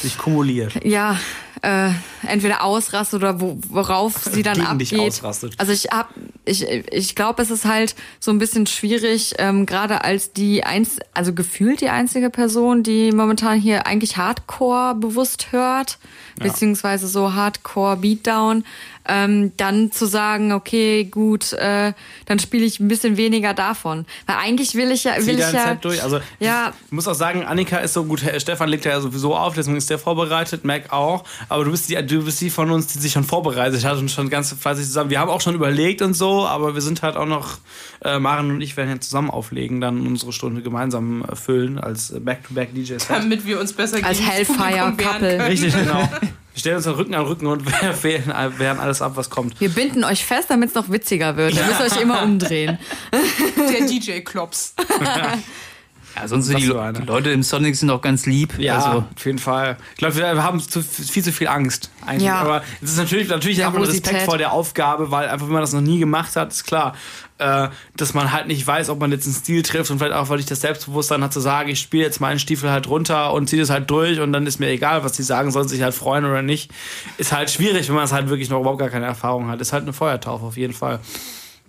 Sich 0.00 0.18
kumuliert. 0.18 0.84
ja, 0.84 1.16
äh, 1.62 1.90
entweder 2.26 2.62
ausrastet 2.64 3.20
oder 3.22 3.40
wo, 3.40 3.58
worauf 3.68 4.16
sie 4.18 4.42
dann 4.42 4.54
Gegen 4.58 4.78
dich 4.78 4.92
abgeht. 4.92 5.08
ausrastet. 5.12 5.54
Also 5.58 5.72
ich 5.72 5.84
hab, 5.90 6.08
ich, 6.44 6.62
ich 6.68 7.14
glaube, 7.14 7.42
es 7.42 7.50
ist 7.50 7.64
halt 7.64 7.94
so 8.18 8.30
ein 8.30 8.38
bisschen 8.38 8.66
schwierig, 8.66 9.34
ähm, 9.38 9.66
gerade 9.66 10.04
als 10.04 10.32
die 10.32 10.64
eins, 10.64 10.98
also 11.14 11.32
gefühlt 11.32 11.80
die 11.80 11.88
einzige 11.88 12.30
Person, 12.30 12.82
die 12.82 13.12
momentan 13.12 13.58
hier 13.60 13.86
eigentlich 13.86 14.16
Hardcore 14.16 14.94
bewusst 14.94 15.52
hört, 15.52 15.98
Ja. 16.38 16.46
beziehungsweise 16.46 17.06
so 17.08 17.34
Hardcore 17.34 17.96
Beatdown, 17.96 18.64
ähm, 19.08 19.52
dann 19.56 19.90
zu 19.90 20.06
sagen, 20.06 20.52
okay, 20.52 21.04
gut, 21.04 21.52
äh, 21.54 21.94
dann 22.26 22.38
spiele 22.38 22.64
ich 22.64 22.78
ein 22.80 22.86
bisschen 22.88 23.16
weniger 23.16 23.54
davon. 23.54 24.04
Weil 24.26 24.36
eigentlich 24.36 24.74
will 24.74 24.90
ich 24.92 25.04
ja, 25.04 25.16
will 25.26 25.40
ich 25.40 25.52
ja, 25.52 25.74
durch. 25.74 26.02
Also 26.02 26.20
ja, 26.38 26.72
ich 26.86 26.92
muss 26.92 27.08
auch 27.08 27.14
sagen, 27.14 27.42
Annika 27.44 27.78
ist 27.78 27.94
so 27.94 28.04
gut. 28.04 28.22
Stefan 28.38 28.68
legt 28.68 28.84
ja 28.84 29.00
sowieso 29.00 29.34
auf, 29.34 29.54
deswegen 29.54 29.76
ist 29.78 29.90
der 29.90 29.98
vorbereitet, 29.98 30.64
Mac 30.64 30.92
auch. 30.92 31.24
Aber 31.48 31.64
du 31.64 31.70
bist 31.72 31.88
die, 31.88 32.00
du 32.10 32.24
bist 32.24 32.40
die 32.40 32.50
von 32.50 32.70
uns, 32.70 32.88
die 32.88 32.98
sich 32.98 33.12
schon 33.12 33.24
vorbereitet 33.24 33.84
hat 33.84 33.98
und 33.98 34.10
schon 34.10 34.28
ganz 34.30 34.52
fleißig 34.52 34.86
zusammen. 34.86 35.10
Wir 35.10 35.20
haben 35.20 35.30
auch 35.30 35.40
schon 35.40 35.54
überlegt 35.54 36.02
und 36.02 36.14
so, 36.14 36.46
aber 36.46 36.74
wir 36.74 36.82
sind 36.82 37.02
halt 37.02 37.16
auch 37.16 37.26
noch, 37.26 37.58
äh, 38.04 38.18
Maren 38.18 38.50
und 38.50 38.60
ich 38.60 38.76
werden 38.76 38.90
ja 38.90 39.00
zusammen 39.00 39.30
auflegen, 39.30 39.80
dann 39.80 40.06
unsere 40.06 40.32
Stunde 40.32 40.62
gemeinsam 40.62 41.24
äh, 41.24 41.36
füllen 41.36 41.78
als 41.78 42.10
äh, 42.10 42.20
Back-to-Back-DJs. 42.20 43.06
Damit 43.08 43.46
wir 43.46 43.60
uns 43.60 43.72
besser 43.72 44.04
Als 44.04 44.20
Hellfire-Couple. 44.20 45.46
Richtig, 45.46 45.74
genau. 45.74 46.08
Wir 46.52 46.58
stellen 46.58 46.76
uns 46.76 46.84
dann 46.84 46.94
Rücken 46.94 47.14
an 47.14 47.26
Rücken 47.26 47.46
und 47.46 47.64
wehren, 48.02 48.58
wehren 48.58 48.80
alles 48.80 49.00
ab, 49.02 49.12
was 49.14 49.30
kommt. 49.30 49.60
wir 49.60 49.68
binden 49.68 50.02
euch 50.02 50.24
fest, 50.24 50.50
damit 50.50 50.70
es 50.70 50.74
noch 50.74 50.90
witziger 50.90 51.36
wird. 51.36 51.54
Ihr 51.54 51.62
müsst 51.62 51.80
euch 51.80 52.02
immer 52.02 52.24
umdrehen. 52.24 52.76
Der 53.56 53.86
DJ 53.86 54.18
Klops. 54.18 54.74
Ja, 56.16 56.26
sonst 56.28 56.46
sind 56.46 56.58
die, 56.58 56.66
Le- 56.66 56.92
die 56.98 57.02
Leute 57.06 57.30
im 57.30 57.42
Sonic 57.42 57.76
sind 57.76 57.88
auch 57.90 58.02
ganz 58.02 58.26
lieb. 58.26 58.58
Ja, 58.58 58.76
Also, 58.76 59.04
auf 59.16 59.24
jeden 59.26 59.38
Fall. 59.38 59.76
Ich 59.92 59.98
glaube, 59.98 60.16
wir 60.16 60.42
haben 60.42 60.60
zu, 60.60 60.82
viel 60.82 61.22
zu 61.24 61.32
viel 61.32 61.48
Angst. 61.48 61.90
Eigentlich. 62.04 62.26
Ja. 62.26 62.36
Aber 62.40 62.62
es 62.82 62.90
ist 62.92 62.96
natürlich, 62.98 63.28
natürlich 63.28 63.64
hat 63.64 63.72
man 63.72 63.82
Respekt 63.82 64.22
vor 64.22 64.36
der 64.38 64.52
Aufgabe, 64.52 65.10
weil 65.10 65.28
einfach, 65.28 65.46
wenn 65.46 65.52
man 65.52 65.62
das 65.62 65.72
noch 65.72 65.80
nie 65.80 65.98
gemacht 65.98 66.34
hat, 66.36 66.50
ist 66.52 66.64
klar, 66.64 66.94
äh, 67.38 67.68
dass 67.96 68.12
man 68.12 68.32
halt 68.32 68.48
nicht 68.48 68.66
weiß, 68.66 68.90
ob 68.90 69.00
man 69.00 69.12
jetzt 69.12 69.24
einen 69.26 69.34
Stil 69.34 69.62
trifft 69.62 69.90
und 69.90 69.98
vielleicht 69.98 70.14
auch, 70.14 70.28
weil 70.28 70.40
ich 70.40 70.46
das 70.46 70.60
Selbstbewusstsein 70.60 71.22
hat, 71.24 71.32
zu 71.32 71.40
sagen, 71.40 71.70
ich 71.70 71.80
spiele 71.80 72.04
jetzt 72.04 72.20
meinen 72.20 72.38
Stiefel 72.38 72.70
halt 72.70 72.88
runter 72.88 73.32
und 73.32 73.48
ziehe 73.48 73.62
das 73.62 73.70
halt 73.70 73.88
durch 73.90 74.20
und 74.20 74.32
dann 74.32 74.46
ist 74.46 74.58
mir 74.60 74.68
egal, 74.68 75.04
was 75.04 75.12
die 75.12 75.22
sagen, 75.22 75.50
sollen 75.50 75.68
sich 75.68 75.80
halt 75.82 75.94
freuen 75.94 76.24
oder 76.24 76.42
nicht. 76.42 76.70
Ist 77.18 77.32
halt 77.32 77.50
schwierig, 77.50 77.88
wenn 77.88 77.94
man 77.94 78.04
es 78.04 78.12
halt 78.12 78.28
wirklich 78.28 78.50
noch 78.50 78.60
überhaupt 78.60 78.78
gar 78.80 78.90
keine 78.90 79.06
Erfahrung 79.06 79.48
hat. 79.48 79.60
Ist 79.60 79.72
halt 79.72 79.84
eine 79.84 79.92
Feuertaufe 79.92 80.44
auf 80.44 80.56
jeden 80.56 80.74
Fall. 80.74 80.98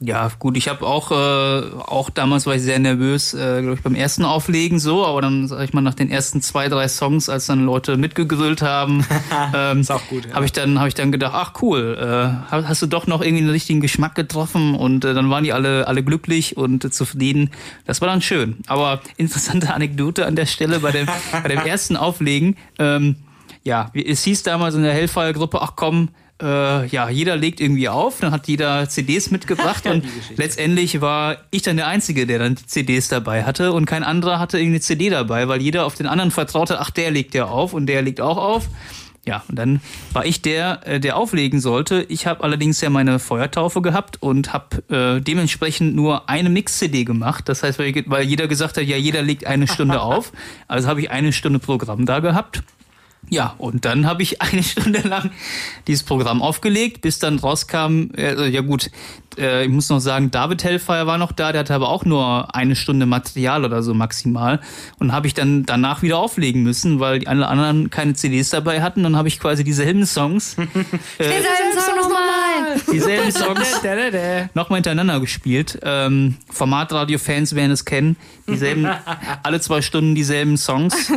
Ja, 0.04 0.32
gut, 0.40 0.58
ich 0.58 0.68
habe 0.68 0.84
auch, 0.84 1.12
äh, 1.12 1.14
auch 1.14 2.10
damals 2.10 2.48
war 2.48 2.56
ich 2.56 2.64
sehr 2.64 2.80
nervös, 2.80 3.36
äh, 3.36 3.62
glaube 3.62 3.76
ich, 3.76 3.84
beim 3.84 3.94
ersten 3.94 4.26
Auflegen 4.26 4.80
so, 4.80 5.06
aber 5.06 5.22
dann, 5.22 5.48
sag 5.48 5.64
ich 5.64 5.74
mal, 5.74 5.82
nach 5.82 5.94
den 5.94 6.10
ersten 6.10 6.42
zwei, 6.42 6.70
drei 6.70 6.88
Songs, 6.88 7.30
als 7.30 7.46
dann 7.46 7.66
Leute 7.66 7.98
mitgegrillt 7.98 8.64
haben, 8.64 9.06
ähm, 9.54 9.82
Ist 9.82 9.92
auch 9.92 10.06
gut, 10.08 10.26
ja. 10.26 10.34
habe 10.34 10.46
ich 10.46 10.54
dann 10.54 10.80
habe 10.80 10.88
ich 10.88 10.96
dann 10.96 11.12
gedacht, 11.12 11.34
ach 11.36 11.62
cool, 11.62 11.98
äh, 12.52 12.52
hast 12.52 12.82
du 12.82 12.88
doch 12.88 13.06
noch 13.06 13.22
irgendwie 13.22 13.44
einen 13.44 13.52
richtigen 13.52 13.80
Geschmack 13.80 14.16
getroffen 14.16 14.74
und 14.74 15.06
äh, 15.06 15.14
dann 15.14 15.30
waren 15.30 15.44
die 15.44 15.54
alle 15.54 15.88
alle 15.88 16.04
glücklich 16.04 16.58
und 16.58 16.84
äh, 16.84 16.90
zufrieden. 16.90 17.52
Das 17.86 18.02
war 18.02 18.08
dann 18.08 18.24
schön. 18.24 18.58
Aber 18.66 19.02
interessante 19.18 19.72
Anekdote 19.74 20.26
an 20.26 20.36
der 20.36 20.48
Stelle 20.48 20.80
bei 20.80 20.92
dem 20.92 21.08
bei 21.32 21.48
dem 21.48 21.60
ersten 21.66 21.96
Auflegen. 21.96 22.58
Ähm, 22.80 23.18
ja, 23.64 23.92
es 23.94 24.24
hieß 24.24 24.42
damals 24.42 24.74
in 24.74 24.82
der 24.82 24.94
Hellfire-Gruppe, 24.94 25.62
ach 25.62 25.74
komm, 25.76 26.10
äh, 26.42 26.88
ja, 26.88 27.10
jeder 27.10 27.38
legt 27.38 27.60
irgendwie 27.60 27.90
auf, 27.90 28.20
dann 28.20 28.32
hat 28.32 28.48
jeder 28.48 28.88
CDs 28.90 29.32
mitgebracht 29.32 29.86
und 29.90 30.04
letztendlich 30.36 31.02
war 31.02 31.38
ich 31.52 31.62
dann 31.62 31.78
der 31.78 31.88
Einzige, 31.88 32.26
der 32.26 32.40
dann 32.40 32.56
die 32.56 32.66
CDs 32.66 33.08
dabei 33.08 33.44
hatte 33.44 33.74
und 33.74 33.86
kein 33.86 34.04
anderer 34.04 34.40
hatte 34.40 34.58
irgendeine 34.58 34.82
CD 34.82 35.10
dabei, 35.10 35.48
weil 35.48 35.62
jeder 35.62 35.86
auf 35.86 35.96
den 35.96 36.08
anderen 36.08 36.32
vertraute, 36.32 36.80
ach, 36.80 36.90
der 36.90 37.12
legt 37.12 37.34
ja 37.34 37.46
auf 37.46 37.74
und 37.74 37.86
der 37.86 38.02
legt 38.02 38.22
auch 38.22 38.38
auf. 38.38 38.68
Ja, 39.24 39.44
und 39.48 39.56
dann 39.60 39.82
war 40.14 40.26
ich 40.26 40.42
der, 40.42 40.82
äh, 40.88 41.00
der 41.00 41.16
auflegen 41.16 41.60
sollte. 41.60 42.04
Ich 42.10 42.26
habe 42.26 42.44
allerdings 42.44 42.82
ja 42.82 42.90
meine 42.90 43.20
Feuertaufe 43.20 43.84
gehabt 43.84 44.20
und 44.20 44.52
habe 44.52 44.84
äh, 44.90 45.22
dementsprechend 45.22 45.96
nur 45.96 46.28
eine 46.28 46.50
Mix-CD 46.50 47.04
gemacht. 47.04 47.48
Das 47.48 47.62
heißt, 47.62 47.78
weil, 47.78 47.94
weil 48.08 48.24
jeder 48.24 48.48
gesagt 48.48 48.78
hat, 48.78 48.86
ja, 48.86 48.98
jeder 48.98 49.22
legt 49.22 49.46
eine 49.46 49.68
Stunde 49.68 50.02
auf. 50.02 50.32
Also 50.68 50.88
habe 50.88 51.02
ich 51.02 51.12
eine 51.12 51.34
Stunde 51.34 51.60
Programm 51.60 52.08
da 52.08 52.20
gehabt. 52.20 52.64
Ja, 53.30 53.56
und 53.58 53.86
dann 53.86 54.06
habe 54.08 54.24
ich 54.24 54.42
eine 54.42 54.64
Stunde 54.64 55.00
lang 55.08 55.32
dieses 55.88 56.04
Programm 56.04 56.42
aufgelegt, 56.42 57.02
bis 57.02 57.20
dann 57.20 57.40
rauskam, 57.40 58.10
äh, 58.16 58.48
ja 58.50 58.62
gut, 58.62 58.90
äh, 59.38 59.64
ich 59.64 59.70
muss 59.70 59.90
noch 59.90 60.00
sagen, 60.00 60.32
David 60.32 60.64
Hellfire 60.64 61.08
war 61.08 61.18
noch 61.18 61.32
da, 61.32 61.52
der 61.52 61.60
hatte 61.62 61.74
aber 61.74 61.90
auch 61.90 62.04
nur 62.06 62.54
eine 62.56 62.76
Stunde 62.76 63.06
Material 63.06 63.64
oder 63.64 63.84
so 63.84 63.94
maximal. 63.94 64.60
Und 65.00 65.14
habe 65.14 65.28
ich 65.28 65.34
dann 65.34 65.66
danach 65.66 66.02
wieder 66.02 66.18
auflegen 66.18 66.64
müssen, 66.64 67.00
weil 67.00 67.20
die 67.20 67.28
alle 67.28 67.48
anderen 67.48 67.90
keine 67.90 68.14
CDs 68.14 68.50
dabei 68.50 68.82
hatten. 68.82 69.04
Dann 69.04 69.16
habe 69.16 69.28
ich 69.28 69.40
quasi 69.40 69.64
dieselben 69.64 70.06
Songs, 70.06 70.58
äh, 70.58 70.66
Dieselben 71.18 71.80
Song 71.80 71.96
nochmal. 71.96 72.82
dieselben 72.92 73.32
Songs 73.32 73.82
nochmal 74.54 74.78
hintereinander 74.78 75.20
gespielt. 75.20 75.80
Ähm, 75.84 76.36
Formatradio-Fans 76.50 77.56
werden 77.56 77.72
es 77.72 77.86
kennen. 77.86 78.18
Dieselben, 78.48 78.90
alle 79.44 79.62
zwei 79.62 79.82
Stunden 79.82 80.16
dieselben 80.16 80.58
Songs 80.58 81.12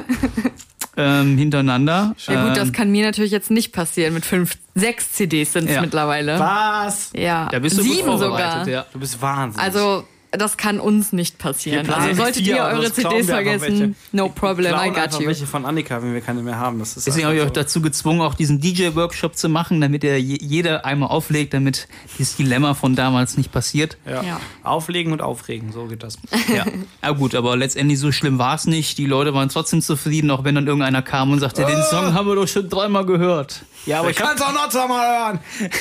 ähm, 0.96 1.36
hintereinander. 1.38 2.14
Ja 2.26 2.46
gut, 2.48 2.56
das 2.56 2.68
Ähm, 2.68 2.72
kann 2.72 2.90
mir 2.92 3.04
natürlich 3.04 3.32
jetzt 3.32 3.50
nicht 3.50 3.72
passieren. 3.72 4.14
Mit 4.14 4.24
fünf, 4.24 4.56
sechs 4.74 5.12
CDs 5.12 5.52
sind 5.52 5.68
es 5.68 5.74
Ja. 5.74 5.80
mittlerweile. 5.80 6.38
Was? 6.38 7.10
Ja, 7.14 7.48
Da 7.50 7.58
bist 7.58 7.78
du 7.78 7.82
gut 7.84 7.92
sieben 7.94 8.06
vorbereitet, 8.06 8.64
sogar. 8.64 8.68
ja. 8.68 8.86
Du 8.92 8.98
bist 8.98 9.20
wahnsinnig. 9.20 9.64
Also 9.64 10.04
das 10.38 10.56
kann 10.56 10.80
uns 10.80 11.12
nicht 11.12 11.38
passieren. 11.38 11.88
Also 11.90 12.14
solltet 12.14 12.46
ihr 12.46 12.56
eure 12.56 12.82
das 12.84 12.94
CDs 12.94 13.26
vergessen, 13.26 13.96
no 14.12 14.28
problem, 14.28 14.74
I 14.74 14.90
got 14.90 15.18
you. 15.20 15.26
welche 15.26 15.46
von 15.46 15.64
Annika, 15.64 16.02
wenn 16.02 16.12
wir 16.14 16.20
keine 16.20 16.42
mehr 16.42 16.58
haben. 16.58 16.78
Das 16.78 16.96
ist 16.96 17.06
Deswegen 17.06 17.26
habe 17.26 17.36
ich 17.36 17.42
euch 17.42 17.50
dazu 17.52 17.80
gezwungen, 17.80 18.20
auch 18.20 18.34
diesen 18.34 18.60
DJ-Workshop 18.60 19.36
zu 19.36 19.48
machen, 19.48 19.80
damit 19.80 20.04
er 20.04 20.18
je- 20.20 20.38
jeder 20.40 20.84
einmal 20.84 21.08
auflegt, 21.10 21.54
damit 21.54 21.88
dieses 22.18 22.36
Dilemma 22.36 22.74
von 22.74 22.94
damals 22.96 23.36
nicht 23.36 23.52
passiert. 23.52 23.96
Ja. 24.06 24.22
Ja. 24.22 24.40
Auflegen 24.62 25.12
und 25.12 25.22
aufregen, 25.22 25.72
so 25.72 25.86
geht 25.86 26.02
das. 26.02 26.18
Ja. 26.54 26.64
ja 27.02 27.10
gut, 27.12 27.34
aber 27.34 27.56
letztendlich 27.56 27.98
so 27.98 28.12
schlimm 28.12 28.38
war 28.38 28.54
es 28.54 28.66
nicht. 28.66 28.98
Die 28.98 29.06
Leute 29.06 29.32
waren 29.34 29.48
trotzdem 29.48 29.80
zufrieden, 29.82 30.30
auch 30.30 30.44
wenn 30.44 30.54
dann 30.54 30.66
irgendeiner 30.66 31.02
kam 31.02 31.32
und 31.32 31.40
sagte, 31.40 31.64
den 31.64 31.82
Song 31.90 32.12
haben 32.14 32.28
wir 32.28 32.34
doch 32.36 32.46
schon 32.46 32.68
dreimal 32.68 33.06
gehört. 33.06 33.62
Ja, 33.86 34.00
aber 34.00 34.10
ich 34.10 34.18
hab, 34.20 34.28
kann's 34.28 34.42
auch 34.42 34.52
noch 34.52 34.68
zweimal 34.68 35.18
hören. 35.18 35.38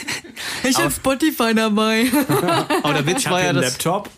Ich 0.64 0.78
hab 0.78 0.92
Spotify 0.92 1.54
dabei. 1.54 2.06
aber 2.84 2.94
der 2.94 3.06
Witz 3.06 3.30
war 3.30 3.44
ja, 3.44 3.54
dass, 3.54 3.66
Laptop. 3.74 4.10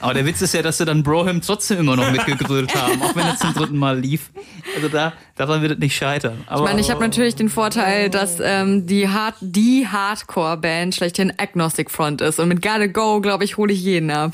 Aber 0.00 0.14
der 0.14 0.26
Witz 0.26 0.42
ist 0.42 0.54
ja, 0.54 0.62
dass 0.62 0.78
sie 0.78 0.84
dann 0.84 1.02
Broham 1.02 1.40
trotzdem 1.40 1.78
immer 1.78 1.96
noch 1.96 2.10
mitgegrölt 2.10 2.74
haben, 2.80 3.00
auch 3.02 3.14
wenn 3.14 3.24
er 3.24 3.36
zum 3.36 3.54
dritten 3.54 3.76
Mal 3.76 3.98
lief. 3.98 4.30
Also 4.74 4.88
da, 4.88 5.12
daran 5.36 5.62
wird 5.62 5.72
es 5.72 5.78
nicht 5.78 5.94
scheitern. 5.94 6.42
Aber 6.46 6.64
Ich 6.64 6.68
meine, 6.68 6.80
ich 6.80 6.90
habe 6.90 7.00
natürlich 7.00 7.36
den 7.36 7.48
Vorteil, 7.48 8.10
dass 8.10 8.38
ähm, 8.40 8.86
die, 8.86 9.08
Hard 9.08 9.36
die 9.40 9.86
Hardcore-Band 9.86 10.94
schlechthin 10.94 11.32
Agnostic 11.36 11.90
Front 11.90 12.20
ist. 12.20 12.40
Und 12.40 12.48
mit 12.48 12.62
Gotta 12.62 12.86
Go, 12.86 13.20
glaube 13.20 13.44
ich, 13.44 13.56
hole 13.56 13.72
ich 13.72 13.82
jeden 13.82 14.10
ab. 14.10 14.32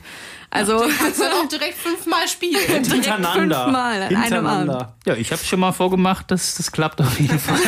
Also 0.50 0.78
Kannst 0.98 1.18
du 1.18 1.24
dann 1.24 1.32
auch 1.44 1.48
direkt 1.48 1.74
fünfmal 1.74 2.26
spielen. 2.26 2.56
Hintereinander. 2.66 3.64
fünfmal 3.64 4.02
an 4.02 4.08
einem 4.08 4.22
Hintereinander. 4.22 4.94
ja, 5.04 5.14
ich 5.14 5.30
habe 5.30 5.44
schon 5.44 5.60
mal 5.60 5.72
vorgemacht, 5.72 6.30
dass 6.30 6.54
das 6.54 6.72
klappt 6.72 7.00
auf 7.00 7.20
jeden 7.20 7.38
Fall. 7.38 7.58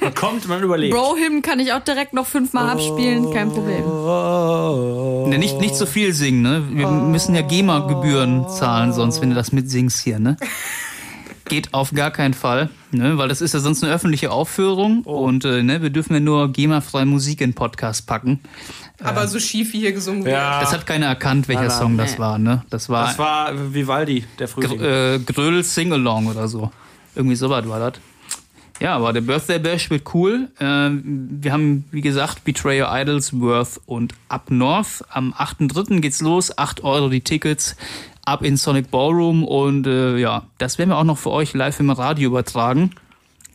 Man 0.00 0.14
kommt, 0.14 0.48
man 0.48 0.62
überlebt. 0.62 0.94
Bro-Hymn 0.94 1.42
kann 1.42 1.60
ich 1.60 1.72
auch 1.72 1.80
direkt 1.80 2.12
noch 2.12 2.26
fünfmal 2.26 2.68
abspielen, 2.70 3.32
kein 3.32 3.50
Problem. 3.50 3.84
Ne, 5.30 5.38
nicht, 5.38 5.60
nicht 5.60 5.76
so 5.76 5.86
viel 5.86 6.12
singen, 6.12 6.42
ne? 6.42 6.64
Wir 6.70 6.88
müssen 6.88 7.34
ja 7.34 7.42
GEMA-Gebühren 7.42 8.48
zahlen, 8.48 8.92
sonst, 8.92 9.20
wenn 9.20 9.30
du 9.30 9.36
das 9.36 9.52
mitsingst 9.52 10.00
hier, 10.00 10.18
ne? 10.18 10.36
Geht 11.54 11.72
auf 11.72 11.92
gar 11.92 12.10
keinen 12.10 12.34
Fall, 12.34 12.68
ne? 12.90 13.16
Weil 13.16 13.28
das 13.28 13.40
ist 13.40 13.54
ja 13.54 13.60
sonst 13.60 13.84
eine 13.84 13.92
öffentliche 13.92 14.32
Aufführung 14.32 15.02
und 15.02 15.44
äh, 15.44 15.62
ne, 15.62 15.82
wir 15.82 15.90
dürfen 15.90 16.14
ja 16.14 16.18
nur 16.18 16.50
GEMA-freie 16.52 17.06
Musik 17.06 17.40
in 17.40 17.54
Podcast 17.54 18.08
packen. 18.08 18.40
Aber 19.00 19.28
so 19.28 19.38
schief 19.38 19.72
wie 19.72 19.78
hier 19.78 19.92
gesungen 19.92 20.24
wird. 20.24 20.34
Ja. 20.34 20.60
Das 20.60 20.72
hat 20.72 20.84
keiner 20.84 21.06
erkannt, 21.06 21.46
welcher 21.46 21.68
nein. 21.68 21.70
Song 21.70 21.96
das 21.96 22.18
war, 22.18 22.40
ne? 22.40 22.64
Das 22.70 22.88
war, 22.88 23.06
Das 23.06 23.18
war 23.20 23.72
Vivaldi, 23.72 24.24
der 24.40 24.48
Frühling. 24.48 24.78
Gr 24.78 25.14
äh, 25.14 25.18
Gröll 25.20 25.62
Sing-Along 25.62 26.26
oder 26.26 26.48
so. 26.48 26.72
Irgendwie 27.14 27.36
sowas 27.36 27.68
war 27.68 27.78
das. 27.78 28.00
Ja, 28.80 28.96
aber 28.96 29.12
der 29.12 29.20
Birthday 29.20 29.60
Bash 29.60 29.90
wird 29.90 30.12
cool. 30.12 30.48
Ähm, 30.58 31.28
wir 31.40 31.52
haben, 31.52 31.84
wie 31.92 32.00
gesagt, 32.00 32.42
Betray 32.42 32.82
Your 32.82 32.88
Idols, 32.90 33.38
Worth 33.38 33.80
und 33.86 34.14
Up 34.28 34.50
North. 34.50 35.04
Am 35.08 35.32
8.3. 35.32 36.00
geht's 36.00 36.20
los. 36.20 36.58
8 36.58 36.82
Euro 36.82 37.08
die 37.10 37.20
Tickets. 37.20 37.76
Ab 38.24 38.42
in 38.42 38.56
Sonic 38.56 38.90
Ballroom. 38.90 39.44
Und 39.44 39.86
äh, 39.86 40.16
ja, 40.16 40.44
das 40.58 40.78
werden 40.78 40.90
wir 40.90 40.98
auch 40.98 41.04
noch 41.04 41.18
für 41.18 41.30
euch 41.30 41.54
live 41.54 41.78
im 41.80 41.90
Radio 41.90 42.28
übertragen. 42.28 42.90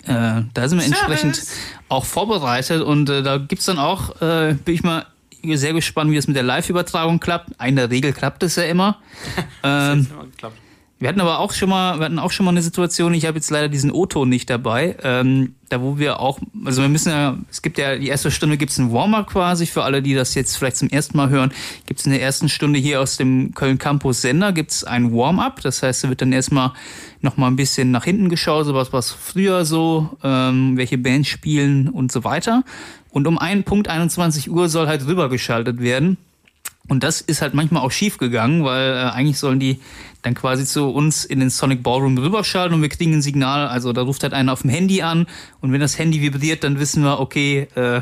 Äh, 0.04 0.44
da 0.54 0.70
sind 0.70 0.80
wir 0.80 0.86
entsprechend 0.86 1.42
auch 1.90 2.06
vorbereitet. 2.06 2.82
Und 2.82 3.10
äh, 3.10 3.24
da 3.24 3.38
gibt's 3.38 3.66
dann 3.66 3.80
auch, 3.80 4.22
äh, 4.22 4.56
bin 4.64 4.76
ich 4.76 4.84
mal 4.84 5.06
sehr 5.44 5.74
gespannt, 5.74 6.12
wie 6.12 6.16
das 6.16 6.28
mit 6.28 6.36
der 6.36 6.44
Live-Übertragung 6.44 7.20
klappt. 7.20 7.52
In 7.66 7.76
der 7.76 7.90
Regel 7.90 8.14
klappt 8.14 8.44
es 8.44 8.56
ja 8.56 8.64
immer. 8.64 8.98
ähm, 9.64 10.08
Ja, 10.10 10.24
geklappt. 10.24 10.58
Wir 11.00 11.08
hatten 11.08 11.22
aber 11.22 11.40
auch 11.40 11.54
schon 11.54 11.70
mal, 11.70 11.98
wir 11.98 12.06
hatten 12.06 12.20
auch 12.20 12.32
schon 12.32 12.46
mal 12.46 12.52
eine 12.52 12.62
Situation, 12.62 13.14
ich 13.14 13.26
habe 13.26 13.38
jetzt 13.38 13.50
leider 13.50 13.70
diesen 13.70 13.90
O-Ton 13.90 14.28
nicht 14.28 14.50
dabei, 14.50 14.98
ähm, 15.02 15.56
da 15.70 15.82
wo 15.82 15.98
wir 15.98 16.20
auch, 16.20 16.40
also 16.66 16.82
wir 16.82 16.90
müssen 16.90 17.10
ja, 17.10 17.38
es 17.50 17.62
gibt 17.62 17.78
ja, 17.78 17.96
die 17.96 18.10
erste 18.10 18.32
Stunde 18.32 18.58
gibt 18.58 18.74
es 18.74 18.80
einen 18.80 18.92
Warm-up 18.92 19.28
quasi, 19.28 19.66
für 19.66 19.84
alle, 19.84 20.02
die 20.02 20.14
das 20.14 20.36
jetzt 20.36 20.58
vielleicht 20.58 20.76
zum 20.76 20.90
ersten 20.90 21.16
Mal 21.16 21.30
hören, 21.30 21.54
gibt 21.86 22.02
es 22.02 22.06
in 22.06 22.12
der 22.12 22.22
ersten 22.22 22.50
Stunde 22.50 22.80
hier 22.80 23.00
aus 23.00 23.16
dem 23.16 23.54
Köln 23.54 23.78
Campus 23.78 24.22
Sender, 24.22 24.52
gibt 24.52 24.72
es 24.72 24.84
ein 24.84 25.14
Warm-up, 25.14 25.62
das 25.62 25.82
heißt, 25.82 26.04
da 26.04 26.10
wird 26.10 26.22
dann 26.22 26.34
erstmal 26.34 26.74
nochmal 27.22 27.50
ein 27.50 27.56
bisschen 27.56 27.92
nach 27.92 28.04
hinten 28.04 28.28
geschaut, 28.28 28.66
so 28.66 28.74
was, 28.74 28.92
was 28.92 29.10
früher 29.10 29.64
so, 29.64 30.18
ähm, 30.22 30.76
welche 30.76 30.98
Bands 30.98 31.30
spielen 31.30 31.88
und 31.88 32.12
so 32.12 32.26
weiter. 32.26 32.66
Und 33.10 33.26
um 33.26 33.38
einen 33.38 33.64
Punkt 33.64 33.88
21 33.88 34.52
Uhr 34.52 34.68
soll 34.68 34.88
halt 34.88 35.08
rübergeschaltet 35.08 35.80
werden. 35.80 36.18
Und 36.90 37.04
das 37.04 37.22
ist 37.22 37.42
halt 37.42 37.54
manchmal 37.54 37.84
auch 37.84 37.92
schief 37.92 38.18
gegangen, 38.18 38.66
weil 38.66 38.92
äh, 38.92 39.12
eigentlich 39.12 39.38
sollen 39.38 39.60
die 39.60 39.80
dann 40.22 40.34
quasi 40.34 40.66
zu 40.66 40.90
uns 40.90 41.26
in 41.26 41.40
den 41.40 41.50
Sonic 41.50 41.84
Ballroom 41.84 42.18
rüberschalten 42.18 42.76
und 42.76 42.82
wir 42.82 42.90
kriegen 42.90 43.14
ein 43.14 43.22
Signal. 43.22 43.68
Also 43.68 43.94
da 43.94 44.02
ruft 44.02 44.24
halt 44.24 44.34
einer 44.34 44.54
auf 44.54 44.62
dem 44.62 44.70
Handy 44.70 45.02
an 45.02 45.28
und 45.62 45.72
wenn 45.72 45.80
das 45.80 45.98
Handy 45.98 46.22
vibriert, 46.22 46.64
dann 46.64 46.80
wissen 46.80 47.04
wir, 47.04 47.20
okay, 47.20 47.68
äh, 47.76 48.02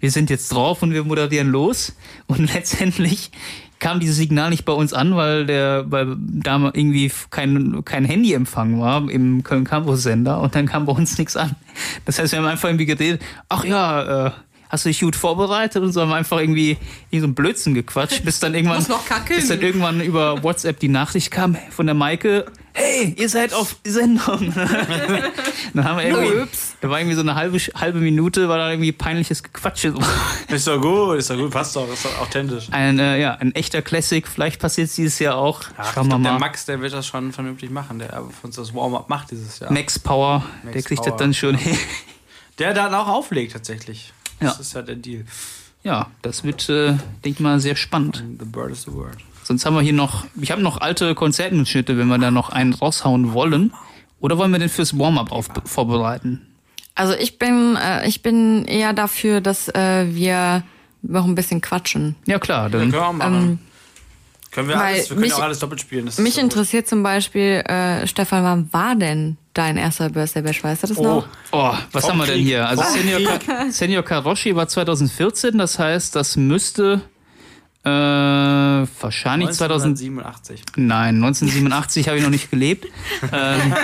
wir 0.00 0.10
sind 0.10 0.30
jetzt 0.30 0.50
drauf 0.50 0.82
und 0.82 0.92
wir 0.92 1.04
moderieren 1.04 1.48
los. 1.48 1.94
Und 2.26 2.38
letztendlich 2.54 3.30
kam 3.78 3.98
dieses 3.98 4.16
Signal 4.16 4.50
nicht 4.50 4.64
bei 4.64 4.72
uns 4.72 4.92
an, 4.92 5.16
weil 5.16 5.46
der 5.46 5.90
weil 5.90 6.16
da 6.18 6.70
irgendwie 6.74 7.10
kein, 7.30 7.82
kein 7.84 8.04
Handyempfang 8.04 8.78
war 8.80 9.10
im 9.10 9.42
Köln 9.42 9.64
Campus 9.64 10.02
Sender 10.02 10.40
und 10.40 10.54
dann 10.54 10.66
kam 10.66 10.86
bei 10.86 10.92
uns 10.92 11.18
nichts 11.18 11.36
an. 11.36 11.56
Das 12.04 12.18
heißt, 12.18 12.32
wir 12.32 12.38
haben 12.38 12.46
einfach 12.46 12.68
irgendwie 12.68 12.86
geredet, 12.86 13.22
ach 13.48 13.64
ja, 13.64 14.26
äh, 14.26 14.30
hast 14.70 14.84
du 14.84 14.88
dich 14.88 15.00
gut 15.00 15.16
vorbereitet 15.16 15.82
und 15.82 15.92
so 15.92 16.00
haben 16.00 16.12
einfach 16.12 16.38
irgendwie, 16.38 16.78
irgendwie 17.10 17.20
so 17.20 17.24
einen 17.26 17.34
Blödsinn 17.34 17.74
gequatscht, 17.74 18.24
bis 18.24 18.38
dann 18.38 18.54
irgendwann, 18.54 18.86
bis 19.28 19.48
dann 19.48 19.60
irgendwann 19.60 20.00
über 20.00 20.42
WhatsApp 20.42 20.78
die 20.78 20.88
Nachricht 20.88 21.30
kam 21.30 21.56
von 21.70 21.86
der 21.86 21.94
Maike, 21.94 22.46
hey, 22.72 23.14
ihr 23.18 23.28
seid 23.28 23.52
auf 23.52 23.76
Sendung. 23.84 24.52
dann 25.74 25.84
haben 25.84 25.98
wir 25.98 26.06
irgendwie, 26.06 26.48
da 26.80 26.88
war 26.88 27.00
irgendwie 27.00 27.16
so 27.16 27.22
eine 27.22 27.34
halbe, 27.34 27.58
halbe 27.58 27.98
Minute, 27.98 28.48
war 28.48 28.58
da 28.58 28.70
irgendwie 28.70 28.92
peinliches 28.92 29.42
Gequatsche. 29.42 29.92
Ist 30.48 30.66
doch 30.66 30.80
gut, 30.80 31.18
ist 31.18 31.30
doch 31.30 31.36
gut, 31.36 31.50
passt 31.50 31.76
doch, 31.76 31.90
ist 31.92 32.04
doch 32.04 32.20
authentisch. 32.20 32.68
Ein, 32.70 32.98
äh, 32.98 33.20
ja, 33.20 33.34
ein 33.34 33.54
echter 33.54 33.82
Classic, 33.82 34.26
vielleicht 34.26 34.60
passiert 34.60 34.88
es 34.88 34.96
dieses 34.96 35.18
Jahr 35.18 35.36
auch. 35.36 35.62
Ja, 35.62 35.68
Schauen 35.68 35.78
ich 35.84 35.94
wir 35.94 36.02
glaub, 36.02 36.22
der 36.22 36.32
mal. 36.32 36.38
Max, 36.38 36.64
der 36.64 36.80
wird 36.80 36.92
das 36.92 37.06
schon 37.06 37.32
vernünftig 37.32 37.70
machen, 37.70 37.98
der 37.98 38.08
für 38.08 38.46
uns 38.46 38.56
das 38.56 38.74
Warm-up 38.74 39.08
macht 39.08 39.30
dieses 39.30 39.58
Jahr. 39.58 39.72
Max 39.72 39.98
Power, 39.98 40.44
Max 40.62 40.72
der 40.72 40.82
kriegt 40.82 41.02
Power. 41.02 41.10
das 41.12 41.18
dann 41.18 41.34
schon 41.34 41.54
hin. 41.56 41.76
Der 42.58 42.74
dann 42.74 42.92
auch 42.94 43.06
auflegt 43.06 43.52
tatsächlich. 43.52 44.12
Ja. 44.40 44.48
Das 44.48 44.60
ist 44.60 44.72
ja 44.74 44.82
der 44.82 44.96
Deal. 44.96 45.24
Ja, 45.82 46.08
das 46.22 46.44
wird, 46.44 46.68
äh, 46.68 46.88
denke 47.24 47.28
ich 47.30 47.40
mal, 47.40 47.58
sehr 47.60 47.76
spannend. 47.76 48.22
The 48.38 48.44
bird 48.44 48.70
is 48.72 48.82
the 48.82 48.92
word. 48.92 49.16
Sonst 49.44 49.64
haben 49.66 49.74
wir 49.74 49.80
hier 49.82 49.92
noch, 49.94 50.26
ich 50.40 50.50
habe 50.50 50.62
noch 50.62 50.80
alte 50.80 51.14
Konzertmitschnitte, 51.14 51.96
wenn 51.98 52.08
wir 52.08 52.18
da 52.18 52.30
noch 52.30 52.50
einen 52.50 52.74
raushauen 52.74 53.32
wollen. 53.32 53.72
Oder 54.20 54.36
wollen 54.36 54.52
wir 54.52 54.58
den 54.58 54.68
fürs 54.68 54.98
Warm-up 54.98 55.32
auf- 55.32 55.48
vorbereiten? 55.64 56.46
Also 56.94 57.14
ich 57.14 57.38
bin, 57.38 57.76
äh, 57.76 58.06
ich 58.06 58.22
bin 58.22 58.66
eher 58.66 58.92
dafür, 58.92 59.40
dass 59.40 59.68
äh, 59.68 60.06
wir 60.14 60.62
noch 61.02 61.24
ein 61.24 61.34
bisschen 61.34 61.62
quatschen. 61.62 62.14
Ja 62.26 62.38
klar, 62.38 62.68
Ja, 62.70 63.06
auch 63.08 63.12
machen. 63.14 63.34
Ähm, 63.34 63.58
können 64.50 64.68
wir 64.68 64.74
weil 64.76 64.94
alles, 64.94 65.10
wir 65.10 65.16
können 65.16 65.20
mich- 65.20 65.34
auch 65.34 65.42
alles 65.42 65.58
doppelt 65.58 65.80
spielen. 65.80 66.06
Das 66.06 66.18
Mich 66.18 66.34
so 66.34 66.40
interessiert 66.40 66.88
zum 66.88 67.02
Beispiel, 67.02 67.62
äh, 67.66 68.06
Stefan, 68.06 68.42
wann 68.44 68.72
war 68.72 68.96
denn 68.96 69.36
dein 69.54 69.76
erster 69.76 70.10
Birthday 70.10 70.42
Bash? 70.42 70.62
Weißt 70.62 70.82
du 70.82 70.86
das 70.88 70.98
noch? 70.98 71.26
Oh, 71.52 71.72
was 71.92 72.04
Vom 72.04 72.12
haben 72.12 72.18
wir 72.18 72.26
denn 72.26 72.42
hier? 72.42 72.66
Also 72.68 72.82
Vom 72.82 72.92
Senior, 72.92 73.20
Krieg. 73.38 73.46
Ka 73.46 73.66
Senior 73.70 74.02
Karoshi 74.02 74.56
war 74.56 74.66
2014, 74.68 75.56
das 75.58 75.78
heißt, 75.78 76.16
das 76.16 76.36
müsste 76.36 77.00
äh, 77.84 77.88
wahrscheinlich 77.88 79.50
2000. 79.52 79.98
1987. 80.00 80.62
Nein, 80.76 81.16
1987 81.16 82.08
habe 82.08 82.18
ich 82.18 82.24
noch 82.24 82.30
nicht 82.30 82.50
gelebt. 82.50 82.86
ähm, 83.32 83.74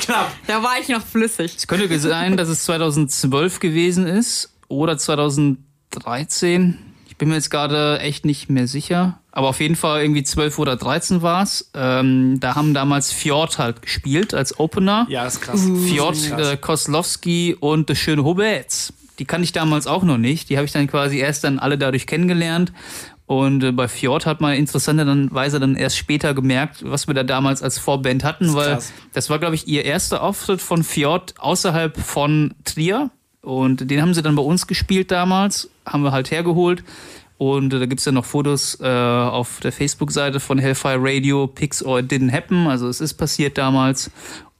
knapp. 0.00 0.30
Da 0.46 0.62
war 0.62 0.78
ich 0.80 0.88
noch 0.88 1.04
flüssig. 1.04 1.54
es 1.56 1.66
könnte 1.66 1.98
sein, 1.98 2.36
dass 2.36 2.48
es 2.48 2.64
2012 2.64 3.60
gewesen 3.60 4.06
ist 4.06 4.54
oder 4.68 4.96
2013. 4.96 6.78
Ich 7.16 7.18
bin 7.18 7.30
mir 7.30 7.36
jetzt 7.36 7.48
gerade 7.50 7.98
echt 8.00 8.26
nicht 8.26 8.50
mehr 8.50 8.68
sicher. 8.68 9.20
Aber 9.32 9.48
auf 9.48 9.60
jeden 9.60 9.74
Fall 9.74 10.02
irgendwie 10.02 10.22
12 10.22 10.58
oder 10.58 10.76
13 10.76 11.22
war 11.22 11.42
es. 11.42 11.70
Ähm, 11.72 12.38
da 12.40 12.56
haben 12.56 12.74
damals 12.74 13.10
Fjord 13.10 13.56
halt 13.56 13.80
gespielt 13.80 14.34
als 14.34 14.60
Opener. 14.60 15.06
Ja, 15.08 15.24
das 15.24 15.36
ist 15.36 15.40
krass. 15.40 15.66
Fjord, 15.86 16.14
ist 16.14 16.28
krass. 16.28 16.48
äh, 16.52 16.56
Koslowski 16.58 17.56
und 17.58 17.88
das 17.88 17.96
schöne 17.96 18.22
Hobetz. 18.22 18.92
Die 19.18 19.24
kannte 19.24 19.44
ich 19.46 19.52
damals 19.52 19.86
auch 19.86 20.02
noch 20.02 20.18
nicht. 20.18 20.50
Die 20.50 20.58
habe 20.58 20.66
ich 20.66 20.72
dann 20.72 20.86
quasi 20.88 21.16
erst 21.16 21.44
dann 21.44 21.58
alle 21.58 21.78
dadurch 21.78 22.06
kennengelernt. 22.06 22.74
Und 23.24 23.64
äh, 23.64 23.72
bei 23.72 23.88
Fjord 23.88 24.26
hat 24.26 24.42
man 24.42 24.52
interessanterweise 24.52 25.58
dann 25.58 25.74
erst 25.74 25.96
später 25.96 26.34
gemerkt, 26.34 26.84
was 26.84 27.06
wir 27.06 27.14
da 27.14 27.24
damals 27.24 27.62
als 27.62 27.78
Vorband 27.78 28.24
hatten, 28.24 28.52
weil 28.52 28.74
krass. 28.74 28.92
das 29.14 29.30
war, 29.30 29.38
glaube 29.38 29.54
ich, 29.54 29.66
ihr 29.66 29.86
erster 29.86 30.22
Auftritt 30.22 30.60
von 30.60 30.84
Fjord 30.84 31.32
außerhalb 31.38 31.96
von 31.96 32.54
Trier. 32.64 33.08
Und 33.46 33.88
den 33.92 34.02
haben 34.02 34.12
sie 34.12 34.22
dann 34.22 34.34
bei 34.34 34.42
uns 34.42 34.66
gespielt 34.66 35.12
damals, 35.12 35.70
haben 35.86 36.02
wir 36.02 36.10
halt 36.10 36.32
hergeholt. 36.32 36.82
Und 37.38 37.72
äh, 37.72 37.78
da 37.78 37.86
gibt's 37.86 38.02
dann 38.02 38.14
noch 38.14 38.24
Fotos 38.24 38.76
äh, 38.80 38.88
auf 38.88 39.60
der 39.60 39.70
Facebook-Seite 39.70 40.40
von 40.40 40.58
Hellfire 40.58 40.98
Radio, 40.98 41.46
Pics 41.46 41.80
or 41.80 42.00
It 42.00 42.10
Didn't 42.10 42.32
Happen. 42.32 42.66
Also 42.66 42.88
es 42.88 43.00
ist 43.00 43.14
passiert 43.14 43.56
damals. 43.56 44.10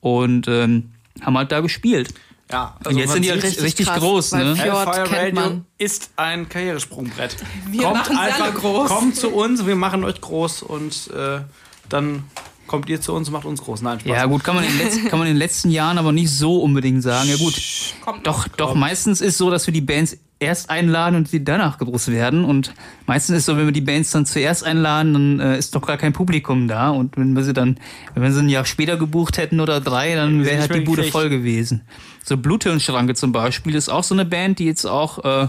Und 0.00 0.46
ähm, 0.46 0.92
haben 1.20 1.36
halt 1.36 1.50
da 1.50 1.58
gespielt. 1.60 2.14
Ja, 2.52 2.76
Und 2.84 2.96
jetzt 2.96 3.12
sind 3.12 3.24
die 3.24 3.32
halt 3.32 3.42
richtig, 3.42 3.64
richtig 3.64 3.92
groß, 3.92 4.30
weil 4.30 4.44
ne? 4.44 4.54
Fjord 4.54 4.86
Hellfire 4.86 5.08
kennt 5.08 5.36
Radio 5.36 5.50
man. 5.50 5.64
ist 5.78 6.10
ein 6.14 6.48
Karrieresprungbrett. 6.48 7.34
Wir 7.68 7.82
kommt 7.82 7.96
machen's 7.96 8.18
einfach 8.20 8.44
alle 8.44 8.52
groß. 8.52 8.88
Kommt 8.88 9.16
zu 9.16 9.30
uns, 9.30 9.66
wir 9.66 9.74
machen 9.74 10.04
euch 10.04 10.20
groß 10.20 10.62
und 10.62 11.10
äh, 11.10 11.40
dann 11.88 12.22
kommt 12.66 12.88
ihr 12.88 13.00
zu 13.00 13.12
uns 13.12 13.28
und 13.28 13.34
macht 13.34 13.44
uns 13.44 13.62
groß. 13.62 13.82
Nein, 13.82 14.00
Spaß. 14.00 14.12
Ja, 14.12 14.26
gut, 14.26 14.44
kann 14.44 14.54
man, 14.54 14.64
in 14.64 14.70
den 14.70 14.78
letzten, 14.78 15.08
kann 15.08 15.18
man 15.18 15.28
in 15.28 15.34
den 15.34 15.38
letzten 15.38 15.70
Jahren 15.70 15.98
aber 15.98 16.12
nicht 16.12 16.30
so 16.30 16.60
unbedingt 16.60 17.02
sagen. 17.02 17.28
Ja, 17.28 17.36
gut. 17.36 17.60
Kommt 18.04 18.26
Doch, 18.26 18.48
doch, 18.48 18.74
meistens 18.74 19.20
ist 19.20 19.38
so, 19.38 19.50
dass 19.50 19.66
wir 19.66 19.74
die 19.74 19.80
Bands 19.80 20.16
erst 20.38 20.68
einladen 20.68 21.16
und 21.16 21.32
die 21.32 21.42
danach 21.42 21.78
groß 21.78 22.08
werden. 22.08 22.44
Und 22.44 22.74
meistens 23.06 23.38
ist 23.38 23.46
so, 23.46 23.56
wenn 23.56 23.66
wir 23.66 23.72
die 23.72 23.80
Bands 23.80 24.10
dann 24.10 24.26
zuerst 24.26 24.64
einladen, 24.64 25.12
dann 25.14 25.40
äh, 25.40 25.58
ist 25.58 25.74
doch 25.74 25.82
gar 25.82 25.96
kein 25.96 26.12
Publikum 26.12 26.68
da. 26.68 26.90
Und 26.90 27.16
wenn 27.16 27.34
wir 27.34 27.42
sie 27.42 27.54
dann, 27.54 27.78
wenn 28.14 28.22
wir 28.22 28.32
sie 28.32 28.40
ein 28.40 28.48
Jahr 28.48 28.64
später 28.64 28.96
gebucht 28.96 29.38
hätten 29.38 29.60
oder 29.60 29.80
drei, 29.80 30.14
dann 30.14 30.44
wäre 30.44 30.60
halt 30.60 30.74
die 30.74 30.80
Bude 30.80 31.04
voll 31.04 31.30
gewesen. 31.30 31.82
So 32.22 32.36
Bluthirnschranke 32.36 33.14
zum 33.14 33.32
Beispiel 33.32 33.74
ist 33.74 33.88
auch 33.88 34.04
so 34.04 34.14
eine 34.14 34.24
Band, 34.24 34.58
die 34.58 34.66
jetzt 34.66 34.84
auch 34.84 35.24
äh, 35.24 35.48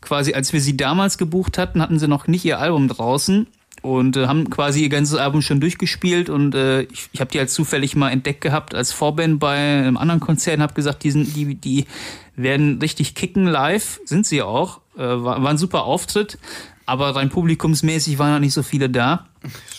quasi, 0.00 0.34
als 0.34 0.52
wir 0.52 0.60
sie 0.60 0.76
damals 0.76 1.18
gebucht 1.18 1.56
hatten, 1.56 1.80
hatten 1.80 1.98
sie 1.98 2.08
noch 2.08 2.26
nicht 2.26 2.44
ihr 2.44 2.58
Album 2.58 2.88
draußen 2.88 3.46
und 3.86 4.16
äh, 4.16 4.26
haben 4.26 4.50
quasi 4.50 4.82
ihr 4.82 4.88
ganzes 4.88 5.16
Album 5.16 5.42
schon 5.42 5.60
durchgespielt 5.60 6.28
und 6.28 6.54
äh, 6.54 6.82
ich, 6.82 7.08
ich 7.12 7.20
habe 7.20 7.30
die 7.30 7.38
halt 7.38 7.50
zufällig 7.50 7.94
mal 7.94 8.10
entdeckt 8.10 8.40
gehabt 8.40 8.74
als 8.74 8.92
Vorband 8.92 9.38
bei 9.38 9.56
einem 9.56 9.96
anderen 9.96 10.20
Konzert 10.20 10.56
und 10.56 10.62
habe 10.62 10.74
gesagt, 10.74 11.04
die, 11.04 11.10
sind, 11.10 11.36
die, 11.36 11.54
die 11.54 11.86
werden 12.34 12.78
richtig 12.80 13.14
kicken 13.14 13.46
live, 13.46 14.00
sind 14.04 14.26
sie 14.26 14.42
auch, 14.42 14.80
äh, 14.96 15.02
war, 15.02 15.42
war 15.42 15.50
ein 15.50 15.58
super 15.58 15.84
Auftritt, 15.84 16.38
aber 16.84 17.14
rein 17.14 17.28
publikumsmäßig 17.28 18.18
waren 18.18 18.32
halt 18.32 18.42
nicht 18.42 18.54
so 18.54 18.62
viele 18.62 18.90
da, 18.90 19.26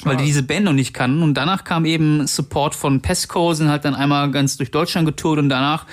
weil 0.04 0.18
die 0.18 0.26
diese 0.26 0.44
Band 0.44 0.66
noch 0.66 0.74
nicht 0.74 0.94
kannten 0.94 1.22
und 1.22 1.34
danach 1.34 1.64
kam 1.64 1.86
eben 1.86 2.28
Support 2.28 2.76
von 2.76 3.02
Pesco, 3.02 3.54
sind 3.54 3.70
halt 3.70 3.86
dann 3.86 3.96
einmal 3.96 4.32
ganz 4.32 4.58
durch 4.58 4.72
Deutschland 4.72 5.06
getourt 5.06 5.40
und 5.40 5.50
danach 5.50 5.86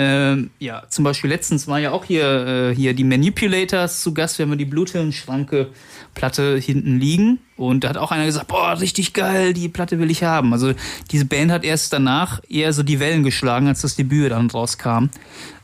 ähm, 0.00 0.50
ja, 0.60 0.84
zum 0.88 1.02
Beispiel 1.02 1.28
letztens 1.28 1.66
war 1.66 1.80
ja 1.80 1.90
auch 1.90 2.04
hier, 2.04 2.70
äh, 2.70 2.74
hier 2.74 2.94
die 2.94 3.02
Manipulators 3.02 4.00
zu 4.00 4.14
Gast, 4.14 4.38
wir 4.38 4.46
die 4.54 4.64
Bluthirnschranke 4.64 5.70
Platte 6.14 6.56
hinten 6.56 7.00
liegen. 7.00 7.40
Und 7.56 7.82
da 7.82 7.88
hat 7.88 7.96
auch 7.96 8.12
einer 8.12 8.24
gesagt, 8.24 8.46
boah, 8.46 8.80
richtig 8.80 9.12
geil, 9.12 9.54
die 9.54 9.68
Platte 9.68 9.98
will 9.98 10.12
ich 10.12 10.22
haben. 10.22 10.52
Also 10.52 10.72
diese 11.10 11.24
Band 11.24 11.50
hat 11.50 11.64
erst 11.64 11.92
danach 11.92 12.40
eher 12.48 12.72
so 12.72 12.84
die 12.84 13.00
Wellen 13.00 13.24
geschlagen, 13.24 13.66
als 13.66 13.80
das 13.80 13.96
Debüt 13.96 14.30
dann 14.30 14.48
rauskam. 14.48 15.10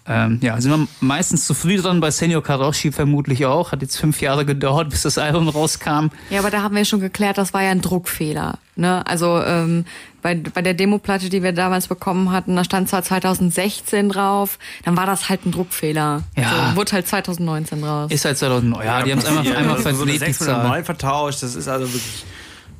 Ähm, 0.06 0.38
ja, 0.42 0.60
sind 0.60 0.70
wir 0.70 0.88
meistens 1.00 1.46
zu 1.46 1.54
früh 1.54 1.76
dran, 1.76 2.00
bei 2.00 2.10
Senor 2.10 2.42
Karoshi 2.42 2.92
vermutlich 2.92 3.46
auch. 3.46 3.72
Hat 3.72 3.82
jetzt 3.82 3.96
fünf 3.96 4.20
Jahre 4.20 4.44
gedauert, 4.44 4.90
bis 4.90 5.02
das 5.02 5.16
Album 5.16 5.48
rauskam. 5.48 6.08
Ja, 6.28 6.40
aber 6.40 6.50
da 6.50 6.62
haben 6.62 6.74
wir 6.74 6.84
schon 6.84 7.00
geklärt, 7.00 7.38
das 7.38 7.54
war 7.54 7.62
ja 7.62 7.70
ein 7.70 7.80
Druckfehler. 7.80 8.58
Ne? 8.76 9.06
Also 9.06 9.40
ähm, 9.40 9.86
bei, 10.24 10.34
bei 10.36 10.62
der 10.62 10.72
Demoplatte, 10.72 11.28
die 11.28 11.42
wir 11.42 11.52
damals 11.52 11.86
bekommen 11.86 12.32
hatten, 12.32 12.56
da 12.56 12.64
stand 12.64 12.88
zwar 12.88 13.02
2016 13.02 14.08
drauf, 14.08 14.58
dann 14.82 14.96
war 14.96 15.04
das 15.04 15.28
halt 15.28 15.44
ein 15.44 15.52
Druckfehler. 15.52 16.22
Ja. 16.34 16.50
Also, 16.50 16.76
wurde 16.76 16.92
halt 16.92 17.06
2019 17.06 17.82
draus. 17.82 18.10
Ist 18.10 18.24
halt 18.24 18.38
2009. 18.38 18.86
Ja, 18.86 19.02
die 19.02 19.12
haben 19.12 19.18
es 19.18 19.26
einmal, 19.26 19.46
Ja, 19.46 19.56
einmal 19.56 19.78
so 19.78 19.86
eine 19.90 19.98
verdreht, 19.98 20.14
die 20.14 20.18
6 20.18 20.40
oder 20.42 20.50
Zahl. 20.52 20.68
9 20.68 20.84
vertauscht, 20.86 21.42
das 21.42 21.54
ist 21.54 21.68
also 21.68 21.86
wirklich. 21.86 22.24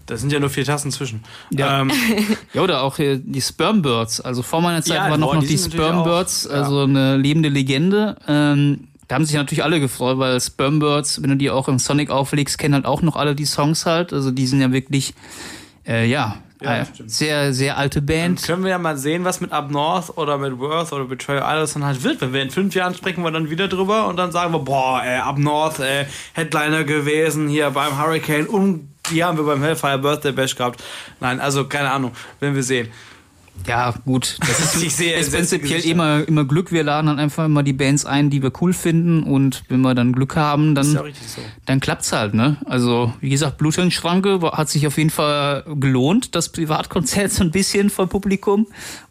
Das 0.07 0.23
sind 0.23 0.33
ja 0.33 0.41
nur 0.41 0.49
vier 0.49 0.65
Tasten 0.65 0.91
zwischen. 0.91 1.23
Ja. 1.51 1.83
Ähm, 1.83 1.93
Ja, 2.55 2.63
oder 2.63 2.83
auch 2.83 2.97
die 2.97 3.43
Spermbirds. 3.43 4.23
Also 4.23 4.43
vor 4.43 4.63
meiner 4.63 4.81
Zeit 4.81 4.97
Ja, 4.97 5.11
waren 5.11 5.21
noch, 5.21 5.35
noch 5.35 5.41
die 5.43 5.49
die 5.49 5.59
Spermbirds, 5.59 6.47
auch, 6.47 6.51
ja. 6.51 6.63
also 6.63 6.85
eine 6.85 7.19
lebende 7.19 7.51
Legende. 7.51 8.17
Ähm, 8.27 8.89
da 9.07 9.17
haben 9.17 9.27
sich 9.27 9.35
natürlich 9.37 9.63
alle 9.65 9.81
gefreut, 9.81 10.19
weil 10.19 10.41
Spermbirds, 10.41 11.23
wenn 11.23 11.29
du 11.29 11.37
die 11.37 11.51
auch 11.51 11.69
im 11.69 11.79
Sonic 11.79 12.09
auflegst, 12.09 12.57
kennen 12.57 12.73
halt 12.73 12.87
auch 12.87 13.03
noch 13.03 13.17
alle 13.17 13.35
die 13.35 13.45
Songs 13.45 13.85
halt. 13.85 14.15
Also 14.15 14.31
die 14.31 14.47
sind 14.47 14.63
ja 14.63 14.73
wirklich, 14.73 15.13
äh, 15.87 16.09
ja, 16.09 16.37
Ja, 16.65 16.79
das 16.79 16.89
stimmt. 16.89 17.11
sehr, 17.11 17.53
sehr 17.53 17.77
alte 17.77 18.03
Band. 18.03 18.43
Können 18.43 18.65
wir 18.65 18.71
ja 18.71 18.79
mal 18.79 18.97
sehen, 18.97 19.25
was 19.25 19.41
mit 19.41 19.53
Up 19.53 19.71
North 19.71 20.17
oder 20.17 20.39
mit 20.39 20.59
Worth 20.59 20.93
oder 20.93 21.05
Betrayal 21.05 21.43
alles 21.43 21.75
dann 21.75 21.85
halt 21.85 22.03
wird. 22.03 22.21
Wenn 22.21 22.33
wir 22.33 22.43
in 22.43 22.51
fünf 22.51 22.75
Jahren 22.75 22.95
sprechen 22.95 23.23
wir 23.23 23.31
dann 23.31 23.51
wieder 23.51 23.69
drüber 23.69 24.07
und 24.09 24.17
dann 24.17 24.33
sagen 24.33 24.53
wir, 24.53 24.61
boah, 24.61 25.03
ey, 25.05 25.19
Up 25.19 25.39
North, 25.39 25.79
ey, 25.81 26.07
Headliner 26.33 26.85
gewesen 26.85 27.49
hier 27.49 27.71
beim 27.71 28.01
Hurricane, 28.01 28.47
die 29.11 29.23
haben 29.23 29.37
wir 29.37 29.45
beim 29.45 29.63
Hellfire 29.63 29.99
Birthday 29.99 30.33
Bash 30.33 30.57
gehabt. 30.57 30.83
Nein, 31.21 31.41
also 31.41 31.67
keine 31.67 31.91
Ahnung, 31.91 32.13
werden 32.41 32.55
wir 32.55 32.63
sehen. 32.63 32.89
Ja, 33.67 33.95
gut. 34.05 34.37
Das 34.47 34.75
ist, 34.75 34.83
Ich 34.83 34.95
sehe 34.95 35.19
ist 35.19 35.33
prinzipiell 35.33 35.77
Gesichter. 35.77 35.91
immer, 35.91 36.29
immer 36.29 36.45
Glück. 36.45 36.71
Wir 36.71 36.85
laden 36.85 37.07
dann 37.07 37.19
einfach 37.19 37.47
immer 37.47 37.63
die 37.63 37.73
Bands 37.73 38.05
ein, 38.05 38.31
die 38.31 38.43
wir 38.43 38.53
cool 38.61 38.73
finden. 38.73 39.23
Und 39.23 39.65
wenn 39.69 39.81
wir 39.81 39.95
dann 39.95 40.13
Glück 40.13 40.37
haben, 40.37 40.75
ja 40.75 40.83
dann, 40.83 40.97
richtig 40.99 41.29
so. 41.29 41.41
dann 41.67 41.81
klappt's 41.81 42.13
halt, 42.13 42.35
ne? 42.35 42.59
Also, 42.67 43.13
wie 43.21 43.31
gesagt, 43.31 43.59
Bluthirnschranke 43.59 44.41
hat 44.53 44.69
sich 44.69 44.87
auf 44.87 44.99
jeden 44.99 45.11
Fall 45.11 45.65
gelohnt, 45.77 46.35
das 46.35 46.51
Privatkonzert 46.51 47.33
so 47.33 47.43
ein 47.43 47.51
bisschen 47.51 47.91
vor 47.91 48.09
Publikum. 48.09 48.67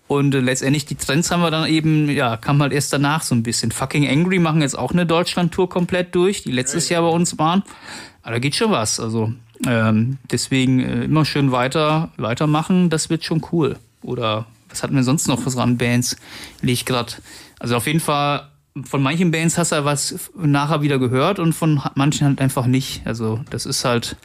Und 0.07 0.35
äh, 0.35 0.39
letztendlich 0.39 0.85
die 0.85 0.95
Trends 0.95 1.31
haben 1.31 1.41
wir 1.41 1.51
dann 1.51 1.67
eben, 1.67 2.09
ja, 2.09 2.37
kam 2.37 2.61
halt 2.61 2.73
erst 2.73 2.93
danach 2.93 3.23
so 3.23 3.33
ein 3.33 3.43
bisschen. 3.43 3.71
Fucking 3.71 4.07
Angry 4.07 4.39
machen 4.39 4.61
jetzt 4.61 4.77
auch 4.77 4.91
eine 4.91 5.05
Deutschland-Tour 5.05 5.69
komplett 5.69 6.13
durch, 6.13 6.43
die 6.43 6.51
letztes 6.51 6.89
Jahr 6.89 7.01
bei 7.01 7.09
uns 7.09 7.39
waren. 7.39 7.63
Aber 8.21 8.33
da 8.33 8.39
geht 8.39 8.55
schon 8.55 8.71
was. 8.71 8.99
Also, 8.99 9.33
ähm, 9.65 10.17
deswegen 10.31 10.79
äh, 10.79 11.05
immer 11.05 11.25
schön 11.25 11.51
weiter, 11.51 12.11
weitermachen, 12.17 12.89
das 12.89 13.09
wird 13.09 13.23
schon 13.23 13.41
cool. 13.51 13.77
Oder 14.03 14.45
was 14.69 14.83
hatten 14.83 14.95
wir 14.95 15.03
sonst 15.03 15.27
noch 15.27 15.39
für 15.39 15.61
an 15.61 15.77
Bands? 15.77 16.15
Ich 16.61 16.85
gerade. 16.85 17.13
Also 17.59 17.75
auf 17.75 17.87
jeden 17.87 17.99
Fall, 17.99 18.47
von 18.83 19.03
manchen 19.03 19.31
Bands 19.31 19.57
hast 19.57 19.71
du 19.71 19.85
was 19.85 20.31
nachher 20.35 20.81
wieder 20.81 20.99
gehört 20.99 21.39
und 21.39 21.53
von 21.53 21.81
manchen 21.95 22.27
halt 22.27 22.41
einfach 22.41 22.65
nicht. 22.65 23.05
Also 23.05 23.39
das 23.49 23.65
ist 23.65 23.85
halt, 23.85 24.17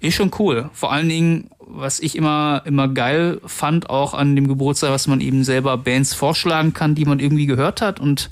ist 0.00 0.14
schon 0.14 0.30
cool. 0.38 0.70
Vor 0.72 0.92
allen 0.92 1.08
Dingen, 1.08 1.50
was 1.58 2.00
ich 2.00 2.16
immer, 2.16 2.62
immer 2.64 2.88
geil 2.88 3.40
fand, 3.44 3.90
auch 3.90 4.14
an 4.14 4.36
dem 4.36 4.48
Geburtstag, 4.48 4.90
was 4.90 5.06
man 5.06 5.20
eben 5.20 5.44
selber 5.44 5.76
Bands 5.76 6.14
vorschlagen 6.14 6.72
kann, 6.72 6.94
die 6.94 7.04
man 7.04 7.18
irgendwie 7.18 7.46
gehört 7.46 7.80
hat 7.80 8.00
und 8.00 8.30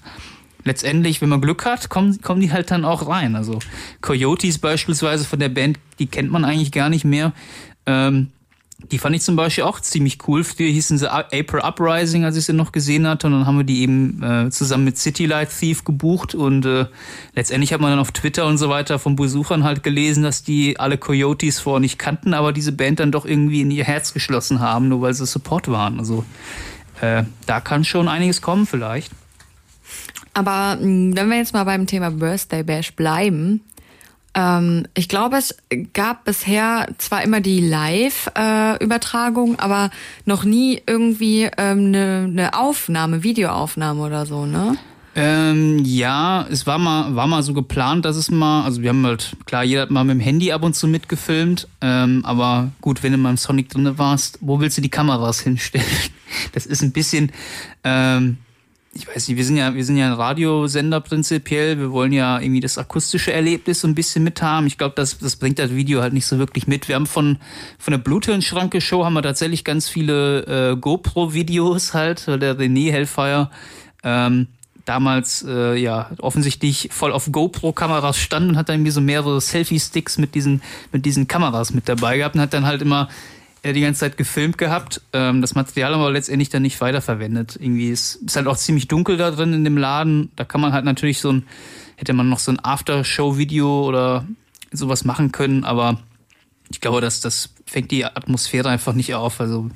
letztendlich, 0.64 1.20
wenn 1.20 1.28
man 1.28 1.40
Glück 1.40 1.64
hat, 1.64 1.88
kommen, 1.88 2.20
kommen 2.20 2.40
die 2.40 2.52
halt 2.52 2.70
dann 2.70 2.84
auch 2.84 3.08
rein. 3.08 3.36
Also 3.36 3.58
Coyotes 4.00 4.58
beispielsweise 4.58 5.24
von 5.24 5.38
der 5.38 5.48
Band, 5.48 5.78
die 5.98 6.06
kennt 6.06 6.30
man 6.30 6.44
eigentlich 6.44 6.72
gar 6.72 6.88
nicht 6.88 7.04
mehr. 7.04 7.32
Ähm, 7.86 8.28
die 8.78 8.98
fand 8.98 9.16
ich 9.16 9.22
zum 9.22 9.34
Beispiel 9.34 9.64
auch 9.64 9.80
ziemlich 9.80 10.18
cool. 10.28 10.44
Früher 10.44 10.68
hießen 10.68 10.98
sie 10.98 11.10
April 11.10 11.60
Uprising, 11.62 12.24
als 12.24 12.36
ich 12.36 12.44
sie 12.44 12.52
noch 12.52 12.70
gesehen 12.70 13.08
hatte. 13.08 13.26
Und 13.26 13.32
dann 13.34 13.46
haben 13.46 13.58
wir 13.58 13.64
die 13.64 13.82
eben 13.82 14.22
äh, 14.22 14.50
zusammen 14.50 14.84
mit 14.84 14.96
City 14.96 15.26
Light 15.26 15.50
Thief 15.50 15.84
gebucht. 15.84 16.34
Und 16.34 16.64
äh, 16.64 16.86
letztendlich 17.34 17.72
hat 17.72 17.80
man 17.80 17.90
dann 17.90 17.98
auf 17.98 18.12
Twitter 18.12 18.46
und 18.46 18.56
so 18.56 18.68
weiter 18.68 19.00
von 19.00 19.16
Besuchern 19.16 19.64
halt 19.64 19.82
gelesen, 19.82 20.22
dass 20.22 20.44
die 20.44 20.78
alle 20.78 20.96
Coyotes 20.96 21.58
vorher 21.58 21.80
nicht 21.80 21.98
kannten, 21.98 22.34
aber 22.34 22.52
diese 22.52 22.72
Band 22.72 23.00
dann 23.00 23.10
doch 23.10 23.26
irgendwie 23.26 23.62
in 23.62 23.70
ihr 23.72 23.84
Herz 23.84 24.14
geschlossen 24.14 24.60
haben, 24.60 24.88
nur 24.88 25.02
weil 25.02 25.12
sie 25.12 25.26
Support 25.26 25.68
waren. 25.68 25.98
Also 25.98 26.24
äh, 27.00 27.24
da 27.46 27.60
kann 27.60 27.84
schon 27.84 28.08
einiges 28.08 28.40
kommen 28.40 28.64
vielleicht. 28.64 29.10
Aber 30.34 30.78
wenn 30.80 31.28
wir 31.28 31.36
jetzt 31.36 31.52
mal 31.52 31.64
beim 31.64 31.88
Thema 31.88 32.12
Birthday 32.12 32.62
Bash 32.62 32.92
bleiben, 32.94 33.60
ich 34.94 35.08
glaube, 35.08 35.36
es 35.36 35.56
gab 35.94 36.24
bisher 36.24 36.86
zwar 36.98 37.22
immer 37.22 37.40
die 37.40 37.60
Live-Übertragung, 37.60 39.58
aber 39.58 39.90
noch 40.26 40.44
nie 40.44 40.80
irgendwie 40.86 41.48
ähm, 41.56 41.86
eine, 41.86 42.28
eine 42.30 42.54
Aufnahme, 42.56 43.24
Videoaufnahme 43.24 44.00
oder 44.00 44.26
so, 44.26 44.46
ne? 44.46 44.76
Ähm, 45.20 45.80
ja, 45.84 46.46
es 46.48 46.64
war 46.68 46.78
mal, 46.78 47.16
war 47.16 47.26
mal 47.26 47.42
so 47.42 47.52
geplant, 47.52 48.04
dass 48.04 48.14
es 48.14 48.30
mal, 48.30 48.62
also 48.62 48.82
wir 48.82 48.90
haben 48.90 49.04
halt, 49.04 49.36
klar, 49.46 49.64
jeder 49.64 49.82
hat 49.82 49.90
mal 49.90 50.04
mit 50.04 50.14
dem 50.14 50.20
Handy 50.20 50.52
ab 50.52 50.62
und 50.62 50.74
zu 50.74 50.86
mitgefilmt, 50.86 51.66
ähm, 51.80 52.24
aber 52.24 52.70
gut, 52.80 53.02
wenn 53.02 53.10
du 53.10 53.18
mal 53.18 53.30
im 53.30 53.36
Sonic 53.36 53.68
drinne 53.68 53.98
warst, 53.98 54.38
wo 54.40 54.60
willst 54.60 54.78
du 54.78 54.82
die 54.82 54.90
Kameras 54.90 55.40
hinstellen? 55.40 55.86
Das 56.52 56.66
ist 56.66 56.82
ein 56.82 56.92
bisschen, 56.92 57.32
ähm, 57.84 58.36
ich 58.94 59.06
weiß 59.06 59.28
nicht, 59.28 59.36
wir 59.36 59.44
sind 59.44 59.56
ja, 59.56 59.74
wir 59.74 59.84
sind 59.84 59.96
ja 59.96 60.06
ein 60.06 60.14
Radiosender 60.14 61.00
prinzipiell, 61.00 61.78
wir 61.78 61.92
wollen 61.92 62.12
ja 62.12 62.40
irgendwie 62.40 62.60
das 62.60 62.78
akustische 62.78 63.32
Erlebnis 63.32 63.80
so 63.80 63.88
ein 63.88 63.94
bisschen 63.94 64.24
mit 64.24 64.42
haben. 64.42 64.66
Ich 64.66 64.78
glaube, 64.78 64.94
das, 64.96 65.18
das 65.18 65.36
bringt 65.36 65.58
das 65.58 65.70
Video 65.70 66.00
halt 66.00 66.12
nicht 66.12 66.26
so 66.26 66.38
wirklich 66.38 66.66
mit. 66.66 66.88
Wir 66.88 66.94
haben 66.94 67.06
von, 67.06 67.38
von 67.78 67.92
der 67.92 67.98
Bluthirnschranke-Show 67.98 69.04
haben 69.04 69.14
wir 69.14 69.22
tatsächlich 69.22 69.64
ganz 69.64 69.88
viele 69.88 70.72
äh, 70.72 70.76
GoPro-Videos 70.76 71.94
halt, 71.94 72.26
weil 72.26 72.38
der 72.38 72.56
René 72.56 72.90
Hellfire, 72.90 73.50
ähm, 74.02 74.48
damals 74.88 75.44
äh, 75.46 75.74
ja 75.76 76.10
offensichtlich 76.20 76.88
voll 76.90 77.12
auf 77.12 77.30
GoPro-Kameras 77.30 78.16
stand 78.16 78.50
und 78.50 78.56
hat 78.56 78.68
dann 78.68 78.76
irgendwie 78.76 78.90
so 78.90 79.02
mehrere 79.02 79.40
Selfie-Sticks 79.40 80.18
mit 80.18 80.34
diesen, 80.34 80.62
mit 80.92 81.04
diesen 81.04 81.28
Kameras 81.28 81.74
mit 81.74 81.88
dabei 81.88 82.16
gehabt 82.16 82.34
und 82.34 82.40
hat 82.40 82.54
dann 82.54 82.64
halt 82.64 82.80
immer 82.80 83.08
die 83.64 83.80
ganze 83.80 84.00
Zeit 84.00 84.16
gefilmt 84.16 84.58
gehabt. 84.58 85.00
Ähm, 85.12 85.40
das 85.40 85.54
Material 85.54 85.94
aber 85.94 86.10
letztendlich 86.10 86.48
dann 86.48 86.62
nicht 86.62 86.80
weiterverwendet. 86.80 87.56
Irgendwie 87.60 87.90
ist, 87.90 88.16
ist 88.16 88.36
halt 88.36 88.46
auch 88.46 88.56
ziemlich 88.56 88.88
dunkel 88.88 89.16
da 89.16 89.30
drin 89.30 89.52
in 89.52 89.64
dem 89.64 89.76
Laden. 89.76 90.30
Da 90.36 90.44
kann 90.44 90.60
man 90.60 90.72
halt 90.72 90.84
natürlich 90.84 91.20
so 91.20 91.32
ein, 91.32 91.46
hätte 91.96 92.12
man 92.12 92.28
noch 92.28 92.38
so 92.38 92.52
ein 92.52 92.60
After-Show-Video 92.62 93.86
oder 93.86 94.24
sowas 94.72 95.04
machen 95.04 95.32
können, 95.32 95.64
aber 95.64 95.98
ich 96.70 96.80
glaube, 96.80 97.00
dass 97.00 97.20
das 97.20 97.50
fängt 97.66 97.90
die 97.90 98.04
Atmosphäre 98.04 98.68
einfach 98.68 98.92
nicht 98.92 99.14
auf. 99.14 99.40
Also 99.40 99.70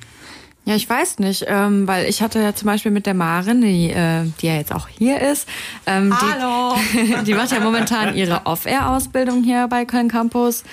Ja, 0.65 0.77
ich 0.77 0.89
weiß 0.89 1.19
nicht, 1.19 1.47
ähm, 1.49 1.89
weil 1.89 2.09
ich 2.09 2.23
hatte 2.23 2.41
ja 2.41 2.55
zum 2.55 2.67
Beispiel 2.67 2.93
mit 2.93 3.07
der 3.07 3.15
Marin, 3.15 3.63
die, 3.63 3.91
äh, 3.91 4.25
die 4.41 4.47
ja 4.47 4.57
jetzt 4.57 4.73
auch 4.73 4.89
hier 4.89 5.21
ist, 5.21 5.49
ähm, 5.87 6.15
Hallo. 6.21 6.77
Die, 6.93 7.25
die 7.25 7.35
macht 7.35 7.53
ja 7.53 7.61
momentan 7.61 8.15
ihre 8.15 8.47
Off-Air-Ausbildung 8.47 9.43
hier 9.43 9.67
bei 9.69 9.85
Köln 9.85 10.09
Campus. 10.09 10.65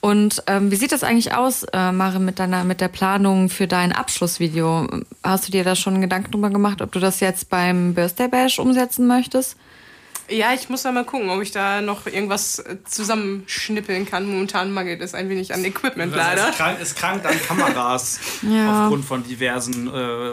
Und 0.00 0.42
ähm, 0.46 0.70
wie 0.70 0.76
sieht 0.76 0.92
das 0.92 1.02
eigentlich 1.02 1.34
aus, 1.34 1.64
äh, 1.72 1.90
Marin, 1.90 2.24
mit 2.24 2.38
deiner, 2.38 2.64
mit 2.64 2.80
der 2.80 2.88
Planung 2.88 3.48
für 3.48 3.66
dein 3.66 3.92
Abschlussvideo? 3.92 4.86
Hast 5.22 5.48
du 5.48 5.52
dir 5.52 5.64
da 5.64 5.74
schon 5.74 6.00
Gedanken 6.00 6.30
drüber 6.30 6.50
gemacht, 6.50 6.80
ob 6.82 6.92
du 6.92 7.00
das 7.00 7.20
jetzt 7.20 7.48
beim 7.48 7.94
Birthday 7.94 8.28
Bash 8.28 8.58
umsetzen 8.58 9.06
möchtest? 9.06 9.56
Ja, 10.28 10.52
ich 10.54 10.68
muss 10.68 10.82
da 10.82 10.92
mal 10.92 11.04
gucken, 11.04 11.30
ob 11.30 11.40
ich 11.42 11.52
da 11.52 11.80
noch 11.80 12.06
irgendwas 12.06 12.58
äh, 12.58 12.76
zusammenschnippeln 12.84 14.06
kann. 14.06 14.26
Momentan 14.28 14.72
mangelt 14.72 15.00
es 15.00 15.14
ein 15.14 15.28
wenig 15.28 15.52
an 15.54 15.64
Equipment 15.64 16.14
leider. 16.14 16.50
Es 16.50 16.56
krankt, 16.56 16.82
es 16.82 16.94
krankt 16.94 17.26
an 17.26 17.34
Kameras 17.46 18.18
Ja. 18.42 18.84
aufgrund 18.84 19.04
von 19.04 19.24
diversen 19.24 19.88
äh, 19.88 20.30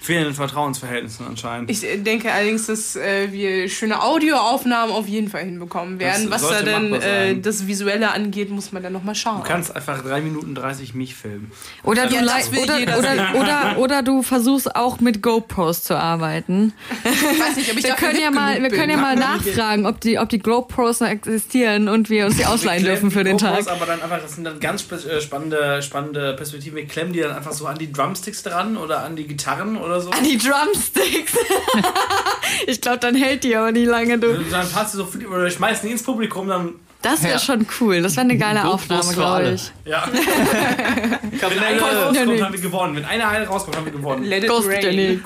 fehlenden 0.00 0.34
Vertrauensverhältnissen 0.34 1.26
anscheinend. 1.26 1.70
Ich 1.70 1.84
äh, 1.84 1.96
denke 1.98 2.32
allerdings, 2.32 2.66
dass 2.66 2.96
äh, 2.96 3.30
wir 3.32 3.68
schöne 3.68 4.02
Audioaufnahmen 4.02 4.94
auf 4.94 5.06
jeden 5.06 5.28
Fall 5.28 5.44
hinbekommen 5.44 5.98
werden. 6.00 6.28
Das 6.30 6.42
Was 6.42 6.64
da 6.64 6.78
machbar 6.80 7.02
äh, 7.02 7.38
das 7.40 7.66
Visuelle 7.66 8.10
angeht, 8.12 8.50
muss 8.50 8.72
man 8.72 8.82
dann 8.82 8.92
nochmal 8.92 9.14
schauen. 9.14 9.42
Du 9.42 9.48
kannst 9.48 9.74
einfach 9.74 10.02
3 10.02 10.20
Minuten 10.20 10.54
30 10.54 10.94
mich 10.94 11.14
filmen. 11.14 11.50
Oder 11.84 12.06
du, 12.06 12.16
lei- 12.20 12.42
will 12.50 12.62
oder, 12.64 12.98
oder, 12.98 13.34
oder, 13.40 13.74
oder 13.78 14.02
du 14.02 14.22
versuchst 14.22 14.74
auch 14.74 15.00
mit 15.00 15.22
GoPros 15.22 15.84
zu 15.84 15.96
arbeiten. 15.96 16.72
Ich 17.04 17.10
weiß 17.40 17.56
nicht, 17.56 17.70
ob 17.70 17.78
ich 17.78 17.84
wir 17.84 17.90
dafür 17.90 18.08
können 18.08 18.20
ja 18.20 18.30
mal, 18.30 18.60
wir 18.60 18.68
können 18.70 18.90
ja 18.90 18.96
bin. 18.96 19.02
Mal 19.16 19.36
nachfragen, 19.36 19.86
ob 19.86 20.00
die, 20.00 20.18
ob 20.18 20.28
die 20.28 20.38
GoPros 20.38 21.00
noch 21.00 21.08
existieren 21.08 21.88
und 21.88 22.10
wir 22.10 22.26
uns 22.26 22.36
die 22.36 22.46
ausleihen 22.46 22.84
dürfen 22.84 23.10
für 23.10 23.24
den 23.24 23.36
die 23.38 23.44
Tag. 23.44 23.58
GoPros, 23.58 23.72
Aber 23.74 23.86
dann 23.86 24.02
einfach, 24.02 24.20
das 24.20 24.34
sind 24.34 24.44
dann 24.44 24.60
ganz 24.60 24.84
äh, 24.92 25.20
spannende, 25.20 25.82
spannende 25.82 26.34
Perspektiven. 26.34 26.76
Wir 26.76 26.86
klemmen 26.86 27.12
die 27.12 27.20
dann 27.20 27.32
einfach 27.32 27.52
so 27.52 27.66
an 27.66 27.78
die 27.78 27.92
Drumsticks 27.92 28.42
dran 28.42 28.76
oder 28.76 29.02
an 29.04 29.16
die 29.16 29.26
Gitarren 29.26 29.76
oder 29.76 30.00
so. 30.00 30.10
An 30.10 30.24
die 30.24 30.38
Drumsticks. 30.38 31.32
ich 32.66 32.80
glaube, 32.80 32.98
dann 32.98 33.14
hält 33.14 33.44
die 33.44 33.56
aber 33.56 33.72
nicht 33.72 33.86
lange 33.86 34.18
du. 34.18 34.38
Dann 34.50 34.68
passt 34.70 34.94
du 34.94 34.98
so 34.98 35.06
viel, 35.06 35.26
oder 35.26 35.50
schmeißen 35.50 35.86
die 35.86 35.92
ins 35.92 36.02
Publikum, 36.02 36.48
dann. 36.48 36.74
Das 37.02 37.22
wäre 37.24 37.32
Ja. 37.34 37.38
schon 37.40 37.66
cool. 37.80 38.00
Das 38.00 38.12
wäre 38.14 38.22
eine 38.26 38.38
geile 38.38 38.60
GoPros 38.60 38.74
Aufnahme, 38.74 39.12
glaube 39.14 39.50
ich. 39.54 39.72
Ja. 39.84 40.04
Wenn 40.12 41.58
einer 41.58 41.82
rauskommt, 41.82 42.42
haben 42.42 42.52
wir 42.52 42.60
gewonnen. 42.60 42.96
Wenn 42.96 43.04
einer 43.04 43.28
Heil 43.30 43.44
rauskommt, 43.44 43.76
haben 43.76 43.86
wir 43.86 43.92
gewonnen. 43.92 44.22
Let 44.22 44.44
it 44.44 44.50
rain. 44.50 45.22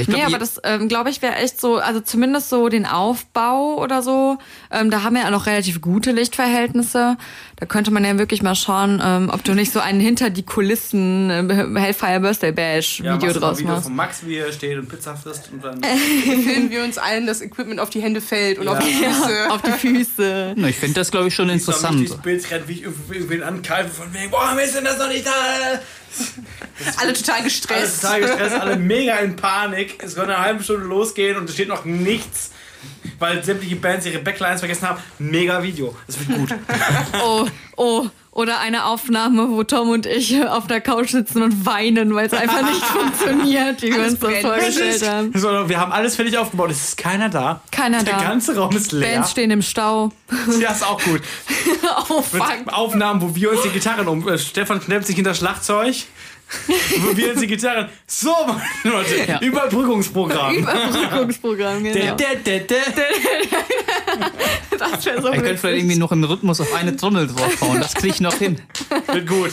Ich 0.00 0.08
Nee, 0.08 0.14
glaub, 0.14 0.20
aber 0.26 0.32
je- 0.32 0.38
das, 0.38 0.60
ähm, 0.64 0.88
glaube 0.88 1.10
ich, 1.10 1.20
wäre 1.22 1.36
echt 1.36 1.60
so, 1.60 1.76
also 1.76 2.00
zumindest 2.00 2.48
so 2.48 2.68
den 2.68 2.86
Aufbau 2.86 3.76
oder 3.78 4.02
so, 4.02 4.38
ähm, 4.70 4.90
da 4.90 5.02
haben 5.02 5.14
wir 5.14 5.22
ja 5.22 5.30
noch 5.30 5.46
relativ 5.46 5.80
gute 5.80 6.12
Lichtverhältnisse. 6.12 7.16
Da 7.56 7.66
könnte 7.66 7.90
man 7.92 8.04
ja 8.04 8.18
wirklich 8.18 8.42
mal 8.42 8.54
schauen, 8.56 9.00
ähm, 9.04 9.30
ob 9.32 9.44
du 9.44 9.54
nicht 9.54 9.72
so 9.72 9.78
einen 9.80 10.00
hinter 10.00 10.30
die 10.30 10.42
Kulissen 10.44 11.30
äh, 11.30 11.78
Hellfire 11.80 12.18
Birthday 12.20 12.50
Bash 12.52 13.00
Ja, 13.00 13.14
Video 13.14 13.14
machst 13.14 13.22
mal 13.22 13.28
ein 13.28 13.40
draus 13.40 13.58
Video 13.58 13.72
machst. 13.74 13.84
von 13.84 13.94
Max, 13.96 14.26
wie 14.26 14.36
er 14.36 14.52
steht 14.52 14.78
und 14.78 14.88
Pizza 14.88 15.14
frisst 15.16 15.50
und 15.52 15.62
dann. 15.64 15.80
filmen 16.24 16.70
wir 16.70 16.82
uns 16.84 16.98
allen 16.98 17.26
das 17.26 17.40
Equipment 17.40 17.78
auf 17.78 17.90
die 17.90 18.00
Hände 18.02 18.20
fällt 18.20 18.58
und 18.58 18.66
auf 18.68 18.78
die 18.80 18.92
Füße. 18.92 19.50
Auf 19.50 19.62
die 19.62 19.70
Füße. 19.72 20.54
Na, 20.56 20.68
ich 20.68 20.76
finde 20.76 20.94
das, 20.94 21.10
glaube 21.10 21.28
ich, 21.28 21.34
schon 21.34 21.48
Ich 21.50 21.54
interessant. 21.56 21.98
durchs 22.00 22.16
Bild 22.22 22.50
rennen, 22.50 22.64
wie 22.66 22.72
ich 22.72 22.82
irgendwen 22.82 23.42
ankeife 23.42 23.90
von 23.90 24.12
wegen, 24.12 24.30
boah, 24.30 24.54
wir 24.56 24.66
sind 24.66 24.84
das 24.84 24.98
noch 24.98 25.08
nicht 25.08 25.26
da. 25.26 25.30
Alle 26.98 27.12
total 27.12 27.36
Alle 27.36 27.44
gestresst. 27.44 28.00
total 28.02 28.20
gestresst, 28.20 28.54
alle 28.56 28.76
mega 28.76 29.16
in 29.18 29.36
Panik. 29.36 30.02
Es 30.02 30.16
wird 30.16 30.26
eine 30.28 30.38
halbe 30.38 30.62
Stunde 30.62 30.86
losgehen 30.86 31.36
und 31.36 31.48
es 31.48 31.54
steht 31.54 31.68
noch 31.68 31.84
nichts, 31.84 32.50
weil 33.18 33.42
sämtliche 33.42 33.76
Bands 33.76 34.06
ihre 34.06 34.18
Backlines 34.18 34.60
vergessen 34.60 34.88
haben. 34.88 35.02
Mega 35.18 35.62
Video. 35.62 35.96
Es 36.08 36.18
wird 36.18 36.38
gut. 36.38 36.54
Oh, 37.22 37.46
oh. 37.76 38.06
Oder 38.32 38.60
eine 38.60 38.86
Aufnahme, 38.86 39.50
wo 39.50 39.62
Tom 39.62 39.90
und 39.90 40.06
ich 40.06 40.42
auf 40.46 40.66
der 40.66 40.80
Couch 40.80 41.10
sitzen 41.10 41.42
und 41.42 41.66
weinen, 41.66 42.14
weil 42.14 42.26
es 42.26 42.32
einfach 42.32 42.62
nicht 42.62 42.82
funktioniert, 42.82 43.82
wie 43.82 43.94
wir 43.94 44.04
uns 44.04 44.18
das 44.18 44.38
vorgestellt 44.40 45.06
haben. 45.06 45.32
So, 45.34 45.68
wir 45.68 45.78
haben 45.78 45.92
alles 45.92 46.16
fertig 46.16 46.38
aufgebaut. 46.38 46.70
Es 46.70 46.82
ist 46.82 46.96
keiner 46.96 47.28
da. 47.28 47.60
Keiner 47.70 48.02
Der 48.02 48.14
da. 48.16 48.22
ganze 48.22 48.56
Raum 48.56 48.74
ist 48.74 48.92
leer. 48.92 49.16
Bands 49.16 49.32
stehen 49.32 49.50
im 49.50 49.60
Stau. 49.60 50.12
Ja, 50.58 50.72
ist 50.72 50.82
auch 50.82 51.02
gut. 51.02 51.20
oh, 52.08 52.24
Mit 52.32 52.42
fuck. 52.42 52.72
Aufnahmen, 52.72 53.20
wo 53.20 53.34
wir 53.34 53.50
uns 53.50 53.62
die 53.64 53.68
Gitarren 53.68 54.08
um. 54.08 54.26
Äh, 54.26 54.38
Stefan 54.38 54.80
knappt 54.80 55.06
sich 55.06 55.16
hinter 55.16 55.34
Schlagzeug. 55.34 55.94
Wir 57.14 57.30
uns 57.32 57.40
die 57.40 57.46
Gitarren. 57.46 57.88
So, 58.06 58.34
meine 58.84 58.96
Leute. 58.96 59.44
Überbrückungsprogramm. 59.44 60.56
Überbrückungsprogramm, 60.56 61.84
genau. 61.84 62.14
Der, 62.14 62.36
der, 62.36 62.60
der, 62.60 62.60
der. 62.60 62.78
Das 64.78 65.04
wäre 65.06 65.22
so 65.22 65.28
ich 65.28 65.34
könnte 65.34 65.56
vielleicht 65.56 65.78
irgendwie 65.78 65.96
noch 65.96 66.12
im 66.12 66.24
Rhythmus 66.24 66.60
auf 66.60 66.72
eine 66.74 66.96
Trommel 66.96 67.26
draufhauen. 67.26 67.80
Das 67.80 67.94
kriege 67.94 68.14
ich 68.14 68.20
noch 68.20 68.34
hin. 68.34 68.60
Wird 69.06 69.28
gut. 69.28 69.52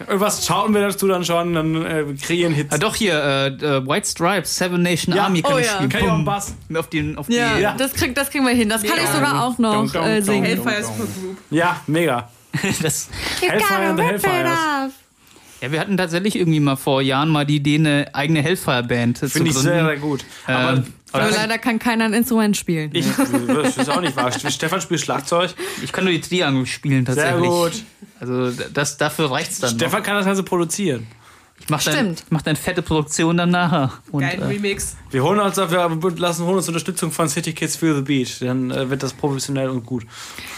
Irgendwas 0.00 0.44
schauen 0.44 0.74
wir 0.74 0.80
dazu 0.80 1.06
dann 1.06 1.24
schon, 1.24 1.54
dann 1.54 1.86
äh, 1.86 2.06
wir 2.08 2.16
kreieren 2.16 2.52
Hits. 2.52 2.74
Ah, 2.74 2.78
doch 2.78 2.96
hier, 2.96 3.14
äh, 3.14 3.46
äh, 3.46 3.86
White 3.86 4.08
Stripes, 4.08 4.56
Seven 4.56 4.82
Nation 4.82 5.14
Ja. 5.14 5.24
Army 5.24 5.40
kann 5.40 5.52
Oh 5.54 5.58
ich 5.58 5.66
ja. 5.66 5.74
spielen. 5.74 5.88
Kann 5.88 6.00
ich 6.02 6.08
auch 6.08 6.14
Bumm. 6.16 6.24
Bass. 6.24 6.54
Auf 6.74 6.88
den, 6.88 7.16
auf 7.16 7.28
Ja, 7.28 7.54
die, 7.54 7.62
Ja. 7.62 7.74
Das, 7.78 7.92
krieg, 7.92 8.12
das 8.14 8.28
kriegen 8.28 8.44
wir 8.44 8.54
hin. 8.54 8.68
Das 8.68 8.82
kann 8.82 8.98
ich 8.98 9.08
sogar 9.08 9.44
auch 9.44 9.56
noch 9.58 9.94
äh, 9.94 10.20
singen. 10.20 10.44
Hellfire 10.44 10.82
Supergroup. 10.82 11.38
Ja, 11.50 11.80
mega. 11.86 12.28
das, 12.82 13.08
Hellfire 13.40 13.86
and 13.88 13.98
the 14.00 14.04
Hellfires. 14.04 14.50
Ja, 15.64 15.72
wir 15.72 15.80
hatten 15.80 15.96
tatsächlich 15.96 16.36
irgendwie 16.36 16.60
mal 16.60 16.76
vor 16.76 17.00
Jahren 17.02 17.28
mal 17.30 17.44
die 17.46 17.56
Idee, 17.56 17.76
eine 17.76 18.06
eigene 18.14 18.42
Hellfire-Band 18.42 19.18
zu 19.18 19.28
Finde 19.30 19.48
ich 19.50 19.54
gründen. 19.56 19.70
sehr, 19.70 19.84
sehr 19.86 19.96
gut. 19.96 20.24
Aber 20.46 20.72
Ähm, 20.74 20.84
Aber 21.12 21.30
leider 21.30 21.58
kann 21.58 21.78
keiner 21.78 22.04
ein 22.06 22.12
Instrument 22.12 22.56
spielen. 22.56 22.90
ich, 22.92 23.06
das 23.48 23.76
ist 23.78 23.88
auch 23.88 24.00
nicht 24.00 24.16
wahr. 24.16 24.30
Stefan 24.32 24.80
spielt 24.80 25.00
Schlagzeug. 25.00 25.54
Ich 25.82 25.92
kann 25.92 26.04
nur 26.04 26.12
die 26.12 26.20
Triangel 26.20 26.66
spielen 26.66 27.06
Sehr 27.06 27.14
tatsächlich. 27.16 27.48
gut. 27.50 27.72
Also 28.20 28.50
das, 28.72 28.96
dafür 28.96 29.30
reicht's 29.30 29.60
dann. 29.60 29.70
Stefan 29.74 30.00
noch. 30.00 30.06
kann 30.06 30.16
das 30.16 30.26
also 30.26 30.42
produzieren. 30.42 31.06
Ich 31.60 31.70
mach 31.70 31.82
dann, 31.82 31.94
Stimmt. 31.94 32.20
ich 32.26 32.30
mach 32.30 32.42
dann 32.42 32.56
fette 32.56 32.82
Produktion 32.82 33.38
dann 33.38 33.50
nachher. 33.50 33.90
Und, 34.12 34.20
Geil, 34.20 34.38
äh, 34.38 34.44
Remix. 34.44 34.96
Wir 35.10 35.22
holen 35.22 35.40
uns, 35.40 35.56
wir 35.56 35.98
lassen 36.18 36.44
holen 36.44 36.56
uns 36.56 36.68
Unterstützung 36.68 37.10
von 37.10 37.28
City 37.28 37.54
Kids 37.54 37.76
Feel 37.76 37.94
the 37.94 38.02
Beat. 38.02 38.42
Dann 38.42 38.70
äh, 38.70 38.90
wird 38.90 39.02
das 39.02 39.14
professionell 39.14 39.70
und 39.70 39.86
gut. 39.86 40.04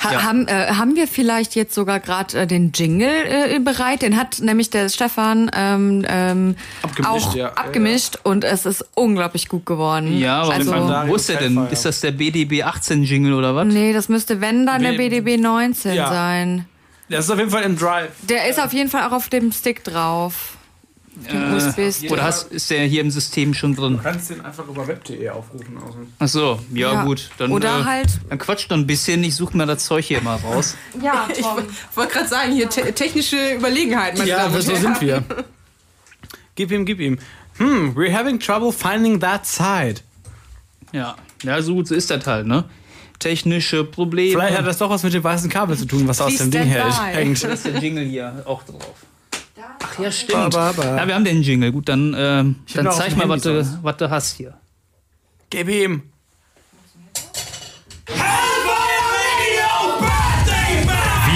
Ha 0.02 0.24
haben, 0.24 0.48
äh, 0.48 0.66
haben 0.72 0.96
wir 0.96 1.06
vielleicht 1.06 1.54
jetzt 1.54 1.74
sogar 1.74 2.00
gerade 2.00 2.36
äh, 2.40 2.46
den 2.48 2.72
Jingle 2.72 3.08
äh, 3.08 3.58
bereit? 3.60 4.02
Den 4.02 4.16
hat 4.16 4.40
nämlich 4.40 4.70
der 4.70 4.88
Stefan 4.88 5.48
ähm, 5.54 6.04
ähm, 6.08 6.56
Abgemischt, 6.82 7.26
auch 7.28 7.34
ja. 7.36 7.52
abgemischt 7.52 8.18
und 8.24 8.42
es 8.42 8.66
ist 8.66 8.84
unglaublich 8.94 9.48
gut 9.48 9.64
geworden. 9.64 10.18
ja, 10.18 10.42
aber 10.42 10.54
also, 10.54 10.72
wo 11.08 11.14
ist 11.14 11.28
der 11.28 11.36
denn? 11.36 11.66
Ist 11.70 11.84
das 11.84 12.00
der 12.00 12.10
BDB 12.12 12.64
18 12.64 13.04
Jingle 13.04 13.34
oder 13.34 13.54
was? 13.54 13.66
nee, 13.68 13.92
das 13.92 14.08
müsste 14.08 14.40
wenn 14.40 14.66
dann 14.66 14.82
der 14.82 14.92
B- 14.92 15.08
BDB 15.08 15.40
19 15.40 15.94
Ja. 15.94 16.08
sein. 16.08 16.66
Das 17.08 17.26
ist 17.26 17.30
auf 17.30 17.38
jeden 17.38 17.50
Fall 17.50 17.62
im 17.62 17.78
Drive. 17.78 18.10
Der 18.22 18.48
ist 18.48 18.58
auf 18.60 18.72
jeden 18.72 18.90
Fall 18.90 19.06
auch 19.06 19.12
auf 19.12 19.28
dem 19.28 19.52
Stick 19.52 19.84
drauf. 19.84 20.55
Äh, 21.24 21.54
USB-Stick. 21.56 22.10
oder 22.10 22.24
hast, 22.24 22.52
ist 22.52 22.70
der 22.70 22.84
hier 22.84 23.00
im 23.00 23.10
System 23.10 23.54
schon 23.54 23.74
drin? 23.74 23.94
Du 23.96 24.02
kannst 24.02 24.28
den 24.30 24.44
einfach 24.44 24.66
über 24.68 24.86
web.de 24.86 25.28
aufrufen. 25.30 25.76
Also. 25.78 25.98
Ach 26.18 26.28
so, 26.28 26.60
ja, 26.74 26.92
Ja. 26.92 27.04
gut. 27.04 27.30
Dann, 27.38 27.50
Oder 27.52 27.80
äh, 27.80 27.84
halt- 27.84 28.08
Dann 28.28 28.38
quatscht 28.38 28.70
noch 28.70 28.76
ein 28.76 28.86
bisschen. 28.86 29.24
Ich 29.24 29.34
suche 29.34 29.56
mir 29.56 29.64
das 29.66 29.84
Zeug 29.86 30.04
hier 30.04 30.20
mal 30.20 30.36
raus. 30.36 30.76
Ja, 31.02 31.26
Ich 31.36 31.44
wollte 31.96 32.12
gerade 32.12 32.28
sagen, 32.28 32.52
hier 32.52 32.68
te 32.68 32.92
technische 32.92 33.54
Überlegenheit, 33.54 34.16
meine 34.18 34.28
Ja, 34.28 34.42
Damen 34.48 34.60
so 34.60 34.74
sind 34.74 35.00
wir. 35.00 35.22
Gib 36.54 36.70
ihm, 36.70 36.84
gib 36.86 37.00
ihm. 37.00 37.18
Hm, 37.58 37.94
we're 37.96 38.12
having 38.12 38.38
trouble 38.38 38.72
finding 38.72 39.20
that 39.20 39.46
side. 39.46 40.00
Ja, 40.92 41.16
ja, 41.42 41.60
so 41.62 41.74
gut 41.74 41.88
so 41.88 41.94
ist 41.94 42.10
das 42.10 42.26
halt, 42.26 42.46
ne? 42.46 42.64
Technische 43.18 43.84
Probleme. 43.84 44.32
Vielleicht 44.32 44.58
hat 44.58 44.66
das 44.66 44.78
doch 44.78 44.90
was 44.90 45.02
mit 45.02 45.12
dem 45.14 45.24
weißen 45.24 45.48
Kabel 45.50 45.76
zu 45.76 45.86
tun, 45.86 46.06
was 46.06 46.20
aus 46.20 46.36
dem 46.36 46.50
Ding 46.50 46.62
hält. 46.64 46.84
by. 46.94 47.14
hängt. 47.16 47.42
Da 47.42 47.48
ist 47.48 47.64
der 47.64 47.78
Jingle 47.78 48.04
hier 48.04 48.42
auch 48.46 48.62
drauf. 48.62 48.94
Ach 49.82 49.98
ja, 49.98 50.10
stimmt. 50.10 50.52
Ba, 50.52 50.72
ba, 50.72 50.72
ba. 50.72 50.96
Ja, 50.96 51.06
wir 51.06 51.14
haben 51.14 51.24
den 51.24 51.42
Jingle. 51.42 51.72
Gut, 51.72 51.88
dann, 51.88 52.56
Ich 52.66 52.74
dann 52.74 52.90
zeig 52.92 53.16
mal, 53.16 53.28
was 53.28 53.42
du, 53.42 53.78
was 53.82 53.96
du 53.96 54.10
hast 54.10 54.36
hier. 54.36 54.54
Gib 55.50 55.68
ihm. 55.68 56.02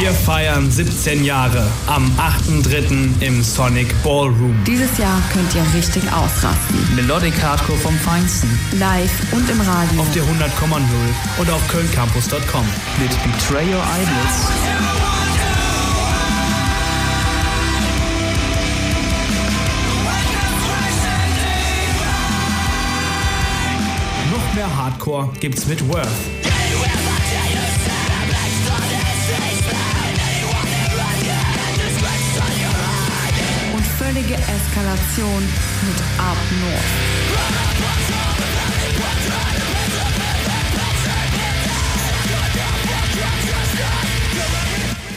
Wir 0.01 0.13
feiern 0.13 0.71
17 0.71 1.25
Jahre 1.25 1.67
am 1.87 2.11
8.3. 2.19 3.21
im 3.21 3.43
Sonic 3.43 3.87
Ballroom. 4.03 4.57
Dieses 4.67 4.97
Jahr 4.97 5.21
könnt 5.33 5.55
ihr 5.55 5.63
richtig 5.75 6.03
ausrasten. 6.11 6.97
Melodic 6.97 7.35
Hardcore 7.43 7.79
vom 7.79 7.95
Feinsten. 7.99 8.49
Live 8.79 9.13
und 9.33 9.49
im 9.51 9.61
Radio. 9.61 10.01
Auf 10.01 10.11
der 10.13 10.23
100,0 10.23 10.31
und 11.39 11.51
auf 11.51 11.69
kölncampus.com. 11.69 12.67
Mit 12.99 13.11
Betray 13.23 13.67
Your 13.67 13.83
Idols. 13.83 15.20
Hardcore 24.91 25.29
gibt's 25.39 25.67
mit 25.67 25.87
Worth. 25.89 26.09
Und 33.73 33.87
völlige 33.99 34.35
Eskalation 34.35 35.43
mit 35.87 35.97
Up 36.19 36.37
North. 36.61 36.81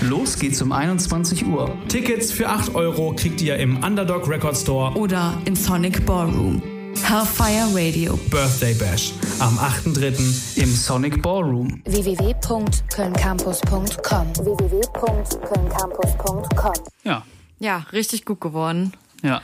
Los 0.02 0.38
geht's 0.38 0.62
um 0.62 0.72
21 0.72 1.48
Uhr. 1.48 1.76
Tickets 1.88 2.32
für 2.32 2.50
8 2.50 2.76
Euro 2.76 3.14
kriegt 3.16 3.42
ihr 3.42 3.58
im 3.58 3.78
Underdog 3.84 4.30
Record 4.30 4.58
Store 4.58 4.96
Oder 4.96 5.42
im 5.46 5.56
Sonic 5.56 6.06
Ballroom. 6.06 6.73
Hellfire 7.02 7.68
Radio. 7.74 8.18
Birthday 8.30 8.74
Bash 8.76 9.14
am 9.40 9.58
8.3. 9.58 10.62
Im 10.62 10.72
Sonic 10.74 11.22
Ballroom. 11.22 11.82
www.kölncampus.com 11.86 14.36
www.kölncampus.com 14.36 16.74
Ja, 17.04 17.24
Ja, 17.60 17.86
richtig 17.92 18.26
gut 18.26 18.40
geworden. 18.42 18.94
ja. 19.24 19.42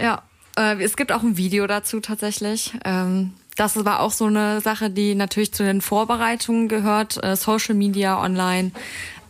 Ja, 0.00 0.22
äh, 0.56 0.80
es 0.82 0.96
gibt 0.96 1.12
auch 1.12 1.22
ein 1.22 1.36
Video 1.36 1.66
dazu 1.66 2.00
tatsächlich. 2.00 2.72
Ähm, 2.84 3.32
das 3.56 3.84
war 3.84 4.00
auch 4.00 4.12
so 4.12 4.26
eine 4.26 4.60
Sache, 4.60 4.90
die 4.90 5.14
natürlich 5.14 5.52
zu 5.52 5.62
den 5.64 5.80
Vorbereitungen 5.80 6.68
gehört. 6.68 7.22
Äh, 7.22 7.36
Social 7.36 7.74
Media, 7.74 8.20
online. 8.22 8.70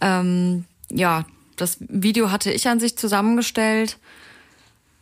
Ähm, 0.01 0.65
ja, 0.91 1.25
das 1.57 1.77
Video 1.81 2.31
hatte 2.31 2.53
ich 2.53 2.69
an 2.69 2.79
sich 2.81 2.97
zusammengestellt. 2.99 3.99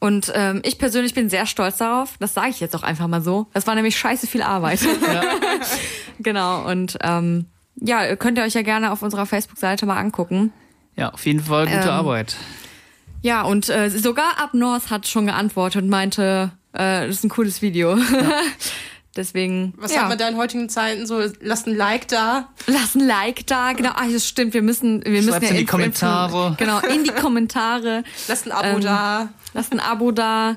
Und 0.01 0.33
ähm, 0.35 0.61
ich 0.65 0.79
persönlich 0.79 1.15
bin 1.15 1.29
sehr 1.29 1.47
stolz 1.47 1.77
darauf. 1.77 2.17
Das 2.19 2.33
sage 2.35 2.49
ich 2.49 2.59
jetzt 2.59 2.75
auch 2.75 2.83
einfach 2.83 3.07
mal 3.07 3.21
so. 3.21 3.47
Das 3.53 3.67
war 3.67 3.75
nämlich 3.75 3.99
scheiße 3.99 4.27
viel 4.27 4.43
Arbeit. 4.43 4.81
genau. 6.19 6.67
Und 6.67 6.97
ähm, 7.03 7.47
ja, 7.77 8.17
könnt 8.17 8.39
ihr 8.39 8.45
euch 8.45 8.55
ja 8.55 8.63
gerne 8.63 8.93
auf 8.93 9.03
unserer 9.03 9.27
Facebook-Seite 9.27 9.85
mal 9.87 9.99
angucken. 9.99 10.53
Ja, 10.97 11.11
auf 11.13 11.25
jeden 11.27 11.41
Fall 11.41 11.67
gute 11.67 11.79
Ähm, 11.83 11.89
Arbeit. 11.89 12.37
Ja, 13.23 13.43
und 13.43 13.69
äh, 13.69 13.91
sogar 13.91 14.39
Up 14.39 14.55
North 14.55 14.91
hat 14.91 15.07
schon 15.07 15.27
geantwortet 15.27 15.83
und 15.83 15.91
meinte, 15.91 16.53
äh, 16.73 17.07
das 17.07 17.17
ist 17.17 17.25
ein 17.25 17.29
cooles 17.31 17.61
Video. 17.61 17.97
Deswegen. 19.17 19.75
Was 19.77 19.93
ja. 19.93 20.03
hat 20.03 20.09
man 20.09 20.19
da 20.19 20.29
in 20.29 20.37
heutigen 20.37 20.69
Zeiten 20.69 21.07
so? 21.07 21.21
Lasst 21.41 21.67
ein 21.67 21.77
Like 21.77 22.07
da. 22.09 22.49
Lass 22.67 22.95
ein 22.95 23.07
Like 23.07 23.47
da, 23.47 23.73
genau. 23.73 23.91
Ah, 23.91 24.07
das 24.11 24.27
stimmt. 24.27 24.55
Wir 24.55 24.63
müssen, 24.63 25.05
wir 25.05 25.11
müssen 25.11 25.31
Schreibt's 25.31 25.49
ja 25.49 25.55
in 25.55 25.61
die 25.61 25.67
Kommentare. 25.67 26.55
Genau, 26.59 26.79
in 26.81 27.03
die 27.03 27.11
Kommentare. 27.21 28.05
Lasst 28.29 28.47
ein 28.47 28.53
Abo 28.53 28.77
Ähm, 28.77 28.81
da. 28.81 29.29
Lasst 29.53 29.73
ein 29.73 29.81
Abo 29.81 30.13
da. 30.13 30.57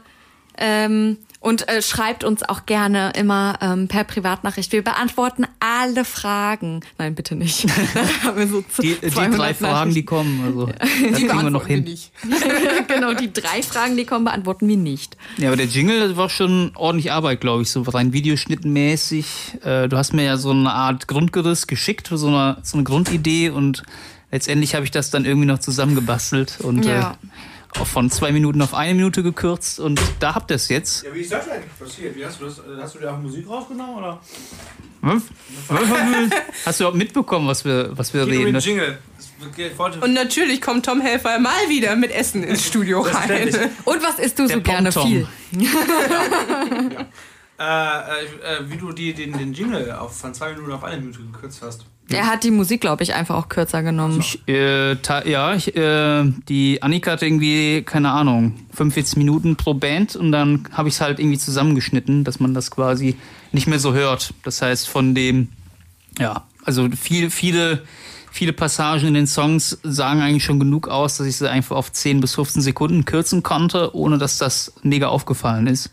Ähm, 0.56 1.18
und 1.44 1.68
äh, 1.68 1.82
schreibt 1.82 2.24
uns 2.24 2.42
auch 2.42 2.66
gerne 2.66 3.12
immer 3.18 3.60
ähm, 3.62 3.90
per 3.90 4.06
Privatnachricht. 4.06 4.72
Wir 4.72 4.82
beantworten 4.82 5.46
alle 5.60 6.06
Fragen. 6.06 6.80
Nein, 6.98 7.16
bitte 7.16 7.36
nicht. 7.36 7.66
Wir 8.36 8.48
so 8.48 8.64
Die, 8.82 8.96
die 8.96 9.10
200 9.10 9.40
drei 9.40 9.54
Fragen, 9.54 9.94
die 9.94 10.06
kommen, 10.06 10.42
also 10.46 10.68
das 10.78 10.88
kriegen 10.90 11.42
wir 11.42 11.50
noch 11.50 11.68
hin. 11.68 11.86
genau, 12.88 13.14
die 13.14 13.34
drei 13.34 13.62
Fragen, 13.62 13.98
die 13.98 14.06
kommen, 14.06 14.24
beantworten 14.24 14.70
wir 14.70 14.78
nicht. 14.78 15.18
Ja, 15.38 15.50
aber 15.50 15.58
der 15.58 15.66
Jingle, 15.66 16.08
das 16.08 16.16
war 16.16 16.30
schon 16.30 16.72
ordentlich 16.76 17.12
Arbeit, 17.12 17.42
glaube 17.42 17.64
ich, 17.64 17.70
so 17.70 17.82
rein 17.82 18.14
videoschnittmäßig. 18.14 19.26
Äh, 19.66 19.90
du 19.90 19.98
hast 19.98 20.14
mir 20.14 20.24
ja 20.24 20.38
so 20.38 20.52
eine 20.52 20.72
Art 20.72 21.10
Grundgerüst 21.10 21.68
geschickt, 21.68 22.10
so 22.14 22.28
eine, 22.30 22.58
so 22.64 22.78
eine 22.78 22.86
Grundidee 22.86 23.50
und 23.50 23.84
letztendlich 24.32 24.76
habe 24.76 24.86
ich 24.86 24.92
das 24.92 25.10
dann 25.10 25.26
irgendwie 25.26 25.48
noch 25.48 25.60
zusammengebastelt 25.60 26.60
und 26.62 26.86
Ja. 26.86 27.12
äh, 27.12 27.28
von 27.86 28.10
zwei 28.10 28.32
Minuten 28.32 28.62
auf 28.62 28.74
eine 28.74 28.94
Minute 28.94 29.24
gekürzt 29.24 29.80
und 29.80 30.00
da 30.20 30.36
habt 30.36 30.52
ihr 30.52 30.56
es 30.56 30.70
jetzt. 30.70 31.04
Ja, 31.04 31.14
wie 31.14 31.22
ist 31.22 31.32
das 31.32 31.48
eigentlich 31.50 31.78
passiert? 31.78 32.16
Wie 32.16 32.26
hast 32.26 32.40
du 32.42 32.46
das? 32.46 32.62
Hast 32.82 32.96
du 32.96 33.00
dir 33.00 33.12
auch 33.12 33.18
Musik 33.20 33.48
rausgenommen 33.48 33.96
oder? 33.96 34.20
Was? 35.02 35.24
Hast 36.66 36.80
du 36.80 36.84
überhaupt 36.84 36.98
mitbekommen, 36.98 37.48
was 37.48 37.66
wir, 37.66 37.90
was 37.98 38.14
wir 38.14 38.26
reden? 38.26 38.58
Jingle. 38.60 38.98
Ich 39.58 39.78
wollte 39.78 40.00
Und 40.00 40.14
natürlich 40.14 40.62
kommt 40.62 40.86
Tom 40.86 41.02
Helfer 41.02 41.38
mal 41.40 41.52
wieder 41.68 41.96
mit 41.98 42.12
Essen 42.12 42.44
ins 42.44 42.66
Studio 42.66 43.02
rein. 43.02 43.50
Und 43.84 44.02
was 44.02 44.18
isst 44.20 44.40
du 44.40 44.48
Der 44.48 44.56
so 44.58 44.62
gerne 44.64 44.90
Ponton. 44.92 45.28
viel? 45.52 45.68
äh, 47.60 47.64
äh, 47.64 47.66
äh, 47.66 48.70
wie 48.70 48.78
du 48.78 48.92
die, 48.94 49.14
den, 49.14 49.38
den 49.38 49.54
Jingle 49.54 49.92
auf, 49.92 50.18
von 50.18 50.34
zwei 50.34 50.54
Minuten 50.54 50.72
auf 50.72 50.84
eine 50.86 50.98
Minute 51.02 51.20
gekürzt 51.20 51.62
hast. 51.62 51.86
Er 52.14 52.28
hat 52.28 52.44
die 52.44 52.52
Musik, 52.52 52.82
glaube 52.82 53.04
ich, 53.04 53.14
einfach 53.14 53.36
auch 53.36 53.50
kürzer 53.50 53.84
genommen. 53.84 54.20
Ich, 54.20 54.40
äh, 54.48 54.96
ja, 55.30 55.54
ich, 55.54 55.76
äh, 55.76 56.24
die 56.48 56.82
Annika 56.82 57.12
hat 57.12 57.22
irgendwie, 57.22 57.84
keine 57.84 58.12
Ahnung, 58.12 58.54
45 58.74 59.18
Minuten 59.18 59.56
pro 59.56 59.74
Band 59.74 60.16
und 60.16 60.32
dann 60.32 60.68
habe 60.72 60.90
ich 60.90 60.96
es 60.96 61.02
halt 61.02 61.20
irgendwie 61.20 61.38
zusammengeschnitten, 61.38 62.24
dass 62.24 62.40
man 62.40 62.54
das 62.54 62.72
quasi 62.72 63.16
nicht 63.52 63.68
mehr 63.68 63.80
so 63.80 63.94
hört. 63.94 64.34
Das 64.44 64.62
heißt, 64.62 64.88
von 64.88 65.16
dem, 65.16 65.50
ja, 66.20 66.44
also 66.66 66.90
viel, 66.90 67.30
viele, 67.30 67.84
viele 68.32 68.54
Passagen 68.54 69.08
in 69.08 69.14
den 69.14 69.28
Songs 69.28 69.80
sagen 69.84 70.22
eigentlich 70.22 70.44
schon 70.44 70.60
genug 70.60 70.88
aus, 70.88 71.18
dass 71.18 71.28
ich 71.28 71.38
sie 71.38 71.50
einfach 71.50 71.76
auf 71.76 71.92
10 71.92 72.22
bis 72.22 72.36
15 72.36 72.62
Sekunden 72.62 73.06
kürzen 73.06 73.44
konnte, 73.44 73.96
ohne 73.96 74.18
dass 74.18 74.38
das 74.38 74.74
mega 74.82 75.08
aufgefallen 75.08 75.68
ist. 75.68 75.92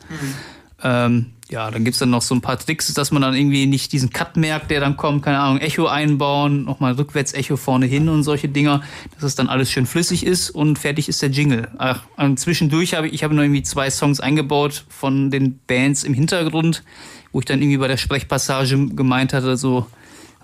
Ähm, 0.82 1.26
ja, 1.50 1.70
dann 1.70 1.84
gibt's 1.84 1.98
dann 1.98 2.10
noch 2.10 2.22
so 2.22 2.34
ein 2.34 2.40
paar 2.40 2.58
Tricks, 2.58 2.92
dass 2.94 3.10
man 3.10 3.22
dann 3.22 3.34
irgendwie 3.34 3.66
nicht 3.66 3.92
diesen 3.92 4.10
Cut 4.10 4.36
merkt, 4.36 4.70
der 4.70 4.80
dann 4.80 4.96
kommt, 4.96 5.24
keine 5.24 5.40
Ahnung, 5.40 5.58
Echo 5.58 5.86
einbauen, 5.86 6.64
nochmal 6.64 6.92
rückwärts 6.92 7.34
Echo 7.34 7.56
vorne 7.56 7.86
hin 7.86 8.08
und 8.08 8.22
solche 8.22 8.48
Dinger, 8.48 8.82
dass 9.16 9.24
es 9.24 9.34
dann 9.34 9.48
alles 9.48 9.70
schön 9.70 9.86
flüssig 9.86 10.24
ist 10.24 10.50
und 10.50 10.78
fertig 10.78 11.08
ist 11.08 11.22
der 11.22 11.30
Jingle. 11.30 11.68
Ach, 11.78 12.02
zwischendurch 12.36 12.94
habe 12.94 13.08
ich, 13.08 13.14
ich 13.14 13.24
habe 13.24 13.34
noch 13.34 13.42
irgendwie 13.42 13.64
zwei 13.64 13.90
Songs 13.90 14.20
eingebaut 14.20 14.84
von 14.88 15.30
den 15.30 15.58
Bands 15.66 16.04
im 16.04 16.14
Hintergrund, 16.14 16.84
wo 17.32 17.40
ich 17.40 17.46
dann 17.46 17.60
irgendwie 17.60 17.78
bei 17.78 17.88
der 17.88 17.96
Sprechpassage 17.96 18.86
gemeint 18.88 19.32
hatte, 19.32 19.56
so 19.56 19.86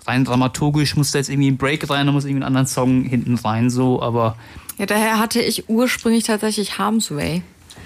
rein 0.05 0.25
dramaturgisch 0.25 0.95
muss 0.95 1.11
da 1.11 1.19
jetzt 1.19 1.29
irgendwie 1.29 1.51
ein 1.51 1.57
Break 1.57 1.89
rein, 1.89 2.05
da 2.05 2.11
muss 2.11 2.25
irgendwie 2.25 2.41
ein 2.41 2.47
anderen 2.47 2.67
Song 2.67 3.03
hinten 3.03 3.35
rein, 3.35 3.69
so, 3.69 4.01
aber 4.01 4.37
Ja, 4.77 4.85
daher 4.85 5.19
hatte 5.19 5.41
ich 5.41 5.69
ursprünglich 5.69 6.25
tatsächlich 6.25 6.77
Harm's 6.77 7.11
Way. 7.11 7.43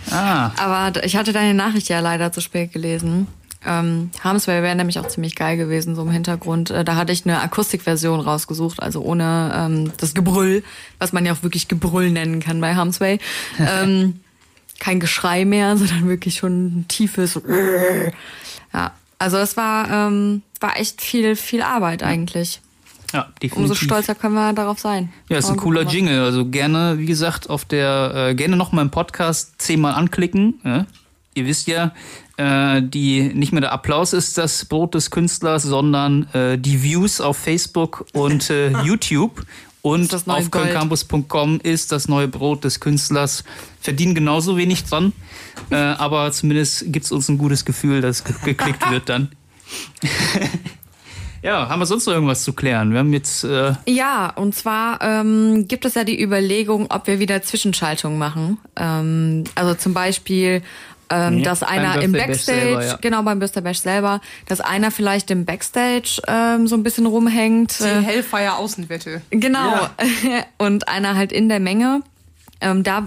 Ah, 0.10 0.52
Aber 0.58 1.04
ich 1.04 1.16
hatte 1.16 1.34
deine 1.34 1.54
Nachricht 1.54 1.90
ja 1.90 2.00
leider 2.00 2.32
zu 2.32 2.42
spät 2.42 2.72
gelesen. 2.72 3.28
Ähm, 3.64 4.10
Harm's 4.24 4.48
Way 4.48 4.64
wäre 4.64 4.76
nämlich 4.76 4.98
auch 4.98 5.08
ziemlich 5.08 5.36
geil 5.36 5.56
gewesen, 5.56 5.96
so 5.96 6.02
im 6.02 6.10
Hintergrund. 6.10 6.72
Äh, 6.72 6.84
da 6.84 6.96
hatte 6.96 7.14
ich 7.14 7.26
eine 7.26 7.42
Akustikversion 7.42 8.20
rausgesucht, 8.20 8.82
also 8.82 9.02
ohne 9.02 9.52
ähm, 9.56 9.94
das 9.98 10.16
Gebrüll, 10.16 10.64
was 10.98 11.14
man 11.14 11.26
ja 11.26 11.34
auch 11.34 11.44
wirklich 11.44 11.68
Gebrüll 11.68 12.10
nennen 12.10 12.40
kann 12.40 12.60
bei 12.60 12.74
Harm's 12.74 13.00
Way. 13.00 13.20
ähm, 13.60 14.20
kein 14.80 15.00
Geschrei 15.00 15.46
mehr, 15.46 15.78
sondern 15.78 16.08
wirklich 16.10 16.36
schon 16.36 16.80
ein 16.82 16.86
tiefes. 16.88 17.40
Ja, 18.74 18.94
also 19.20 19.36
es 19.36 19.58
war, 19.58 19.92
ähm, 19.92 20.44
war 20.62 20.80
echt 20.80 21.02
viel, 21.02 21.36
viel 21.36 21.62
Arbeit 21.62 22.04
eigentlich. 22.04 22.62
Ja, 23.14 23.28
definitiv. 23.42 23.58
Umso 23.58 23.76
stolzer 23.76 24.16
können 24.16 24.36
wir 24.36 24.54
darauf 24.54 24.80
sein. 24.80 25.12
Ja, 25.30 25.38
ist 25.38 25.50
ein 25.50 25.58
cooler. 25.58 25.84
Jingle. 25.84 26.24
Also 26.24 26.46
gerne, 26.46 26.98
wie 26.98 27.06
gesagt, 27.06 27.50
auf 27.50 27.66
der, 27.66 28.30
äh, 28.30 28.36
gerne 28.36 28.56
noch 28.56 28.72
mal 28.72 28.82
im 28.82 28.92
Podcast 28.92 29.62
zehnmal 29.62 29.94
anklicken. 29.94 30.60
Ja? 30.64 30.86
Ihr 31.34 31.46
wisst 31.46 31.68
ja, 31.68 31.94
äh, 32.38 32.82
die 32.82 33.34
nicht 33.34 33.52
mehr 33.52 33.62
der 33.62 33.72
Applaus 33.72 34.14
ist 34.14 34.38
das 34.38 34.66
Brot 34.66 34.96
des 34.96 35.12
Künstlers, 35.12 35.64
sondern 35.64 36.28
äh, 36.34 36.58
die 36.58 36.84
Views 36.84 37.22
auf 37.22 37.38
Facebook 37.38 38.06
und 38.14 38.50
äh, 38.50 38.72
YouTube. 38.84 39.46
Und 39.84 40.14
auf 40.14 40.52
kölncampus.com 40.52 41.60
ist 41.64 41.92
das 41.92 42.08
neue 42.08 42.28
Brot 42.28 42.64
des 42.64 42.80
Künstlers. 42.80 43.44
Verdienen 43.80 44.14
genauso 44.14 44.56
wenig 44.56 44.84
dran, 44.84 45.12
äh, 45.72 45.76
aber 45.76 46.32
zumindest 46.32 46.94
gibt's 46.94 47.12
uns 47.12 47.30
ein 47.30 47.40
gutes 47.40 47.66
Gefühl, 47.66 48.00
dass 48.00 48.24
ge 48.24 48.36
geklickt 48.44 48.92
wird 48.92 49.10
dann. 49.10 49.30
ja, 51.44 51.70
haben 51.70 51.80
wir 51.80 51.86
sonst 51.86 52.06
noch 52.06 52.14
irgendwas 52.14 52.44
zu 52.44 52.54
klären? 52.54 52.92
Wir 52.92 53.00
haben 53.00 53.14
jetzt 53.14 53.44
äh, 53.44 53.74
Ja, 53.88 54.32
und 54.36 54.56
zwar 54.56 55.00
ähm, 55.02 55.68
gibt 55.68 55.86
es 55.86 55.96
ja 55.96 56.04
die 56.04 56.22
Überlegung, 56.22 56.88
ob 56.90 57.08
wir 57.08 57.20
wieder 57.20 57.42
Zwischenschaltungen 57.42 58.18
machen. 58.18 58.58
Ähm, 58.76 59.44
also 59.56 59.74
zum 59.76 59.94
Beispiel, 59.94 60.62
ähm, 61.10 61.38
Nee, 61.38 61.42
dass 61.42 61.62
einer 61.62 62.02
im 62.02 62.14
Backstage, 62.14 62.60
selber, 62.62 62.86
ja. 62.86 62.98
genau 63.02 63.22
beim 63.24 63.40
Birthday 63.40 63.62
Bash 63.62 63.80
selber, 63.80 64.22
dass 64.48 64.62
einer 64.62 64.92
vielleicht 64.92 65.30
im 65.30 65.46
Backstage 65.46 66.22
ähm, 66.28 66.68
so 66.68 66.76
ein 66.76 66.84
bisschen 66.84 67.06
rumhängt. 67.06 67.80
Die 67.80 67.84
Äh, 67.84 68.02
Hellfire 68.02 68.56
Außenwette. 68.56 69.22
Genau. 69.30 69.88
Und 70.58 70.88
einer 70.88 71.16
halt 71.16 71.32
in 71.34 71.50
der 71.50 71.60
Menge. 71.60 72.02
Ähm, 72.62 72.84
da 72.84 73.04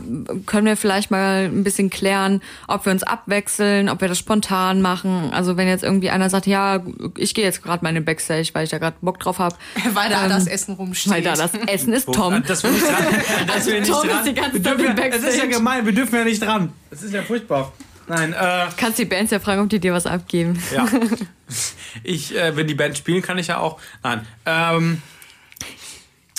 können 0.47 0.67
wir 0.67 0.77
vielleicht 0.77 1.11
mal 1.11 1.45
ein 1.45 1.65
bisschen 1.65 1.89
klären, 1.91 2.43
ob 2.69 2.85
wir 2.87 2.93
uns 2.93 3.03
abwechseln, 3.05 3.89
ob 3.89 4.01
wir 4.01 4.09
das 4.09 4.19
spontan 4.19 4.83
machen. 4.83 5.31
Also 5.33 5.57
wenn 5.57 5.69
jetzt 5.69 5.85
irgendwie 5.85 6.11
einer 6.11 6.29
sagt, 6.29 6.47
ja, 6.47 6.83
ich 7.17 7.35
gehe 7.35 7.45
jetzt 7.45 7.63
gerade 7.63 7.83
mal 7.83 7.91
in 7.91 7.95
den 7.95 8.05
Backstage, 8.05 8.51
weil 8.53 8.65
ich 8.65 8.71
da 8.71 8.79
gerade 8.79 8.97
Bock 9.01 9.21
drauf 9.21 9.39
habe. 9.39 9.55
Weil 9.95 10.11
da 10.11 10.29
das 10.29 10.47
Essen 10.47 10.75
rumsteht. 10.75 11.13
Weil 11.13 11.23
da 11.23 11.35
das 11.37 11.53
Essen 11.55 11.93
ist 11.93 12.07
Tom. 12.13 12.43
Das 12.47 12.63
will 12.65 12.73
nicht 12.73 12.85
dran. 12.87 12.97
Das 13.47 13.67
will 13.67 13.81
nicht 13.81 13.91
Tom 13.93 14.09
dran. 14.09 14.19
ist 14.19 14.27
die 14.27 14.35
ganze 14.35 14.63
Zeit 14.63 14.79
im 14.81 14.85
ja- 14.87 14.93
Das 14.95 15.05
ist 15.17 15.23
ja 15.23 15.29
Backstage. 15.31 15.49
gemein, 15.49 15.87
wir 15.87 15.93
dürfen 15.93 16.15
ja 16.17 16.25
nicht 16.25 16.43
dran. 16.43 16.73
Das 16.91 17.03
ist 17.03 17.13
ja 17.15 17.23
furchtbar. 17.23 17.73
Nein, 18.07 18.33
äh, 18.35 18.67
Kannst 18.77 18.99
die 18.99 19.05
Bands 19.07 19.31
ja 19.31 19.41
fragen, 19.41 19.63
ob 19.63 19.71
die 19.71 19.79
dir 19.81 19.93
was 19.95 20.07
abgeben. 20.07 20.61
ja. 20.75 20.87
Ich, 22.03 22.35
äh, 22.37 22.57
wenn 22.57 22.67
die 22.67 22.75
Band 22.75 22.97
spielen, 22.99 23.23
kann 23.23 23.39
ich 23.39 23.47
ja 23.49 23.59
auch. 23.59 23.79
Nein. 24.03 24.27
Ähm, 24.47 25.03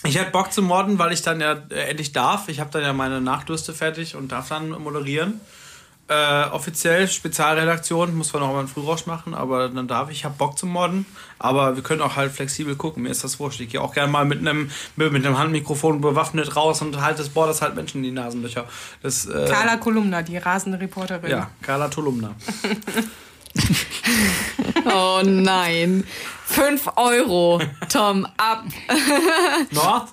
ich 0.06 0.18
hätte 0.18 0.32
Bock 0.32 0.51
zu 0.51 0.62
modden, 0.62 0.99
weil 0.99 1.12
ich 1.12 1.22
dann 1.22 1.41
ja 1.41 1.53
äh, 1.70 1.89
endlich 1.89 2.12
darf. 2.12 2.49
Ich 2.49 2.60
habe 2.60 2.70
dann 2.72 2.82
ja 2.82 2.93
meine 2.93 3.22
Nachdürste 3.22 3.74
fertig 3.74 4.16
und 4.16 4.32
darf 4.32 4.49
dann 4.49 4.70
moderieren. 4.70 5.39
Äh, 6.08 6.49
offiziell, 6.51 7.08
Spezialredaktion, 7.08 8.14
muss 8.14 8.28
zwar 8.28 8.39
noch 8.39 8.53
mal 8.53 8.60
einen 8.60 8.68
Frührausch 8.68 9.08
machen, 9.08 9.34
aber 9.34 9.70
dann 9.70 9.88
darf 9.88 10.12
ich. 10.12 10.18
Ich 10.18 10.26
habe 10.26 10.36
Bock 10.38 10.56
zu 10.56 10.68
modden, 10.68 11.08
aber 11.39 11.76
wir 11.76 11.82
können 11.82 12.01
auch 12.01 12.16
halt 12.16 12.32
flexibel 12.32 12.76
gucken. 12.76 13.01
Mir 13.01 13.10
ist 13.10 13.24
das 13.24 13.39
wurscht. 13.39 13.60
Ich 13.60 13.70
gehe 13.70 13.82
auch 13.82 13.91
gerne 13.91 14.12
mal 14.12 14.24
mit 14.24 14.39
einem 14.39 14.70
mit 14.95 15.12
mit 15.12 15.26
einem 15.26 15.39
Handmikrofon 15.39 16.01
bewaffnet 16.01 16.56
raus 16.56 16.84
und 16.84 17.01
halt 17.01 17.18
das 17.18 17.30
Board 17.30 17.49
das 17.49 17.64
halt 17.64 17.76
Menschen 17.76 17.97
in 17.97 18.03
die 18.03 18.12
Nasenlöcher. 18.12 18.66
Das, 19.01 19.26
äh, 19.26 19.47
Carla 19.49 19.78
Kolumna, 19.78 20.22
die 20.22 20.38
rasende 20.38 20.80
Reporterin. 20.80 21.32
Ja, 21.32 21.49
Carla 21.64 21.88
Tolumna. 21.88 22.36
Oh 24.86 25.22
nein. 25.24 26.03
Fünf 26.45 26.88
Euro, 26.95 27.60
Tom, 27.89 28.26
ab. 28.38 28.64
North? 29.72 30.10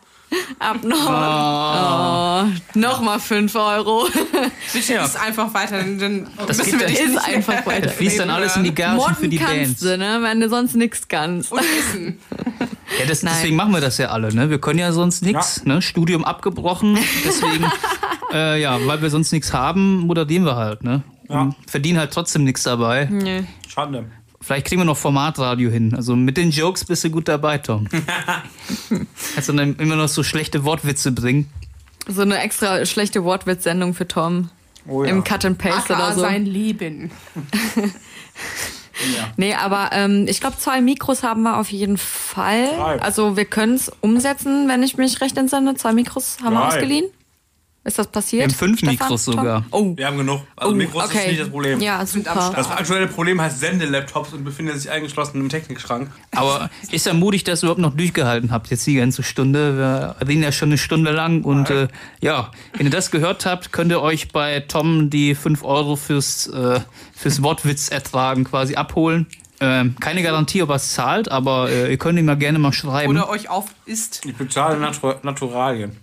Ab 0.59 0.82
Nord. 0.82 2.55
Oh, 2.74 2.78
Nochmal 2.78 3.20
fünf 3.20 3.55
Euro. 3.55 4.09
Bitte 4.72 4.95
ist 4.95 5.20
einfach 5.20 5.53
weiter, 5.53 5.78
dann 5.78 5.99
dann 5.99 6.26
Das 6.47 6.57
müssen 6.57 6.78
geht 6.78 6.88
wir 6.88 7.07
Ist 7.07 7.18
einfach 7.18 7.66
weiter. 7.66 7.88
Das 7.88 7.95
fließt 7.97 8.20
dann 8.20 8.30
alles 8.30 8.57
in 8.57 8.64
die 8.64 8.74
Gagen 8.74 8.97
Modden 8.97 9.16
für 9.16 9.28
die 9.28 9.36
kannst 9.36 9.55
Bands. 9.55 9.80
du, 9.80 9.99
ne? 9.99 10.20
wenn 10.22 10.40
du 10.40 10.49
sonst 10.49 10.74
nichts 10.74 11.07
kannst. 11.07 11.53
Und 11.53 11.61
essen. 11.61 12.18
Ja, 12.99 13.07
das, 13.07 13.20
deswegen 13.20 13.57
machen 13.57 13.74
wir 13.74 13.80
das 13.82 13.99
ja 13.99 14.09
alle, 14.09 14.34
ne? 14.34 14.49
Wir 14.49 14.59
können 14.59 14.78
ja 14.78 14.93
sonst 14.93 15.22
nichts, 15.22 15.64
ne? 15.64 15.82
Studium 15.82 16.24
abgebrochen, 16.24 16.99
deswegen, 17.24 17.66
äh, 18.32 18.61
ja, 18.61 18.78
weil 18.86 19.03
wir 19.03 19.11
sonst 19.11 19.32
nichts 19.32 19.53
haben, 19.53 20.01
moderieren 20.01 20.45
wir 20.45 20.57
halt, 20.57 20.82
ne? 20.82 21.03
Und 21.41 21.55
verdienen 21.66 21.99
halt 21.99 22.12
trotzdem 22.12 22.45
nichts 22.45 22.62
dabei. 22.62 23.07
Nee. 23.11 23.45
Schande. 23.68 24.05
Vielleicht 24.41 24.66
kriegen 24.66 24.80
wir 24.80 24.85
noch 24.85 24.97
Formatradio 24.97 25.70
hin. 25.70 25.95
Also 25.95 26.16
mit 26.16 26.37
den 26.37 26.51
Jokes 26.51 26.85
bist 26.85 27.05
du 27.05 27.11
gut 27.11 27.28
dabei, 27.28 27.59
Tom. 27.59 27.87
Kannst 29.35 29.49
du 29.49 29.53
dann 29.53 29.76
immer 29.76 29.97
noch 29.97 30.09
so 30.09 30.22
schlechte 30.24 30.64
Wortwitze 30.64 31.12
bringen. 31.12 31.49
So 32.09 32.22
eine 32.22 32.39
extra 32.39 32.85
schlechte 32.85 33.22
Wortwitz-Sendung 33.22 33.95
für 33.95 34.09
Tom. 34.09 34.51
Oh 34.89 35.05
ja. 35.05 35.11
Im 35.11 35.22
Cut 35.22 35.45
and 35.45 35.59
Paste 35.59 35.95
AKA 35.95 36.07
oder 36.07 36.14
so. 36.14 36.20
sein 36.22 36.45
Leben. 36.45 37.11
Nee, 39.37 39.55
aber 39.55 39.91
ähm, 39.93 40.26
ich 40.28 40.41
glaube, 40.41 40.59
zwei 40.59 40.80
Mikros 40.80 41.22
haben 41.22 41.43
wir 41.43 41.59
auf 41.59 41.70
jeden 41.72 41.97
Fall. 41.97 42.68
Drei. 42.76 43.01
Also 43.01 43.37
wir 43.37 43.47
können 43.47 43.74
es 43.74 43.91
umsetzen, 44.01 44.68
wenn 44.68 44.83
ich 44.83 44.97
mich 44.97 45.20
recht 45.20 45.37
entsinne. 45.39 45.74
Zwei 45.74 45.93
Mikros 45.93 46.39
haben 46.43 46.55
wir 46.55 46.61
Drei. 46.61 46.68
ausgeliehen. 46.68 47.07
Ist 47.85 47.99
das 47.99 48.07
passiert? 48.07 48.43
Wir 48.43 48.45
haben 48.49 48.55
fünf 48.55 48.78
Stefan? 48.78 48.95
Mikros 48.95 49.24
sogar. 49.24 49.64
Oh, 49.72 49.97
Wir 49.97 50.07
haben 50.07 50.16
genug. 50.16 50.43
Also 50.55 50.72
Oh, 50.72 50.76
Mikros 50.76 51.05
okay. 51.07 51.18
ist 51.18 51.26
nicht 51.26 51.41
das 51.41 51.49
Problem. 51.49 51.80
ja, 51.80 52.07
Sind 52.07 52.28
am 52.28 52.41
super. 52.41 52.57
Das 52.57 52.70
aktuelle 52.70 53.09
Problem 53.09 53.41
heißt 53.41 53.59
Sendelaptops 53.59 54.33
und 54.35 54.45
befindet 54.45 54.80
sich 54.80 54.89
eingeschlossen 54.89 55.41
im 55.41 55.49
Technikschrank. 55.49 56.09
Aber 56.30 56.70
ist 56.93 57.07
ja 57.07 57.12
mutig, 57.12 57.43
dass 57.43 57.62
ihr 57.62 57.66
überhaupt 57.66 57.80
noch 57.80 57.97
durchgehalten 57.97 58.53
habt, 58.53 58.70
jetzt 58.70 58.87
die 58.87 58.95
ganze 58.95 59.24
Stunde. 59.24 59.76
Wir 59.76 60.16
reden 60.28 60.45
ja 60.45 60.53
schon 60.53 60.68
eine 60.68 60.78
Stunde 60.78 61.11
lang 61.11 61.43
und 61.43 61.70
äh, 61.70 61.89
ja, 62.20 62.53
wenn 62.76 62.87
ihr 62.87 62.93
das 62.93 63.11
gehört 63.11 63.47
habt, 63.47 63.72
könnt 63.72 63.91
ihr 63.91 64.01
euch 64.01 64.28
bei 64.30 64.61
Tom 64.61 65.11
die 65.11 65.35
5 65.35 65.64
Euro 65.64 65.97
fürs, 65.97 66.47
äh, 66.47 66.78
fürs 67.14 67.43
Wortwitz 67.43 67.89
ertragen 67.89 68.45
quasi 68.45 68.76
abholen. 68.76 69.26
Ähm, 69.59 69.95
keine 70.01 70.22
Garantie, 70.24 70.61
ob 70.62 70.70
er 70.70 70.76
es 70.76 70.93
zahlt, 70.93 71.30
aber 71.30 71.70
äh, 71.70 71.91
ihr 71.93 71.97
könnt 71.97 72.18
ihm 72.18 72.24
mal 72.26 72.37
gerne 72.37 72.59
mal 72.59 72.72
schreiben. 72.72 73.11
Oder 73.11 73.28
euch 73.28 73.49
auf 73.49 73.66
isst. 73.87 74.24
Ich 74.24 74.35
bezahle 74.35 74.76
Natur 74.78 75.20
Naturalien. 75.22 75.97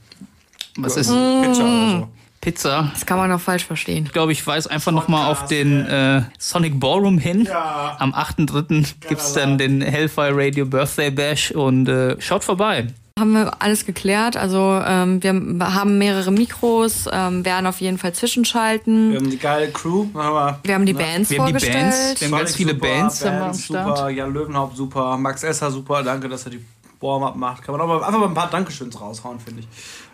Was 0.84 0.98
ist 0.98 1.08
Pizza 1.10 1.64
oder 1.64 1.90
so. 2.00 2.08
Pizza? 2.42 2.90
Das 2.94 3.06
kann 3.06 3.18
man 3.18 3.32
auch 3.32 3.40
falsch 3.40 3.66
verstehen. 3.66 4.06
Ich 4.06 4.14
glaube, 4.14 4.32
ich 4.32 4.46
weise 4.48 4.72
einfach 4.72 4.92
nochmal 4.94 5.30
auf 5.30 5.46
den 5.46 5.86
äh, 5.86 6.24
Sonic 6.38 6.80
Ballroom 6.80 7.18
hin. 7.18 7.44
Ja. 7.44 7.98
Am 8.00 8.14
8.3. 8.14 9.08
gibt's 9.08 9.34
dann 9.34 9.58
den 9.58 9.82
Hellfire 9.82 10.32
Radio 10.34 10.66
Birthday 10.66 11.12
Bash 11.12 11.52
und 11.52 11.90
äh, 11.90 12.16
schaut 12.22 12.44
vorbei. 12.46 12.88
Haben 13.20 13.34
wir 13.34 13.62
alles 13.62 13.86
geklärt. 13.86 14.38
Also 14.38 14.82
ähm, 14.86 15.22
wir 15.22 15.34
haben 15.76 15.98
mehrere 15.98 16.32
Mikros, 16.32 17.10
ähm, 17.12 17.44
werden 17.44 17.66
auf 17.66 17.82
jeden 17.82 17.98
Fall 17.98 18.14
zwischenschalten. 18.14 19.12
Wir 19.12 19.20
haben 19.20 19.30
die 19.30 19.38
geile 19.38 19.70
Crew. 19.72 20.06
Wir 20.14 20.60
Wir 20.64 20.76
haben 20.76 20.86
die 20.86 20.94
Bands 20.94 21.30
Wir 21.30 21.40
haben 21.40 21.48
die 21.48 21.60
vorgestellt. 21.60 21.92
Bands, 21.92 22.22
wir 22.22 22.28
haben 22.30 22.38
ganz 22.38 22.56
viele 22.56 22.74
super, 22.74 22.88
Bands 22.88 23.26
haben 23.26 23.32
wir 23.32 23.34
am 23.34 23.42
Bands 23.48 23.68
super, 23.68 24.10
Jan 24.10 24.34
Löwenhaupt 24.34 24.78
super, 24.78 25.18
Max 25.18 25.44
Esser 25.44 25.70
super, 25.72 26.02
danke, 26.04 26.30
dass 26.30 26.46
er 26.46 26.52
die 26.52 26.66
Warm-Up 27.02 27.36
macht. 27.36 27.64
Kann 27.64 27.74
man 27.74 27.82
auch 27.82 27.88
mal, 27.88 28.04
einfach 28.04 28.20
mal 28.20 28.28
ein 28.28 28.34
paar 28.34 28.50
Dankeschöns 28.50 29.00
raushauen, 29.00 29.40
finde 29.40 29.62
ich. 29.62 29.68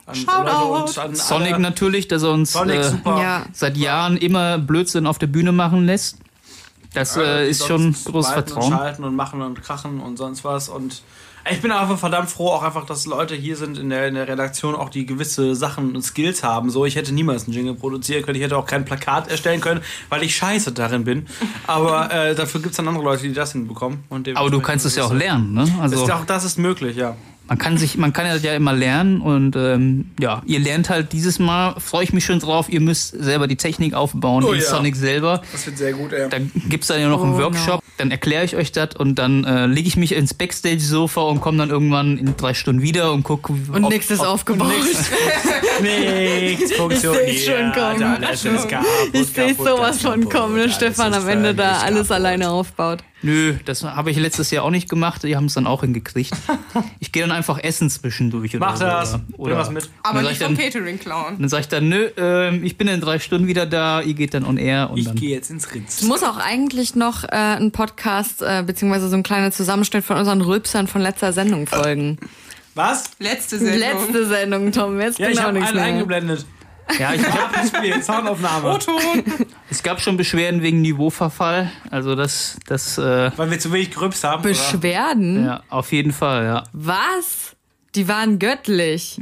An 0.06 0.16
Shoutout. 0.16 1.00
An 1.00 1.16
Sonic 1.16 1.60
natürlich, 1.60 2.08
dass 2.08 2.24
er 2.24 2.32
uns 2.32 2.54
Sonic 2.54 2.80
äh. 2.80 2.92
Ja. 3.06 3.46
seit 3.54 3.78
Jahren 3.78 4.18
immer 4.18 4.58
Blödsinn 4.60 5.08
auf 5.08 5.18
der 5.18 5.28
Bühne 5.28 5.52
machen 5.52 5.86
lässt. 5.86 6.18
Das 6.94 7.18
äh, 7.18 7.50
ist 7.50 7.68
schon 7.68 7.94
großes 8.06 8.14
walten 8.14 8.24
Und 8.24 8.34
Vertrauen. 8.34 8.72
schalten 8.72 9.04
und 9.04 9.16
machen 9.16 9.42
und 9.42 9.62
krachen 9.62 10.00
und 10.00 10.18
sonst 10.18 10.44
was. 10.46 10.70
Und 10.70 11.02
ich 11.52 11.62
bin 11.62 11.72
einfach 11.72 12.00
verdammt 12.00 12.30
froh, 12.30 12.50
auch 12.50 12.64
einfach, 12.64 12.86
dass 12.86 13.06
Leute 13.06 13.36
hier 13.36 13.58
sind 13.58 13.78
in 13.78 13.90
der, 13.90 14.08
in 14.08 14.16
der 14.16 14.28
Redaktion, 14.28 14.74
auch 14.76 14.90
die 14.90 15.06
gewisse 15.06 15.56
Sachen 15.56 15.96
und 15.96 16.02
Skills 16.02 16.42
haben. 16.44 16.70
So, 16.70 16.86
ich 16.86 16.96
hätte 16.96 17.14
niemals 17.14 17.44
einen 17.44 17.54
Jingle 17.54 17.76
produzieren 17.76 18.24
können. 18.24 18.38
Ich 18.38 18.44
hätte 18.44 18.58
auch 18.58 18.66
kein 18.66 18.86
Plakat 18.86 19.28
erstellen 19.30 19.62
können, 19.62 19.82
weil 20.10 20.24
ich 20.24 20.36
scheiße 20.36 20.72
darin 20.72 21.04
bin. 21.04 21.28
Aber 21.68 22.12
äh, 22.12 22.34
dafür 22.34 22.62
gibt 22.62 22.72
es 22.72 22.78
dann 22.78 22.88
andere 22.88 23.04
Leute, 23.04 23.24
die 23.24 23.34
das 23.34 23.52
hinbekommen. 23.52 24.06
Und 24.10 24.28
Aber 24.36 24.50
du 24.50 24.62
kannst 24.62 24.86
es 24.86 24.96
ja 24.96 25.04
auch 25.04 25.14
lernen, 25.14 25.54
ne? 25.54 25.68
Also, 25.82 26.04
ist 26.04 26.12
auch 26.12 26.26
das 26.26 26.46
ist 26.46 26.58
möglich, 26.58 26.96
ja. 26.98 27.16
Man 27.48 27.58
kann 27.58 27.78
sich, 27.78 27.98
man 27.98 28.12
kann 28.14 28.26
ja 28.42 28.54
immer 28.54 28.74
lernen 28.74 29.22
und 29.22 29.56
ähm, 29.56 30.12
ja, 30.20 30.42
ihr 30.46 30.60
lernt 30.60 30.90
halt 30.90 31.14
dieses 31.14 31.40
Mal, 31.40 31.80
freue 31.80 32.04
ich 32.04 32.14
mich 32.14 32.26
schon 32.26 32.40
drauf, 32.40 32.70
ihr 32.70 32.82
müsst 32.82 33.12
selber 33.12 33.48
die 33.48 33.56
Technik 33.56 33.94
aufbauen, 33.94 34.44
Oh 34.44 34.52
in 34.52 34.60
ja. 34.60 34.66
Sonic 34.66 34.96
selber. 34.96 35.42
Das 35.52 35.66
wird 35.66 35.78
sehr 35.78 35.94
gut, 35.94 36.12
ey. 36.14 36.30
Dann 36.30 36.52
gibt's 36.70 36.88
dann 36.88 37.00
ja 37.00 37.08
noch 37.08 37.22
einen 37.24 37.36
Oh, 37.36 37.40
Workshop, 37.40 37.82
dann 37.98 38.12
erkläre 38.12 38.46
ich 38.46 38.56
euch 38.56 38.72
das 38.72 38.96
und 38.96 39.16
dann 39.16 39.44
äh, 39.44 39.68
lege 39.68 39.88
ich 39.88 39.96
mich 39.96 40.14
ins 40.14 40.34
Backstage-Sofa 40.34 41.22
und 41.22 41.42
komme 41.42 41.60
dann 41.60 41.70
irgendwann 41.70 42.18
in 42.18 42.36
drei 42.36 42.54
Stunden 42.54 42.82
wieder 42.82 43.12
und 43.14 43.24
gucke, 43.24 43.54
Und 43.54 43.90
nichts 43.90 44.10
ist 44.10 44.26
aufgebaut. 44.26 44.72
Nichts 45.82 46.74
funktioniert. 46.78 47.28
Ich 47.28 47.46
seh's 47.46 47.56
schon 47.56 47.72
kommen. 47.74 48.26
Ich 49.14 49.28
sehe 49.28 49.54
sowas 49.56 50.02
von 50.02 50.28
kommen, 50.30 50.58
dass 50.58 50.76
Stefan 50.76 51.14
am 51.14 51.28
Ende 51.28 51.54
da 51.54 51.80
alles 51.80 52.12
alleine 52.12 52.50
aufbaut. 52.50 53.04
Nö, 53.22 53.56
das 53.66 53.84
habe 53.84 54.12
ich 54.12 54.18
letztes 54.18 54.52
Jahr 54.52 54.64
auch 54.64 54.70
nicht 54.70 54.88
gemacht. 54.90 55.24
Die 55.24 55.36
haben 55.36 55.46
es 55.46 55.54
dann 55.56 55.66
auch 55.68 55.82
hingekriegt. 55.82 56.34
Ich 57.00 57.12
gehe 57.12 57.24
dann 57.24 57.32
einfach 57.32 57.58
essen 57.64 57.90
zwischendurch. 57.90 58.56
Oder 58.56 58.66
Mach 58.66 58.76
so, 58.76 58.84
das. 58.84 59.20
Oder, 59.38 59.58
was 59.58 59.70
mit. 59.72 59.90
Aber 60.04 60.22
nicht 60.22 60.42
vom 60.44 60.56
dann, 60.56 60.64
Catering 60.64 61.00
klauen. 61.00 61.38
dann 61.40 61.48
sage 61.50 61.62
ich 61.62 61.68
dann, 61.70 61.88
nö, 61.88 62.10
ähm, 62.18 62.64
ich 62.64 62.78
bin 62.78 62.88
in 62.90 63.00
drei 63.00 63.20
Stunden 63.20 63.48
wieder 63.48 63.66
da. 63.66 64.02
Ihr 64.02 64.14
geht 64.16 64.34
dann 64.34 64.44
on 64.46 64.58
air. 64.58 64.90
Und 64.90 64.98
Ich 64.98 65.06
dann, 65.06 65.16
gehe 65.16 65.30
jetzt 65.30 65.50
ins 65.50 65.74
Ritz. 65.74 66.02
Es 66.02 66.04
muss 66.04 66.24
auch 66.24 66.38
eigentlich 66.38 66.96
noch 66.96 67.24
äh, 67.24 67.28
ein 67.32 67.72
Podcast, 67.72 68.42
äh, 68.42 68.64
beziehungsweise 68.66 69.08
so 69.10 69.16
ein 69.16 69.24
kleiner 69.24 69.52
Zusammenschnitt 69.52 70.04
von 70.04 70.18
unseren 70.18 70.42
Rülpsern 70.42 70.88
von 70.88 71.02
letzter 71.02 71.32
Sendung 71.32 71.68
folgen. 71.68 72.18
Was? 72.74 73.12
Letzte 73.20 73.58
Sendung. 73.58 73.80
Letzte 73.80 74.26
Sendung, 74.28 74.72
Tom. 74.74 75.00
Jetzt 75.00 75.18
Ja, 75.20 75.28
bringt 75.28 75.40
ich 75.40 75.46
auch 75.46 75.48
habe 75.54 75.60
mehr. 75.74 75.84
eingeblendet. 75.84 76.46
Ja, 77.00 77.14
ich 77.14 77.26
hab, 77.26 77.56
Abgespielt, 77.56 78.04
Soundaufnahme. 78.06 78.80
es 79.70 79.82
gab 79.84 80.00
schon 80.02 80.18
Beschwerden 80.18 80.62
wegen 80.62 80.82
Niveauverfall. 80.82 81.72
Also 81.92 82.16
das, 82.16 82.58
das, 82.68 82.98
äh, 82.98 83.32
Weil 83.36 83.52
wir 83.52 83.60
zu 83.60 83.72
wenig 83.72 83.92
gerübst 83.92 84.24
haben. 84.24 84.42
oder? 84.42 84.50
Beschwerden? 84.50 85.46
ja, 85.46 85.64
auf 85.70 85.92
jeden 85.92 86.12
Fall, 86.14 86.46
ja. 86.46 86.64
Was? 86.74 87.52
Die 87.96 88.10
waren 88.10 88.40
göttlich. 88.40 89.22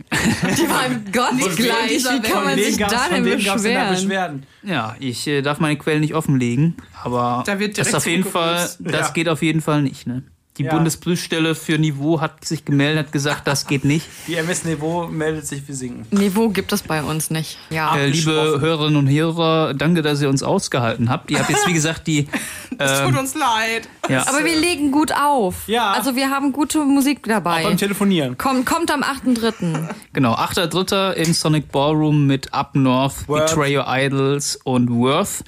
Die 0.57 0.67
waren 0.67 1.05
gottgleich. 1.11 2.03
Wie 2.03 2.21
kann 2.21 2.43
man 2.43 2.53
Von 2.55 2.63
sich 2.63 2.77
da 2.77 3.07
denn 3.09 3.23
beschweren? 3.23 3.89
Beschwerden? 3.93 4.45
Ja, 4.63 4.95
ich 4.99 5.27
äh, 5.27 5.41
darf 5.43 5.59
meine 5.59 5.77
Quellen 5.77 6.01
nicht 6.01 6.15
offenlegen, 6.15 6.75
aber 7.03 7.43
Da 7.45 7.59
wird 7.59 7.77
das 7.77 7.93
auf 7.93 8.07
jeden 8.07 8.23
Fall, 8.25 8.67
das 8.79 9.07
Ja. 9.07 9.13
geht 9.13 9.29
auf 9.29 9.43
jeden 9.43 9.61
Fall 9.61 9.83
nicht, 9.83 10.07
ne? 10.07 10.23
Die 10.57 10.63
Ja. 10.65 10.75
Bundesprüfstelle 10.75 11.55
für 11.55 11.79
Niveau 11.79 12.21
hat 12.21 12.45
sich 12.45 12.63
gemeldet, 12.63 13.07
hat 13.07 13.11
gesagt, 13.11 13.47
das 13.47 13.65
geht 13.65 13.85
nicht. 13.85 14.05
Die 14.27 14.35
MS 14.35 14.65
Niveau 14.65 15.07
meldet 15.07 15.47
sich, 15.47 15.67
wir 15.67 15.73
singen. 15.73 16.05
Niveau 16.11 16.49
gibt 16.49 16.71
es 16.71 16.83
bei 16.83 17.01
uns 17.01 17.31
nicht. 17.31 17.57
Ja. 17.71 17.95
Äh, 17.97 18.09
liebe. 18.09 18.59
Hörerinnen 18.61 18.97
und 18.97 19.09
Hörer, 19.09 19.73
danke, 19.73 20.03
dass 20.03 20.21
ihr 20.21 20.29
uns 20.29 20.43
ausgehalten 20.43 21.09
habt. 21.09 21.31
Ihr 21.31 21.39
habt 21.39 21.49
jetzt, 21.49 21.67
wie 21.67 21.73
gesagt, 21.73 22.05
die. 22.07 22.27
Es 22.79 23.01
tut 23.01 23.09
Ähm, 23.11 23.17
uns 23.19 23.35
leid. 23.35 23.87
ja, 24.09 24.25
Aber 24.27 24.43
wir 24.43 24.59
legen 24.59 24.91
gut 24.91 25.11
auf. 25.11 25.67
Ja. 25.67 25.91
Also 25.91 26.15
wir 26.15 26.31
haben 26.31 26.51
gute 26.51 26.79
Musik 26.79 27.19
Auch 27.19 27.39
beim 27.41 27.63
dabei. 27.63 27.75
Telefonieren. 27.75 28.35
Kommt, 28.35 28.65
kommt 28.65 28.89
am 28.91 29.03
8.3. 29.03 29.89
genau, 30.11 30.33
8.3. 30.33 31.13
im 31.13 31.33
Sonic 31.33 31.71
Ballroom 31.71 32.25
mit 32.25 32.51
Up 32.51 32.73
North, 32.75 33.27
Worth. 33.27 33.45
Betray 33.55 33.77
Your 33.77 33.85
Idols 33.87 34.59
und 34.63 34.89
Worth. 34.89 35.43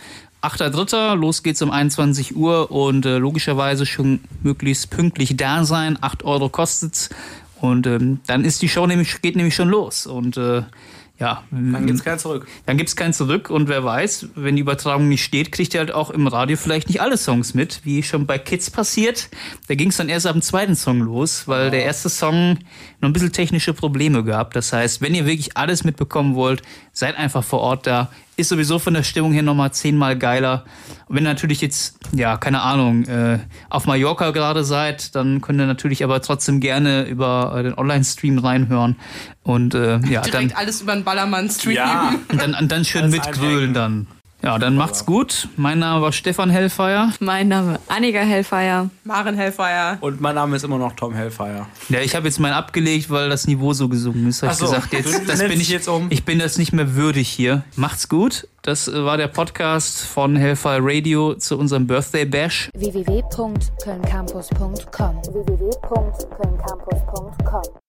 8.3. 0.45 1.15
Los 1.15 1.43
geht's 1.43 1.61
um 1.61 1.71
21 1.71 2.35
Uhr 2.35 2.71
und 2.71 3.05
äh, 3.05 3.17
logischerweise 3.17 3.85
schon 3.85 4.19
möglichst 4.43 4.89
pünktlich 4.89 5.35
da 5.37 5.65
sein. 5.65 5.97
8 5.99 6.23
Euro 6.23 6.49
kostet's. 6.49 7.09
Und 7.61 7.87
ähm, 7.87 8.19
dann 8.27 8.45
ist 8.45 8.61
die 8.61 8.69
Show 8.69 8.85
nämlich, 8.85 9.21
geht 9.21 9.35
nämlich 9.35 9.55
schon 9.55 9.69
los. 9.69 10.05
Und 10.05 10.37
äh, 10.37 10.63
ja, 11.17 11.43
Dann 11.49 11.85
gibt's 11.85 12.03
kein 12.03 12.19
Zurück. 12.19 12.45
Dann 12.65 12.75
gibt's 12.77 12.97
kein 12.97 13.13
Zurück 13.13 13.49
und 13.49 13.69
wer 13.69 13.85
weiß, 13.85 14.27
wenn 14.35 14.57
die 14.57 14.61
Übertragung 14.61 15.07
nicht 15.07 15.23
steht, 15.23 15.53
kriegt 15.53 15.73
ihr 15.73 15.79
halt 15.79 15.93
auch 15.93 16.09
im 16.09 16.27
Radio 16.27 16.57
vielleicht 16.57 16.89
nicht 16.89 16.99
alle 16.99 17.17
Songs 17.17 17.53
mit, 17.53 17.85
wie 17.85 18.03
schon 18.03 18.25
bei 18.25 18.37
Kids 18.37 18.69
passiert. 18.69 19.29
Da 19.69 19.75
ging's 19.75 19.95
dann 19.95 20.09
erst 20.09 20.27
ab 20.27 20.33
dem 20.33 20.41
zweiten 20.41 20.75
Song 20.75 20.99
los, 20.99 21.47
weil 21.47 21.71
der 21.71 21.85
erste 21.85 22.09
Song 22.09 22.59
noch 22.99 23.07
ein 23.07 23.13
bisschen 23.13 23.31
technische 23.31 23.73
Probleme 23.73 24.25
gab. 24.25 24.53
Das 24.53 24.73
heißt, 24.73 24.99
wenn 25.01 25.15
ihr 25.15 25.25
wirklich 25.25 25.55
alles 25.55 25.85
mitbekommen 25.85 26.35
wollt, 26.35 26.63
seid 26.91 27.17
einfach 27.17 27.45
vor 27.45 27.61
Ort 27.61 27.87
da. 27.87 28.11
Ist 28.37 28.49
sowieso 28.49 28.79
von 28.79 28.93
der 28.93 29.03
Stimmung 29.03 29.31
her 29.31 29.43
nochmal 29.43 29.71
zehnmal 29.71 30.17
geiler. 30.17 30.65
Und 31.07 31.15
wenn 31.15 31.25
ihr 31.25 31.29
natürlich 31.29 31.61
jetzt, 31.61 31.97
ja, 32.13 32.35
keine 32.37 32.61
Ahnung, 32.61 33.05
äh, 33.05 33.39
auf 33.69 33.85
Mallorca 33.85 34.31
gerade 34.31 34.63
seid, 34.63 35.15
dann 35.15 35.39
könnt 35.41 35.59
ihr 35.59 35.67
natürlich 35.67 36.03
aber 36.03 36.21
trotzdem 36.21 36.59
gerne 36.59 37.03
über 37.03 37.55
äh, 37.57 37.63
den 37.63 37.77
Online-Stream 37.77 38.39
reinhören. 38.39 38.97
Und 39.43 39.73
äh, 39.73 39.99
ja, 39.99 40.21
dann 40.21 40.31
Direkt 40.31 40.57
alles 40.57 40.81
über 40.81 40.93
den 40.93 41.03
Ballermann-Stream. 41.03 41.75
Ja. 41.75 42.15
und 42.29 42.41
dann, 42.41 42.55
und 42.55 42.71
dann 42.71 42.83
schön 42.83 43.09
mitgrölen 43.09 43.73
dann. 43.73 44.07
Ja, 44.45 44.59
dann 44.59 44.75
macht's 44.75 45.07
gut. 45.07 45.47
Mein 45.57 45.79
Name 45.79 46.03
war 46.03 46.11
Stefan 46.11 46.51
Hellfeier. 46.51 47.11
Mein 47.19 47.47
Name 47.47 47.79
Annika 47.87 48.19
Hellfeier. 48.19 48.91
Maren 49.03 49.35
Hellfire. 49.35 49.97
Und 50.01 50.21
mein 50.21 50.35
Name 50.35 50.55
ist 50.55 50.63
immer 50.63 50.77
noch 50.77 50.93
Tom 50.93 51.15
Hellfire. 51.15 51.65
Ja, 51.89 52.01
ich 52.01 52.15
habe 52.15 52.27
jetzt 52.27 52.39
meinen 52.39 52.53
abgelegt, 52.53 53.09
weil 53.09 53.27
das 53.27 53.47
Niveau 53.47 53.73
so 53.73 53.89
gesungen 53.89 54.27
ist. 54.27 54.43
Hab 54.43 54.51
ich 54.51 54.57
so, 54.57 54.67
gesagt, 54.67 54.93
jetzt, 54.93 55.27
das 55.27 55.39
bin 55.39 55.59
ich 55.59 55.69
jetzt 55.69 55.87
um. 55.87 56.05
Ich 56.11 56.25
bin 56.25 56.37
das 56.37 56.59
nicht 56.59 56.73
mehr 56.73 56.93
würdig 56.93 57.27
hier. 57.27 57.63
Macht's 57.75 58.07
gut. 58.07 58.47
Das 58.61 58.87
äh, 58.87 59.03
war 59.03 59.17
der 59.17 59.29
Podcast 59.29 60.05
von 60.05 60.35
Hellfire 60.35 60.77
Radio 60.79 61.33
zu 61.33 61.57
unserem 61.57 61.87
Birthday 61.87 62.25
Bash. 62.25 62.69
www.kölncampus.com 62.75 65.23
www.kölncampus.com 65.23 67.84